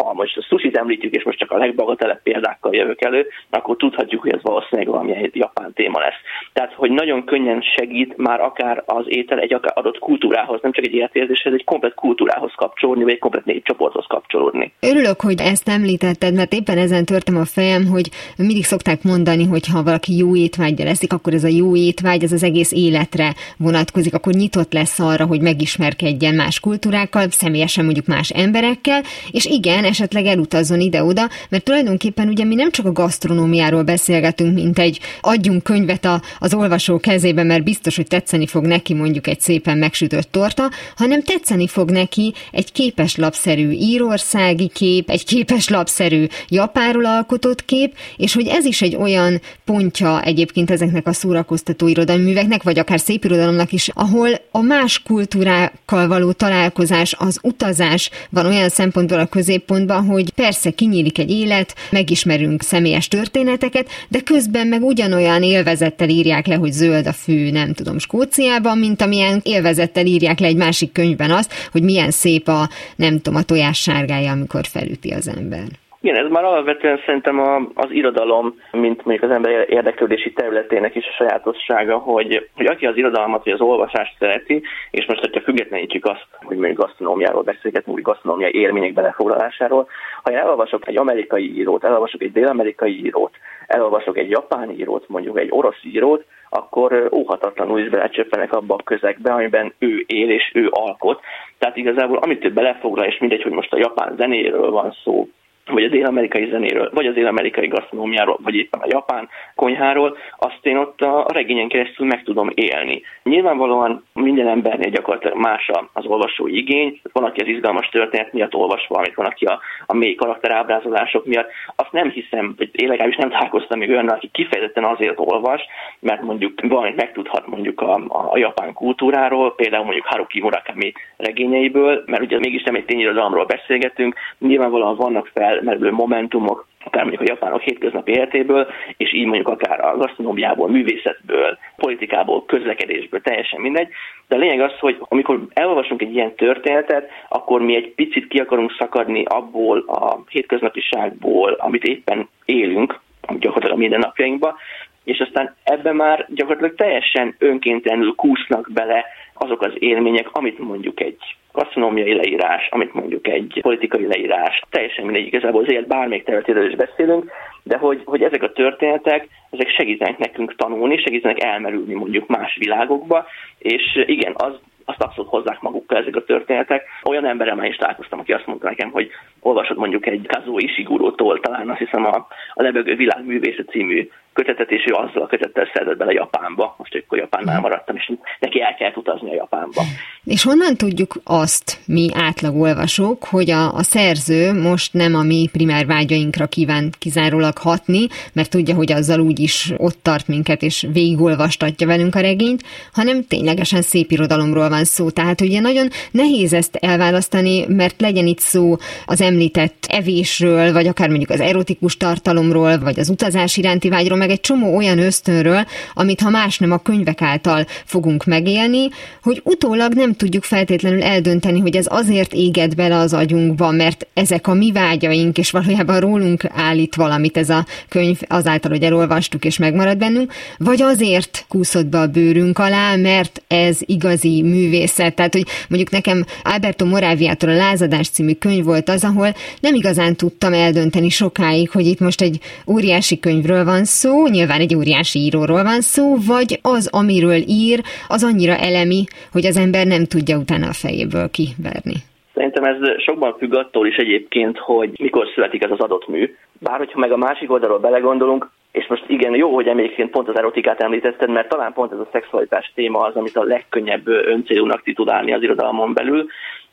ha 0.03 0.13
most 0.13 0.37
a 0.37 0.41
sushi 0.41 0.71
említjük, 0.73 1.13
és 1.15 1.23
most 1.23 1.37
csak 1.37 1.51
a 1.51 1.57
legbagatelebb 1.57 2.21
példákkal 2.21 2.75
jövök 2.75 3.01
elő, 3.01 3.27
akkor 3.49 3.75
tudhatjuk, 3.75 4.21
hogy 4.21 4.31
ez 4.31 4.41
valószínűleg 4.41 4.91
valamilyen 4.91 5.29
japán 5.33 5.73
téma 5.73 5.99
lesz. 5.99 6.19
Tehát, 6.53 6.73
hogy 6.73 6.91
nagyon 6.91 7.25
könnyen 7.25 7.61
segít 7.75 8.17
már 8.17 8.41
akár 8.41 8.83
az 8.85 9.05
étel 9.07 9.39
egy 9.39 9.53
akár 9.53 9.71
adott 9.75 9.99
kultúrához, 9.99 10.59
nem 10.61 10.71
csak 10.71 10.85
egy 10.85 10.93
életérzéshez, 10.93 11.53
egy 11.53 11.63
komplet 11.63 11.93
kultúrához 11.93 12.53
kapcsolódni, 12.55 13.03
vagy 13.03 13.13
egy 13.13 13.19
komplet 13.19 13.45
népcsoporthoz 13.45 14.05
kapcsolódni. 14.07 14.73
Örülök, 14.79 15.21
hogy 15.21 15.41
ezt 15.41 15.69
említetted, 15.69 16.33
mert 16.33 16.53
éppen 16.53 16.77
ezen 16.77 17.05
törtem 17.05 17.37
a 17.37 17.45
fejem, 17.45 17.85
hogy 17.85 18.09
mindig 18.37 18.63
szokták 18.63 19.03
mondani, 19.03 19.45
hogy 19.45 19.67
ha 19.67 19.83
valaki 19.83 20.17
jó 20.17 20.35
étvágyja 20.35 20.85
leszik, 20.85 21.13
akkor 21.13 21.33
ez 21.33 21.43
a 21.43 21.55
jó 21.61 21.75
étvágy, 21.75 22.23
ez 22.23 22.31
az 22.31 22.43
egész 22.43 22.71
életre 22.71 23.33
vonatkozik, 23.57 24.13
akkor 24.13 24.33
nyitott 24.33 24.73
lesz 24.73 24.99
arra, 24.99 25.25
hogy 25.25 25.41
megismerkedjen 25.41 26.35
más 26.35 26.59
kultúrákkal, 26.59 27.29
személyesen 27.29 27.85
mondjuk 27.85 28.05
más 28.05 28.29
emberekkel, 28.29 29.01
és 29.31 29.45
igen, 29.45 29.85
esetleg 29.87 30.25
elutazzon 30.25 30.79
ide-oda, 30.79 31.29
mert 31.49 31.63
tulajdonképpen 31.63 32.27
ugye 32.27 32.43
mi 32.43 32.55
nem 32.55 32.71
csak 32.71 32.85
a 32.85 32.91
gasztronómiáról 32.91 33.83
beszélgetünk, 33.83 34.53
mint 34.53 34.79
egy 34.79 34.99
adjunk 35.21 35.63
könyvet 35.63 36.05
a, 36.05 36.21
az 36.39 36.53
olvasó 36.53 36.99
kezébe, 36.99 37.43
mert 37.43 37.63
biztos, 37.63 37.95
hogy 37.95 38.07
tetszeni 38.07 38.47
fog 38.47 38.65
neki 38.65 38.93
mondjuk 38.93 39.27
egy 39.27 39.39
szépen 39.39 39.77
megsütött 39.77 40.31
torta, 40.31 40.71
hanem 40.95 41.23
tetszeni 41.23 41.67
fog 41.67 41.91
neki 41.91 42.33
egy 42.51 42.71
képes 42.71 43.15
lapszerű 43.15 43.69
írországi 43.69 44.67
kép, 44.67 45.09
egy 45.09 45.25
képes 45.25 45.69
lapszerű 45.69 46.25
Japáról 46.47 47.05
alkotott 47.05 47.65
kép, 47.65 47.95
és 48.17 48.33
hogy 48.33 48.47
ez 48.47 48.65
is 48.65 48.81
egy 48.81 48.95
olyan 48.95 49.41
pontja 49.65 50.21
egyébként 50.23 50.71
ezeknek 50.71 51.07
a 51.07 51.13
szórakoztató 51.13 51.87
irodalmi 51.87 52.23
műveknek, 52.23 52.63
vagy 52.63 52.79
akár 52.79 52.99
szép 52.99 53.25
irodalomnak 53.25 53.71
is, 53.71 53.89
ahol 53.93 54.29
a 54.51 54.61
más 54.61 55.01
kultúrákkal 55.03 56.07
való 56.07 56.31
találkozás, 56.31 57.15
az 57.17 57.39
utazás 57.41 58.09
van 58.29 58.45
olyan 58.45 58.69
szempontból 58.69 59.19
a 59.19 59.25
középpont, 59.25 59.76
szempontban, 59.77 60.13
hogy 60.13 60.29
persze 60.29 60.69
kinyílik 60.69 61.17
egy 61.17 61.31
élet, 61.31 61.75
megismerünk 61.91 62.63
személyes 62.63 63.07
történeteket, 63.07 63.89
de 64.07 64.19
közben 64.19 64.67
meg 64.67 64.83
ugyanolyan 64.83 65.43
élvezettel 65.43 66.09
írják 66.09 66.47
le, 66.47 66.55
hogy 66.55 66.71
zöld 66.71 67.07
a 67.07 67.13
fű, 67.13 67.51
nem 67.51 67.73
tudom, 67.73 67.99
Skóciában, 67.99 68.77
mint 68.77 69.01
amilyen 69.01 69.41
élvezettel 69.43 70.05
írják 70.05 70.39
le 70.39 70.47
egy 70.47 70.55
másik 70.55 70.91
könyvben 70.91 71.31
azt, 71.31 71.53
hogy 71.71 71.83
milyen 71.83 72.11
szép 72.11 72.47
a, 72.47 72.69
nem 72.95 73.21
tudom, 73.21 73.39
a 73.39 73.43
tojás 73.43 73.81
sárgája, 73.81 74.31
amikor 74.31 74.65
felüti 74.67 75.09
az 75.11 75.27
ember. 75.27 75.67
Igen, 76.07 76.25
ez 76.25 76.31
már 76.31 76.43
alapvetően 76.43 76.99
szerintem 77.05 77.39
a, 77.39 77.55
az 77.73 77.91
irodalom, 77.91 78.59
mint 78.71 79.05
mondjuk 79.05 79.29
az 79.29 79.35
ember 79.35 79.65
érdeklődési 79.69 80.33
területének 80.33 80.95
is 80.95 81.05
a 81.07 81.15
sajátossága, 81.17 81.97
hogy, 81.97 82.49
hogy 82.55 82.65
aki 82.65 82.85
az 82.85 82.97
irodalmat 82.97 83.43
vagy 83.43 83.53
az 83.53 83.61
olvasást 83.61 84.15
szereti, 84.19 84.63
és 84.91 85.05
most, 85.05 85.19
hogyha 85.19 85.41
függetlenítjük 85.41 86.05
azt, 86.05 86.27
hogy 86.43 86.57
mondjuk 86.57 86.85
gasztronómiáról 86.85 87.43
beszélgetünk, 87.43 87.95
vagy 87.95 88.05
gasztronómiai 88.05 88.55
élmények 88.55 88.93
belefoglalásáról, 88.93 89.87
ha 90.23 90.31
én 90.31 90.37
elolvasok 90.37 90.87
egy 90.87 90.97
amerikai 90.97 91.57
írót, 91.57 91.83
elolvasok 91.83 92.21
egy 92.21 92.31
dél-amerikai 92.31 93.05
írót, 93.05 93.33
elolvasok 93.67 94.17
egy 94.17 94.29
japán 94.29 94.69
írót, 94.71 95.09
mondjuk 95.09 95.39
egy 95.39 95.49
orosz 95.51 95.83
írót, 95.83 96.25
akkor 96.49 97.09
óhatatlanul 97.11 97.79
is 97.79 97.89
belecsöppenek 97.89 98.53
abba 98.53 98.75
a 98.75 98.83
közegbe, 98.83 99.33
amiben 99.33 99.73
ő 99.79 100.03
él 100.05 100.29
és 100.29 100.51
ő 100.53 100.67
alkot. 100.71 101.21
Tehát 101.57 101.77
igazából 101.77 102.17
amit 102.17 102.45
ő 102.45 102.51
belefoglal, 102.51 103.05
és 103.05 103.17
mindegy, 103.19 103.41
hogy 103.41 103.51
most 103.51 103.73
a 103.73 103.77
japán 103.77 104.15
zenéről 104.17 104.71
van 104.71 104.95
szó, 105.03 105.27
vagy 105.67 105.83
a 105.83 105.87
dél-amerikai 105.89 106.49
zenéről, 106.49 106.89
vagy 106.93 107.05
az 107.05 107.13
dél-amerikai 107.13 107.67
gasztronómiáról, 107.67 108.37
vagy 108.43 108.55
éppen 108.55 108.79
a 108.79 108.87
japán 108.89 109.29
konyháról, 109.55 110.17
azt 110.37 110.59
én 110.61 110.77
ott 110.77 111.01
a 111.01 111.25
regényen 111.33 111.67
keresztül 111.67 112.05
meg 112.05 112.23
tudom 112.23 112.49
élni. 112.53 113.01
Nyilvánvalóan 113.23 114.03
minden 114.13 114.47
embernél 114.47 114.89
gyakorlatilag 114.89 115.37
más 115.37 115.71
az 115.93 116.05
olvasói 116.05 116.57
igény, 116.57 116.99
van, 117.11 117.23
aki 117.23 117.41
az 117.41 117.47
izgalmas 117.47 117.89
történet 117.89 118.33
miatt 118.33 118.55
olvas 118.55 118.87
valamit, 118.87 119.15
van, 119.15 119.25
aki 119.25 119.45
a, 119.45 119.59
a 119.85 119.95
mély 119.95 120.15
karakterábrázolások 120.15 121.25
miatt. 121.25 121.49
Azt 121.75 121.91
nem 121.91 122.09
hiszem, 122.09 122.53
hogy 122.57 122.69
én 122.71 122.87
legalábbis 122.87 123.17
nem 123.17 123.29
találkoztam 123.29 123.79
még 123.79 123.89
olyan, 123.89 124.07
aki 124.07 124.29
kifejezetten 124.31 124.83
azért 124.83 125.19
olvas, 125.19 125.61
mert 125.99 126.21
mondjuk 126.21 126.53
valamit 126.61 126.95
megtudhat 126.95 127.47
mondjuk 127.47 127.81
a, 127.81 127.93
a, 127.93 128.31
a 128.31 128.37
japán 128.37 128.73
kultúráról, 128.73 129.55
például 129.55 129.83
mondjuk 129.83 130.05
Haruki 130.05 130.41
Murakami 130.41 130.93
regényeiből, 131.17 132.03
mert 132.05 132.21
ugye 132.21 132.39
mégis 132.39 132.63
nem 132.63 132.75
egy 132.75 132.85
tényirodalomról 132.85 133.45
beszélgetünk, 133.45 134.15
nyilvánvalóan 134.39 134.95
vannak 134.95 135.31
fel 135.33 135.56
felmerülő 135.57 135.91
momentumok, 135.91 136.67
akár 136.83 137.03
mondjuk 137.03 137.21
a 137.21 137.33
japánok 137.33 137.61
hétköznapi 137.61 138.11
életéből, 138.11 138.67
és 138.97 139.13
így 139.13 139.25
mondjuk 139.25 139.47
akár 139.47 139.79
a 139.85 139.97
gasztronómiából, 139.97 140.69
művészetből, 140.69 141.57
politikából, 141.75 142.45
közlekedésből, 142.45 143.21
teljesen 143.21 143.61
mindegy. 143.61 143.87
De 144.27 144.35
a 144.35 144.39
lényeg 144.39 144.61
az, 144.61 144.79
hogy 144.79 144.97
amikor 144.99 145.39
elolvasunk 145.53 146.01
egy 146.01 146.15
ilyen 146.15 146.35
történetet, 146.35 147.09
akkor 147.29 147.61
mi 147.61 147.75
egy 147.75 147.93
picit 147.95 148.27
ki 148.27 148.39
akarunk 148.39 148.75
szakadni 148.77 149.23
abból 149.23 149.79
a 149.87 150.23
hétköznapiságból, 150.29 151.51
amit 151.51 151.83
éppen 151.83 152.29
élünk, 152.45 152.99
gyakorlatilag 153.39 153.77
a 153.77 153.79
mindennapjainkba, 153.79 154.55
és 155.03 155.19
aztán 155.19 155.55
ebben 155.63 155.95
már 155.95 156.25
gyakorlatilag 156.29 156.75
teljesen 156.75 157.35
önkéntelenül 157.39 158.15
kúsznak 158.15 158.69
bele 158.73 159.05
azok 159.33 159.61
az 159.61 159.71
élmények, 159.79 160.29
amit 160.31 160.59
mondjuk 160.59 160.99
egy 160.99 161.19
gasztronómiai 161.57 162.13
leírás, 162.13 162.67
amit 162.69 162.93
mondjuk 162.93 163.27
egy 163.27 163.59
politikai 163.61 164.07
leírás, 164.07 164.61
teljesen 164.69 165.05
mindegy, 165.05 165.25
igazából 165.25 165.63
az 165.63 165.71
élet 165.71 165.87
bármelyik 165.87 166.23
területéről 166.23 166.69
is 166.69 166.75
beszélünk, 166.75 167.31
de 167.63 167.77
hogy, 167.77 168.01
hogy 168.05 168.21
ezek 168.21 168.43
a 168.43 168.51
történetek, 168.51 169.27
ezek 169.51 169.69
segítenek 169.69 170.17
nekünk 170.17 170.55
tanulni, 170.55 170.97
segítenek 170.97 171.43
elmerülni 171.43 171.93
mondjuk 171.93 172.27
más 172.27 172.55
világokba, 172.59 173.25
és 173.57 174.03
igen, 174.05 174.33
az 174.35 174.53
azt 174.89 175.01
abszolút 175.01 175.29
hozzák 175.29 175.61
magukkal 175.61 175.97
ezek 175.97 176.15
a 176.15 176.23
történetek. 176.23 176.83
Olyan 177.03 177.25
emberrel 177.25 177.65
is 177.65 177.75
találkoztam, 177.75 178.19
aki 178.19 178.33
azt 178.33 178.45
mondta 178.45 178.67
nekem, 178.67 178.91
hogy 178.91 179.09
olvasod 179.39 179.77
mondjuk 179.77 180.05
egy 180.05 180.27
Kazuo 180.27 180.57
Ishiguro-tól, 180.57 181.39
talán 181.39 181.69
azt 181.69 181.79
hiszem 181.79 182.05
a, 182.05 182.27
a 182.53 182.61
Lebegő 182.61 182.95
Világművésze 182.95 183.63
című 183.63 184.09
kötetet, 184.33 184.71
és 184.71 184.85
ő 184.89 184.93
azzal 184.93 185.21
a 185.21 185.27
kötettel 185.27 185.69
szedett 185.73 185.97
bele 185.97 186.11
Japánba. 186.11 186.75
Most 186.77 186.95
akkor 186.95 187.17
Japánnál 187.17 187.59
maradtam, 187.59 187.95
és 187.95 188.11
neki 188.39 188.61
el 188.61 188.75
kellett 188.75 188.97
utazni 188.97 189.29
a 189.31 189.33
Japánba. 189.33 189.81
És 190.23 190.43
honnan 190.43 190.75
tudjuk 190.77 191.15
azt, 191.23 191.46
mi 191.85 192.09
átlagolvasók, 192.13 193.23
hogy 193.23 193.51
a, 193.51 193.73
a 193.73 193.83
szerző 193.83 194.53
most 194.53 194.93
nem 194.93 195.15
a 195.15 195.21
mi 195.21 195.49
primár 195.51 195.85
vágyainkra 195.85 196.47
kíván 196.47 196.93
kizárólag 196.99 197.57
hatni, 197.57 198.07
mert 198.33 198.49
tudja, 198.49 198.75
hogy 198.75 198.91
azzal 198.91 199.19
úgy 199.19 199.39
is 199.39 199.73
ott 199.77 199.97
tart 200.01 200.27
minket, 200.27 200.61
és 200.61 200.87
végigolvastatja 200.91 201.87
velünk 201.87 202.15
a 202.15 202.19
regényt, 202.19 202.63
hanem 202.93 203.25
ténylegesen 203.27 203.81
szép 203.81 204.11
irodalomról 204.11 204.69
van 204.69 204.83
szó. 204.83 205.09
Tehát 205.09 205.41
ugye 205.41 205.59
nagyon 205.59 205.89
nehéz 206.11 206.53
ezt 206.53 206.75
elválasztani, 206.75 207.65
mert 207.67 208.01
legyen 208.01 208.27
itt 208.27 208.39
szó 208.39 208.77
az 209.05 209.21
említett 209.21 209.85
evésről, 209.89 210.73
vagy 210.73 210.87
akár 210.87 211.09
mondjuk 211.09 211.29
az 211.29 211.39
erotikus 211.39 211.97
tartalomról, 211.97 212.79
vagy 212.79 212.99
az 212.99 213.09
utazás 213.09 213.57
iránti 213.57 213.89
vágyról, 213.89 214.17
meg 214.17 214.29
egy 214.29 214.39
csomó 214.39 214.75
olyan 214.75 214.99
ösztönről, 214.99 215.65
amit 215.93 216.21
ha 216.21 216.29
más 216.29 216.57
nem 216.57 216.71
a 216.71 216.77
könyvek 216.77 217.21
által 217.21 217.65
fogunk 217.85 218.25
megélni, 218.25 218.87
hogy 219.21 219.41
utólag 219.43 219.93
nem 219.93 220.13
tudjuk 220.13 220.43
feltétlenül 220.43 221.03
eldönteni, 221.03 221.35
hogy 221.45 221.75
ez 221.75 221.85
azért 221.89 222.33
éget 222.33 222.75
bele 222.75 222.97
az 222.97 223.13
agyunkba, 223.13 223.71
mert 223.71 224.07
ezek 224.13 224.47
a 224.47 224.53
mi 224.53 224.71
vágyaink, 224.71 225.37
és 225.37 225.51
valójában 225.51 225.99
rólunk 225.99 226.43
állít 226.53 226.95
valamit 226.95 227.37
ez 227.37 227.49
a 227.49 227.65
könyv 227.89 228.19
azáltal, 228.27 228.71
hogy 228.71 228.83
elolvastuk 228.83 229.45
és 229.45 229.57
megmarad 229.57 229.97
bennünk, 229.97 230.33
vagy 230.57 230.81
azért 230.81 231.45
kúszott 231.47 231.85
be 231.85 231.99
a 231.99 232.07
bőrünk 232.07 232.59
alá, 232.59 232.95
mert 232.95 233.41
ez 233.47 233.77
igazi 233.79 234.41
művészet. 234.41 235.15
Tehát, 235.15 235.33
hogy 235.33 235.45
mondjuk 235.67 235.91
nekem 235.91 236.25
Alberto 236.43 236.85
Moráviától 236.85 237.49
a 237.49 237.55
Lázadás 237.55 238.09
című 238.09 238.33
könyv 238.33 238.63
volt 238.63 238.89
az, 238.89 239.03
ahol 239.03 239.33
nem 239.59 239.73
igazán 239.73 240.15
tudtam 240.15 240.53
eldönteni 240.53 241.09
sokáig, 241.09 241.69
hogy 241.69 241.85
itt 241.85 241.99
most 241.99 242.21
egy 242.21 242.39
óriási 242.67 243.19
könyvről 243.19 243.65
van 243.65 243.85
szó, 243.85 244.27
nyilván 244.27 244.59
egy 244.59 244.75
óriási 244.75 245.19
íróról 245.19 245.63
van 245.63 245.81
szó, 245.81 246.17
vagy 246.25 246.59
az, 246.61 246.87
amiről 246.91 247.43
ír, 247.47 247.83
az 248.07 248.23
annyira 248.23 248.57
elemi, 248.57 249.03
hogy 249.31 249.45
az 249.45 249.57
ember 249.57 249.87
nem 249.87 250.05
tudja 250.05 250.37
utána 250.37 250.67
a 250.67 250.73
fejéből 250.73 251.16
kiverni. 251.31 251.95
Szerintem 252.33 252.63
ez 252.63 253.01
sokban 253.01 253.35
függ 253.37 253.53
attól 253.53 253.87
is 253.87 253.95
egyébként, 253.95 254.57
hogy 254.57 254.89
mikor 254.99 255.27
születik 255.33 255.63
ez 255.63 255.71
az 255.71 255.79
adott 255.79 256.07
mű. 256.07 256.35
Bár 256.59 256.77
hogyha 256.77 256.99
meg 256.99 257.11
a 257.11 257.17
másik 257.17 257.51
oldalról 257.51 257.79
belegondolunk, 257.79 258.49
és 258.71 258.87
most 258.87 259.03
igen, 259.07 259.35
jó, 259.35 259.53
hogy 259.53 259.67
egyébként 259.67 260.09
pont 260.09 260.27
az 260.27 260.37
erotikát 260.37 260.81
említetted, 260.81 261.29
mert 261.29 261.49
talán 261.49 261.73
pont 261.73 261.91
ez 261.91 261.99
a 261.99 262.07
szexualitás 262.11 262.71
téma 262.75 262.99
az, 262.99 263.15
amit 263.15 263.37
a 263.37 263.43
legkönnyebb 263.43 264.07
öncélúnak 264.07 264.83
titulálni 264.83 265.33
az 265.33 265.43
irodalmon 265.43 265.93
belül. 265.93 266.25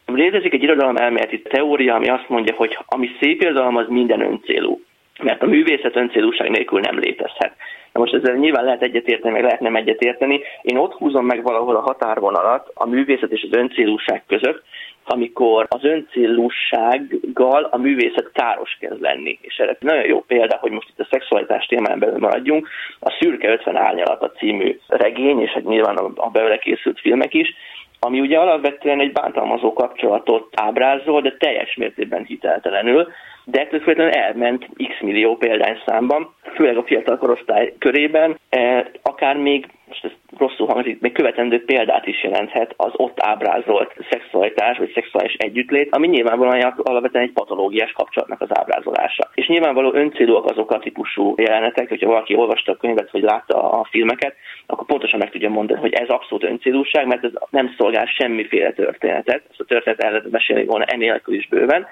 Létezik 0.06 0.52
egy 0.52 0.62
irodalom 0.62 0.96
elméleti 0.96 1.42
teória, 1.42 1.94
ami 1.94 2.08
azt 2.08 2.28
mondja, 2.28 2.54
hogy 2.54 2.78
ami 2.86 3.08
szép 3.20 3.40
irodalom, 3.40 3.76
az 3.76 3.86
minden 3.88 4.20
öncélú 4.20 4.80
mert 5.22 5.42
a 5.42 5.46
művészet 5.46 5.96
öncélúság 5.96 6.50
nélkül 6.50 6.80
nem 6.80 6.98
létezhet. 6.98 7.52
Na 7.92 8.00
most 8.00 8.14
ezzel 8.14 8.34
nyilván 8.34 8.64
lehet 8.64 8.82
egyetérteni, 8.82 9.32
meg 9.32 9.42
lehet 9.42 9.60
nem 9.60 9.76
egyetérteni. 9.76 10.40
Én 10.62 10.76
ott 10.76 10.92
húzom 10.92 11.26
meg 11.26 11.42
valahol 11.42 11.76
a 11.76 11.80
határvonalat 11.80 12.70
a 12.74 12.86
művészet 12.86 13.30
és 13.30 13.46
az 13.50 13.58
öncélúság 13.58 14.22
között, 14.26 14.62
amikor 15.04 15.66
az 15.68 15.84
öncélúsággal 15.84 17.62
a 17.70 17.76
művészet 17.76 18.30
káros 18.32 18.76
kezd 18.80 19.00
lenni. 19.00 19.38
És 19.40 19.56
erre 19.56 19.76
nagyon 19.80 20.04
jó 20.04 20.20
példa, 20.20 20.56
hogy 20.60 20.70
most 20.70 20.88
itt 20.88 21.00
a 21.00 21.08
szexualitás 21.10 21.66
témán 21.66 21.98
belül 21.98 22.18
maradjunk, 22.18 22.68
a 23.00 23.16
Szürke 23.20 23.48
50 23.52 23.76
árnyalata 23.76 24.30
című 24.30 24.78
regény, 24.86 25.40
és 25.40 25.50
hát 25.50 25.64
nyilván 25.64 25.96
a 25.96 26.30
belőle 26.30 26.58
készült 26.58 27.00
filmek 27.00 27.34
is, 27.34 27.54
ami 28.00 28.20
ugye 28.20 28.38
alapvetően 28.38 29.00
egy 29.00 29.12
bántalmazó 29.12 29.72
kapcsolatot 29.72 30.48
ábrázol, 30.54 31.20
de 31.20 31.36
teljes 31.38 31.74
mértékben 31.76 32.24
hiteltelenül, 32.24 33.08
de 33.44 33.60
ettől 33.60 33.80
függetlenül 33.80 34.12
elment 34.12 34.66
x 34.76 35.00
millió 35.00 35.36
példányszámban, 35.36 36.34
főleg 36.54 36.76
a 36.76 36.82
fiatal 36.82 37.18
korosztály 37.18 37.74
körében, 37.78 38.38
e, 38.48 38.90
akár 39.02 39.36
még, 39.36 39.66
most 39.88 40.04
ez 40.04 40.10
rosszul 40.38 40.66
hangzik, 40.66 41.00
még 41.00 41.12
követendő 41.12 41.64
példát 41.64 42.06
is 42.06 42.22
jelenthet 42.22 42.74
az 42.76 42.92
ott 42.96 43.20
ábrázolt 43.20 43.94
szexualitás 44.10 44.78
vagy 44.78 44.92
szexuális 44.94 45.34
együttlét, 45.34 45.94
ami 45.94 46.06
nyilvánvalóan 46.06 46.74
alapvetően 46.82 47.24
egy 47.24 47.32
patológiás 47.32 47.92
kapcsolatnak 47.92 48.40
az 48.40 48.48
ábrázolása. 48.58 49.30
És 49.34 49.46
nyilvánvaló 49.46 49.92
öncélúak 49.94 50.50
azok 50.50 50.70
a 50.70 50.78
típusú 50.78 51.34
jelenetek, 51.36 51.88
hogyha 51.88 52.08
valaki 52.08 52.34
olvasta 52.34 52.72
a 52.72 52.76
könyvet 52.76 53.10
vagy 53.10 53.22
látta 53.22 53.70
a 53.70 53.86
filmeket, 53.90 54.34
akkor 54.66 54.86
pontosan 54.86 55.18
meg 55.18 55.30
tudja 55.30 55.50
mondani, 55.50 55.80
hogy 55.80 55.92
ez 55.92 56.08
abszolút 56.08 56.44
öncélúság, 56.44 57.06
mert 57.06 57.24
ez 57.24 57.32
nem 57.50 57.74
szolgál 57.78 58.06
semmiféle 58.06 58.72
történetet. 58.72 59.42
Ezt 59.50 59.60
a 59.60 59.64
történetet 59.64 60.04
el 60.04 60.10
lehet 60.10 60.30
mesélni 60.30 60.64
volna 60.64 60.84
enélkül 60.84 61.34
is 61.34 61.48
bőven. 61.48 61.86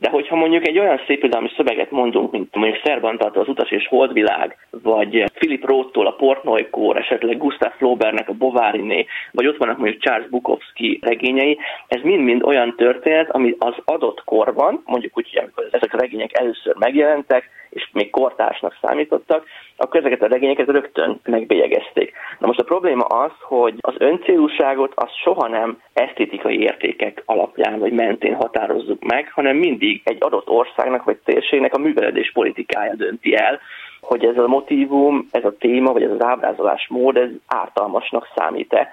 De 0.00 0.10
hogyha 0.10 0.36
mondjuk 0.36 0.66
egy 0.66 0.78
olyan 0.78 1.00
szép 1.06 1.18
irodalmi 1.18 1.50
szöveget 1.56 1.90
mondunk, 1.90 2.32
mint 2.32 2.54
mondjuk 2.54 2.82
Szerbantat, 2.84 3.36
az 3.36 3.48
Utas 3.48 3.70
és 3.70 3.86
Holdvilág, 3.88 4.56
vagy 4.70 5.24
Philip 5.34 5.64
Roth-tól 5.64 6.06
a 6.06 6.12
Portnoykor, 6.12 6.96
esetleg 6.96 7.38
Gustav 7.38 7.72
Flaubertnek 7.76 8.28
a 8.28 8.32
Bovariné, 8.32 9.06
vagy 9.32 9.46
ott 9.46 9.56
vannak 9.56 9.78
mondjuk 9.78 10.02
Charles 10.02 10.28
Bukowski 10.28 10.98
regényei, 11.02 11.58
ez 11.88 12.00
mind-mind 12.02 12.42
olyan 12.42 12.74
történet, 12.76 13.30
ami 13.30 13.54
az 13.58 13.74
adott 13.84 14.22
korban, 14.24 14.82
mondjuk 14.86 15.18
úgy, 15.18 15.42
hogy 15.54 15.68
ezek 15.70 15.94
a 15.94 15.98
regények 15.98 16.38
először 16.38 16.74
megjelentek, 16.78 17.50
és 17.70 17.88
még 17.92 18.10
kortársnak 18.10 18.78
számítottak, 18.80 19.44
akkor 19.76 20.00
ezeket 20.00 20.22
a 20.22 20.26
regényeket 20.26 20.66
rögtön 20.66 21.20
megbélyegezték. 21.24 22.12
Na 22.38 22.46
most 22.46 22.58
a 22.58 22.64
probléma 22.64 23.04
az, 23.04 23.32
hogy 23.40 23.74
az 23.80 23.94
öncélúságot 23.98 24.92
az 24.94 25.10
soha 25.22 25.48
nem 25.48 25.80
esztétikai 25.92 26.60
értékek 26.60 27.22
alapján 27.24 27.78
vagy 27.78 27.92
mentén 27.92 28.34
határozzuk 28.34 29.02
meg, 29.02 29.30
hanem 29.32 29.56
mindig 29.56 30.00
egy 30.04 30.16
adott 30.20 30.48
országnak 30.48 31.04
vagy 31.04 31.16
térségnek 31.24 31.74
a 31.74 31.78
műveledés 31.78 32.32
politikája 32.32 32.94
dönti 32.94 33.34
el, 33.36 33.60
hogy 34.00 34.24
ez 34.24 34.36
a 34.36 34.46
motivum, 34.46 35.28
ez 35.30 35.44
a 35.44 35.56
téma, 35.58 35.92
vagy 35.92 36.02
ez 36.02 36.10
az 36.10 36.22
ábrázolásmód, 36.22 37.16
ez 37.16 37.30
ártalmasnak 37.46 38.28
számít-e 38.36 38.88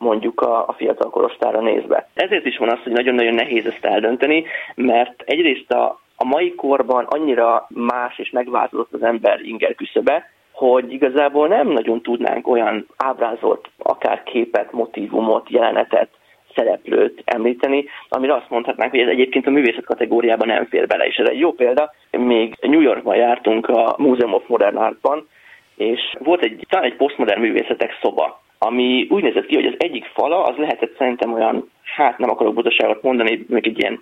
mondjuk 0.00 0.40
a, 0.40 0.68
a 0.68 0.72
fiatal 0.72 1.10
korostára 1.10 1.60
nézve. 1.60 2.08
Ezért 2.14 2.44
is 2.46 2.56
van 2.56 2.68
az, 2.68 2.78
hogy 2.82 2.92
nagyon-nagyon 2.92 3.34
nehéz 3.34 3.66
ezt 3.66 3.84
eldönteni, 3.84 4.44
mert 4.74 5.22
egyrészt 5.22 5.70
a, 5.70 5.99
a 6.22 6.24
mai 6.24 6.54
korban 6.54 7.04
annyira 7.04 7.66
más 7.68 8.18
és 8.18 8.30
megváltozott 8.30 8.92
az 8.92 9.02
ember 9.02 9.40
inger 9.40 9.74
küszöbe, 9.74 10.30
hogy 10.52 10.92
igazából 10.92 11.48
nem 11.48 11.68
nagyon 11.68 12.02
tudnánk 12.02 12.48
olyan 12.48 12.86
ábrázolt 12.96 13.68
akár 13.78 14.22
képet, 14.22 14.72
motivumot, 14.72 15.50
jelenetet, 15.50 16.08
szereplőt 16.54 17.22
említeni, 17.24 17.84
amire 18.08 18.34
azt 18.34 18.50
mondhatnánk, 18.50 18.90
hogy 18.90 19.00
ez 19.00 19.08
egyébként 19.08 19.46
a 19.46 19.50
művészet 19.50 19.84
kategóriában 19.84 20.46
nem 20.46 20.66
fér 20.66 20.86
bele. 20.86 21.06
És 21.06 21.16
ez 21.16 21.28
egy 21.28 21.38
jó 21.38 21.52
példa, 21.52 21.92
még 22.10 22.56
New 22.60 22.80
Yorkban 22.80 23.16
jártunk 23.16 23.68
a 23.68 23.94
Museum 23.98 24.34
of 24.34 24.46
Modern 24.46 24.76
Artban, 24.76 25.28
és 25.76 26.00
volt 26.18 26.44
egy, 26.44 26.66
talán 26.68 26.84
egy 26.84 26.96
posztmodern 26.96 27.40
művészetek 27.40 27.98
szoba, 28.02 28.39
ami 28.62 29.06
úgy 29.10 29.22
nézett 29.22 29.46
ki, 29.46 29.54
hogy 29.54 29.66
az 29.66 29.74
egyik 29.78 30.04
fala, 30.04 30.42
az 30.42 30.56
lehetett 30.56 30.96
szerintem 30.96 31.32
olyan, 31.32 31.70
hát 31.82 32.18
nem 32.18 32.30
akarok 32.30 32.54
butaságot 32.54 33.02
mondani, 33.02 33.44
még 33.48 33.66
egy 33.66 33.78
ilyen 33.78 34.00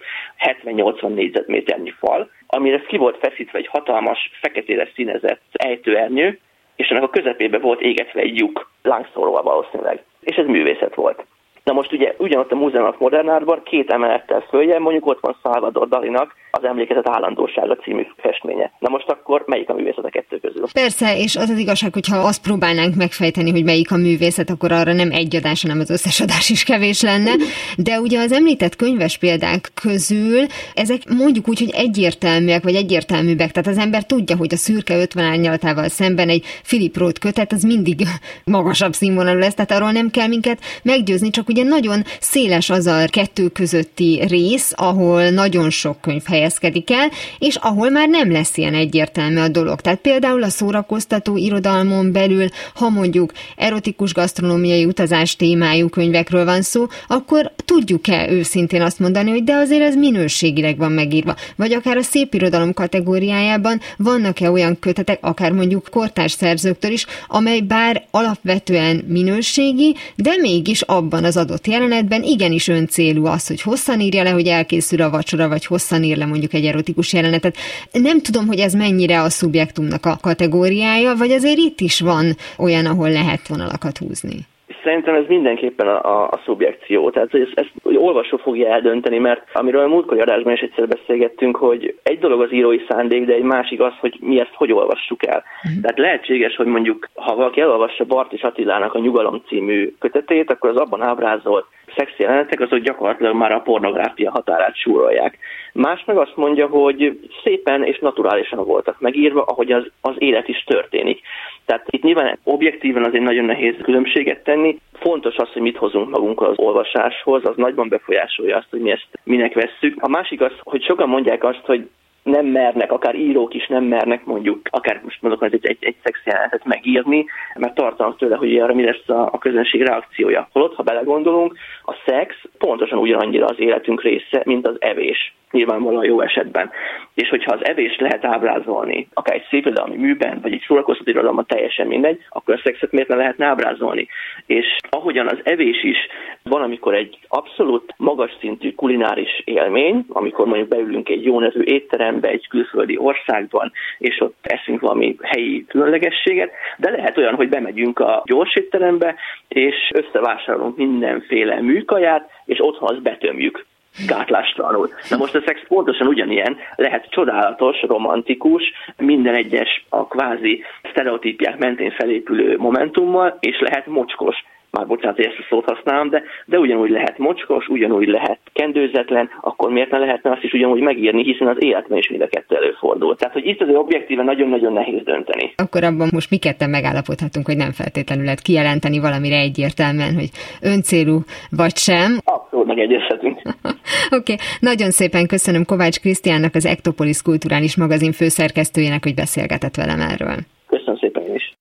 70-80 0.65 1.15
négyzetméternyi 1.15 1.91
fal, 1.91 2.31
amire 2.47 2.81
ki 2.81 2.97
volt 2.97 3.19
feszítve 3.19 3.59
egy 3.59 3.67
hatalmas, 3.67 4.31
feketére 4.41 4.89
színezett 4.95 5.41
ejtőernyő, 5.53 6.39
és 6.77 6.89
ennek 6.89 7.03
a 7.03 7.11
közepébe 7.11 7.59
volt 7.59 7.81
égetve 7.81 8.21
egy 8.21 8.39
lyuk, 8.39 8.71
lángszóróval 8.83 9.43
valószínűleg. 9.43 10.03
És 10.21 10.37
ez 10.37 10.47
művészet 10.47 10.95
volt. 10.95 11.25
Na 11.65 11.73
most 11.73 11.93
ugye 11.93 12.15
ugyanott 12.19 12.53
a 12.53 12.57
Múzeum 12.57 12.87
of 12.87 12.99
Modern 12.99 13.29
Artban 13.29 13.63
két 13.63 13.91
emelettel 13.91 14.41
följön, 14.41 14.83
mondjuk 14.83 15.07
ott 15.07 15.21
van 15.21 15.37
Salvador 15.43 15.89
Dalinak 15.89 16.35
az 16.51 16.65
Emlékezet 16.65 17.09
állandósága 17.09 17.77
című 17.77 18.07
festménye. 18.17 18.73
Na 18.79 18.89
most 18.89 19.09
akkor 19.09 19.43
melyik 19.47 19.69
a 19.69 19.75
művészet 19.75 20.05
a 20.05 20.09
kettő 20.09 20.39
közül? 20.39 20.65
Persze, 20.73 21.19
és 21.19 21.37
az 21.37 21.49
az 21.51 21.59
igazság, 21.59 21.93
hogyha 21.93 22.17
azt 22.17 22.43
próbálnánk 22.43 22.95
megfejteni, 22.95 23.51
hogy 23.51 23.65
melyik 23.65 23.93
a 23.93 23.97
művészet, 23.97 24.51
akkor 24.51 24.73
arra 24.73 24.93
nem 24.93 25.11
egy 25.11 25.37
adás, 25.37 25.63
hanem 25.63 25.81
az 25.81 25.91
összes 25.91 26.21
adás 26.21 26.51
is 26.51 26.65
kevés 26.65 27.03
lenne. 27.03 27.31
De 27.77 28.01
ugye 28.01 28.19
az 28.21 28.33
említett 28.33 28.77
könyves 28.77 29.19
példák 29.19 29.71
közül 29.75 30.47
ezek 30.75 31.01
mondjuk 31.19 31.49
úgy, 31.49 31.59
hogy 31.59 31.73
egyértelműek, 31.75 32.63
vagy 32.63 32.75
egyértelműbbek. 32.75 33.51
Tehát 33.51 33.69
az 33.69 33.79
ember 33.79 34.05
tudja, 34.05 34.37
hogy 34.37 34.53
a 34.53 34.57
szürke 34.57 34.97
50 34.97 35.25
árnyalatával 35.25 35.89
szemben 35.89 36.29
egy 36.29 36.45
Philip 36.63 36.97
Roth 36.97 37.21
kötet 37.21 37.53
az 37.53 37.63
mindig 37.63 38.01
magasabb 38.45 38.93
színvonalú 38.93 39.39
lesz, 39.39 39.55
tehát 39.55 39.71
arról 39.71 39.91
nem 39.91 40.11
kell 40.11 40.27
minket 40.27 40.59
meggyőzni, 40.83 41.31
csak 41.31 41.49
ugye 41.49 41.63
nagyon 41.63 42.03
széles 42.21 42.71
az 42.71 42.87
a 42.87 43.05
kettő 43.07 43.49
közötti 43.49 44.23
rész, 44.29 44.73
ahol 44.77 45.31
nagyon 45.31 45.71
sok 45.71 46.01
könyv 46.01 46.25
helyezkedik 46.39 46.91
el, 46.91 47.11
és 47.39 47.55
ahol 47.55 47.91
már 47.91 48.09
nem 48.09 48.31
lesz 48.31 48.57
ilyen 48.57 48.75
egyértelmű 48.75 49.39
a 49.39 49.49
dolog. 49.49 49.81
Tehát 49.81 49.99
például 49.99 50.43
a 50.43 50.49
szórakoztató 50.49 51.37
irodalmon 51.37 52.13
belül, 52.13 52.49
ha 52.75 52.89
mondjuk 52.89 53.33
erotikus 53.57 54.13
gasztronómiai 54.15 54.85
utazás 54.85 55.37
témájú 55.37 55.89
könyvekről 55.89 56.45
van 56.45 56.63
szó, 56.63 56.87
akkor 57.07 57.53
tudjuk-e 57.65 58.31
őszintén 58.31 58.83
azt 58.83 58.99
mondani, 58.99 59.31
hogy 59.31 59.45
de 59.45 59.55
azért 59.55 59.83
ez 59.83 59.97
minőségileg 59.97 60.77
van 60.77 60.93
megírva. 60.93 61.35
Vagy 61.57 61.73
akár 61.73 61.97
a 61.97 62.03
szép 62.03 62.35
irodalom 62.35 62.73
kategóriájában 62.73 63.81
vannak-e 63.97 64.51
olyan 64.51 64.79
kötetek, 64.79 65.19
akár 65.21 65.53
mondjuk 65.53 65.89
kortárs 65.91 66.33
szerzőktől 66.33 66.91
is, 66.91 67.07
amely 67.27 67.61
bár 67.61 68.05
alapvetően 68.11 69.05
minőségi, 69.09 69.95
de 70.17 70.37
mégis 70.41 70.83
abban 70.83 71.25
az 71.25 71.37
adott 71.37 71.67
jelenetben 71.67 72.23
igenis 72.23 72.69
öncélú 72.69 73.27
az, 73.27 73.47
hogy 73.47 73.61
hosszan 73.63 74.01
írja 74.01 74.23
le, 74.23 74.31
hogy 74.31 74.47
elkészül 74.47 75.03
a 75.03 75.11
vacsora, 75.11 75.49
vagy 75.49 75.67
hosszan 75.67 76.03
ír 76.03 76.17
le 76.17 76.27
mondjuk 76.29 76.53
egy 76.53 76.65
erotikus 76.65 77.13
jelenetet. 77.13 77.57
Nem 77.93 78.21
tudom, 78.21 78.47
hogy 78.47 78.59
ez 78.59 78.73
mennyire 78.73 79.21
a 79.21 79.29
szubjektumnak 79.29 80.07
a 80.07 80.19
kategóriája, 80.21 81.15
vagy 81.15 81.31
azért 81.31 81.59
itt 81.59 81.81
is 81.81 82.01
van 82.01 82.27
olyan, 82.59 82.87
ahol 82.87 83.11
lehet 83.11 83.49
vonalakat 83.49 83.99
húzni. 83.99 84.47
Szerintem 84.83 85.15
ez 85.15 85.25
mindenképpen 85.29 85.89
a, 85.89 86.05
a, 86.05 86.25
a 86.25 86.41
szubjekció, 86.45 87.11
tehát 87.11 87.35
ezt, 87.35 87.53
ezt 87.55 87.73
olvasó 87.83 88.37
fogja 88.37 88.69
eldönteni, 88.69 89.19
mert 89.19 89.43
amiről 89.53 89.83
a 89.83 89.87
múltkori 89.87 90.21
adásban 90.21 90.53
is 90.53 90.61
egyszer 90.61 90.89
beszélgettünk, 90.89 91.57
hogy 91.57 91.95
egy 92.03 92.19
dolog 92.19 92.41
az 92.41 92.53
írói 92.53 92.79
szándék, 92.89 93.25
de 93.25 93.33
egy 93.33 93.43
másik 93.43 93.81
az, 93.81 93.93
hogy 94.01 94.17
mi 94.21 94.41
ezt 94.41 94.55
hogy 94.55 94.73
olvassuk 94.73 95.27
el. 95.27 95.45
Uh-huh. 95.65 95.83
Tehát 95.83 95.99
lehetséges, 95.99 96.57
hogy 96.57 96.67
mondjuk, 96.67 97.09
ha 97.15 97.35
valaki 97.35 97.61
elolvassa 97.61 98.05
Bart 98.05 98.33
és 98.33 98.43
Attilának 98.43 98.95
a 98.95 98.99
Nyugalom 98.99 99.43
című 99.47 99.93
kötetét, 99.99 100.51
akkor 100.51 100.71
az 100.71 100.77
abban 100.77 101.03
ábrázolt 101.03 101.67
szex 101.99 102.13
jelenetek 102.17 102.61
azok 102.61 102.79
gyakorlatilag 102.79 103.35
már 103.35 103.53
a 103.53 103.61
pornográfia 103.61 104.31
határát 104.31 104.77
súrolják. 104.77 105.39
Más 105.73 106.05
meg 106.05 106.17
azt 106.17 106.37
mondja, 106.37 106.67
hogy 106.67 107.21
szépen 107.45 107.85
és 107.85 107.99
naturálisan 107.99 108.65
voltak 108.65 109.01
megírva, 109.01 109.43
ahogy 109.43 109.73
az, 109.73 109.87
az 110.01 110.15
élet 110.19 110.49
is 110.49 110.65
történik. 110.67 111.21
Tehát 111.65 111.87
itt 111.91 112.03
nyilván 112.03 112.39
objektíven 112.45 113.05
azért 113.05 113.25
nagyon 113.25 113.45
nehéz 113.45 113.75
különbséget 113.83 114.45
tenni. 114.45 114.79
Fontos 114.93 115.37
az, 115.37 115.49
hogy 115.53 115.63
mit 115.63 115.77
hozunk 115.77 116.09
magunk 116.09 116.41
az 116.41 116.59
olvasáshoz, 116.59 117.45
az 117.45 117.57
nagyban 117.57 117.89
befolyásolja 117.89 118.57
azt, 118.57 118.71
hogy 118.71 118.81
mi 118.81 118.91
ezt 118.91 119.09
minek 119.25 119.55
vesszük. 119.55 120.03
A 120.03 120.09
másik 120.09 120.41
az, 120.41 120.53
hogy 120.59 120.85
sokan 120.85 121.09
mondják 121.09 121.45
azt, 121.45 121.63
hogy 121.65 121.89
nem 122.29 122.47
mernek, 122.47 122.93
akár 122.93 123.15
írók 123.15 123.55
is 123.55 123.67
nem 123.67 123.85
mernek 123.85 124.25
mondjuk, 124.25 124.61
akár 124.71 125.01
most 125.05 125.23
mondok, 125.23 125.41
hogy 125.41 125.55
egy, 125.55 125.67
egy, 125.67 125.77
egy 125.81 125.97
szexjelenetet 126.03 126.65
megírni, 126.65 127.25
mert 127.55 127.75
tartanak 127.75 128.19
tőle, 128.19 128.37
hogy 128.37 128.59
arra 128.59 128.75
mi 128.75 128.85
lesz 128.85 129.09
a, 129.09 129.29
a 129.33 129.39
közönség 129.39 129.83
reakciója. 129.83 130.49
Holott, 130.53 130.75
ha 130.75 130.83
belegondolunk, 130.83 131.57
a 131.85 131.95
szex 132.07 132.35
pontosan 132.59 132.99
ugyanannyira 132.99 133.47
az 133.47 133.61
életünk 133.61 134.03
része, 134.03 134.43
mint 134.45 134.67
az 134.67 134.77
evés 134.79 135.35
nyilvánvalóan 135.51 136.05
jó 136.05 136.21
esetben. 136.21 136.71
És 137.15 137.29
hogyha 137.29 137.53
az 137.53 137.67
evés 137.67 137.97
lehet 137.99 138.25
ábrázolni, 138.25 139.09
akár 139.15 139.35
egy 139.35 139.47
szépirodalmi 139.51 139.97
műben, 139.97 140.39
vagy 140.43 140.53
egy 140.53 140.65
szórakoztató 140.67 141.11
irodalomban 141.11 141.47
teljesen 141.47 141.87
mindegy, 141.87 142.25
akkor 142.29 142.55
a 142.55 142.61
szexet 142.65 142.93
miért 142.93 143.09
ne 143.09 143.15
lehetne 143.15 143.47
ábrázolni? 143.47 144.09
És 144.47 144.77
ahogyan 144.91 145.29
az 145.29 145.39
evés 145.43 145.85
is 145.85 145.97
van, 146.43 146.63
amikor 146.63 146.95
egy 146.95 147.19
abszolút 147.29 147.95
magas 147.97 148.37
szintű 148.41 148.75
kulináris 148.75 149.43
élmény, 149.45 150.05
amikor 150.09 150.47
mondjuk 150.47 150.69
beülünk 150.69 151.09
egy 151.09 151.25
jó 151.25 151.41
nevű 151.41 151.63
étterembe, 151.63 152.29
egy 152.29 152.49
külföldi 152.49 152.97
országban, 152.99 153.73
és 153.99 154.21
ott 154.21 154.37
eszünk 154.43 154.81
valami 154.81 155.17
helyi 155.23 155.65
különlegességet, 155.69 156.51
de 156.77 156.91
lehet 156.91 157.17
olyan, 157.17 157.35
hogy 157.35 157.49
bemegyünk 157.49 157.99
a 157.99 158.23
gyors 158.25 158.55
étterembe, 158.55 159.15
és 159.49 159.91
összevásárolunk 159.95 160.77
mindenféle 160.77 161.61
műkaját, 161.61 162.31
és 162.45 162.59
otthon 162.61 162.89
azt 162.89 163.03
betömjük 163.03 163.67
gátlástalanul. 164.07 164.89
Na 165.11 165.17
most 165.17 165.35
a 165.35 165.43
szex 165.47 165.61
pontosan 165.69 166.07
ugyanilyen, 166.07 166.57
lehet 166.77 167.11
csodálatos, 167.11 167.83
romantikus, 167.83 168.63
minden 168.97 169.35
egyes 169.35 169.85
a 169.89 170.07
kvázi 170.07 170.63
sztereotípiák 170.91 171.59
mentén 171.59 171.91
felépülő 171.91 172.57
momentummal, 172.59 173.37
és 173.41 173.61
lehet 173.61 173.87
mocskos 173.87 174.37
már 174.71 174.87
bocsánat, 174.87 175.17
hogy 175.17 175.25
ezt 175.25 175.39
a 175.39 175.47
szót 175.49 175.65
használom, 175.65 176.09
de, 176.11 176.23
de 176.47 176.59
ugyanúgy 176.59 176.91
lehet 176.91 177.19
mocskos, 177.19 177.69
ugyanúgy 177.69 178.09
lehet 178.09 178.39
kendőzetlen, 178.53 179.31
akkor 179.41 179.71
miért 179.71 179.91
ne 179.91 179.99
lehetne 179.99 180.31
azt 180.31 180.43
is 180.43 180.53
ugyanúgy 180.53 180.81
megírni, 180.81 181.23
hiszen 181.23 181.49
az 181.49 181.57
életben 181.59 181.99
is 181.99 182.09
mind 182.09 182.23
a 182.23 182.27
kettő 182.27 182.57
előfordul. 182.57 183.17
Tehát, 183.17 183.35
hogy 183.35 183.47
itt 183.47 183.61
azért 183.61 183.79
objektíven 183.79 184.25
nagyon-nagyon 184.25 184.73
nehéz 184.73 185.03
dönteni. 185.03 185.53
Akkor 185.57 185.85
abban 185.85 186.09
most 186.13 186.31
mi 186.31 186.37
ketten 186.37 186.71
megállapodhatunk, 186.71 187.47
hogy 187.47 187.57
nem 187.57 187.73
feltétlenül 187.73 188.25
lehet 188.25 188.41
kijelenteni 188.41 188.99
valamire 189.01 189.37
egyértelműen, 189.37 190.15
hogy 190.15 190.31
öncélú 190.63 191.19
vagy 191.51 191.77
sem. 191.77 192.19
Abszolút 192.25 192.67
megegyezhetünk. 192.67 193.39
Oké, 194.19 194.33
okay. 194.33 194.37
nagyon 194.61 194.91
szépen 194.91 195.27
köszönöm 195.27 195.65
Kovács 195.65 196.01
Krisztiánnak, 196.01 196.55
az 196.55 196.67
Ektopolis 196.67 197.23
Kulturális 197.23 197.77
Magazin 197.77 198.13
főszerkesztőjének, 198.13 199.03
hogy 199.03 199.15
beszélgetett 199.15 199.75
velem 199.75 200.01
erről. 200.01 200.37
Köszönöm 200.67 200.97
szépen 200.97 201.23
én 201.23 201.35
is. 201.35 201.58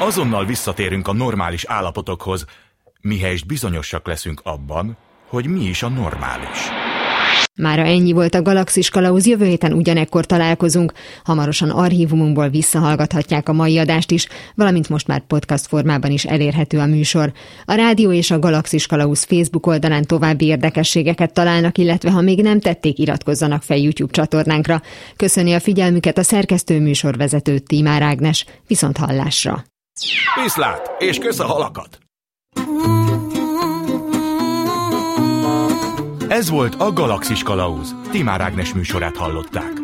Azonnal 0.00 0.44
visszatérünk 0.44 1.08
a 1.08 1.12
normális 1.12 1.64
állapotokhoz, 1.64 2.44
mihelyest 3.00 3.46
bizonyosak 3.46 4.06
leszünk 4.06 4.40
abban, 4.44 4.96
hogy 5.28 5.46
mi 5.46 5.60
is 5.60 5.82
a 5.82 5.88
normális. 5.88 6.58
Mára 7.54 7.82
ennyi 7.82 8.12
volt 8.12 8.34
a 8.34 8.42
Galaxis 8.42 8.88
Kalauz, 8.90 9.26
jövő 9.26 9.44
héten 9.44 9.72
ugyanekkor 9.72 10.26
találkozunk. 10.26 10.92
Hamarosan 11.24 11.70
archívumunkból 11.70 12.48
visszahallgathatják 12.48 13.48
a 13.48 13.52
mai 13.52 13.78
adást 13.78 14.10
is, 14.10 14.28
valamint 14.54 14.88
most 14.88 15.06
már 15.06 15.20
podcast 15.26 15.66
formában 15.66 16.10
is 16.10 16.24
elérhető 16.24 16.78
a 16.78 16.86
műsor. 16.86 17.32
A 17.64 17.74
rádió 17.74 18.12
és 18.12 18.30
a 18.30 18.38
Galaxis 18.38 18.86
Kalauz 18.86 19.24
Facebook 19.24 19.66
oldalán 19.66 20.04
további 20.04 20.46
érdekességeket 20.46 21.32
találnak, 21.32 21.78
illetve 21.78 22.10
ha 22.10 22.20
még 22.20 22.42
nem 22.42 22.60
tették, 22.60 22.98
iratkozzanak 22.98 23.62
fel 23.62 23.76
YouTube 23.76 24.12
csatornánkra. 24.12 24.82
Köszöni 25.16 25.52
a 25.52 25.60
figyelmüket 25.60 26.18
a 26.18 26.22
szerkesztő 26.22 26.80
műsorvezető 26.80 27.58
Tímár 27.58 28.02
Ágnes. 28.02 28.46
Viszont 28.66 28.96
hallásra! 28.96 29.64
Viszlát, 30.42 30.90
és 30.98 31.18
kösz 31.18 31.38
a 31.38 31.46
halakat! 31.46 31.98
Ez 36.28 36.50
volt 36.50 36.74
a 36.74 36.92
Galaxis 36.92 37.42
Kalauz. 37.42 37.94
Timár 38.10 38.40
Ágnes 38.40 38.74
műsorát 38.74 39.16
hallották. 39.16 39.79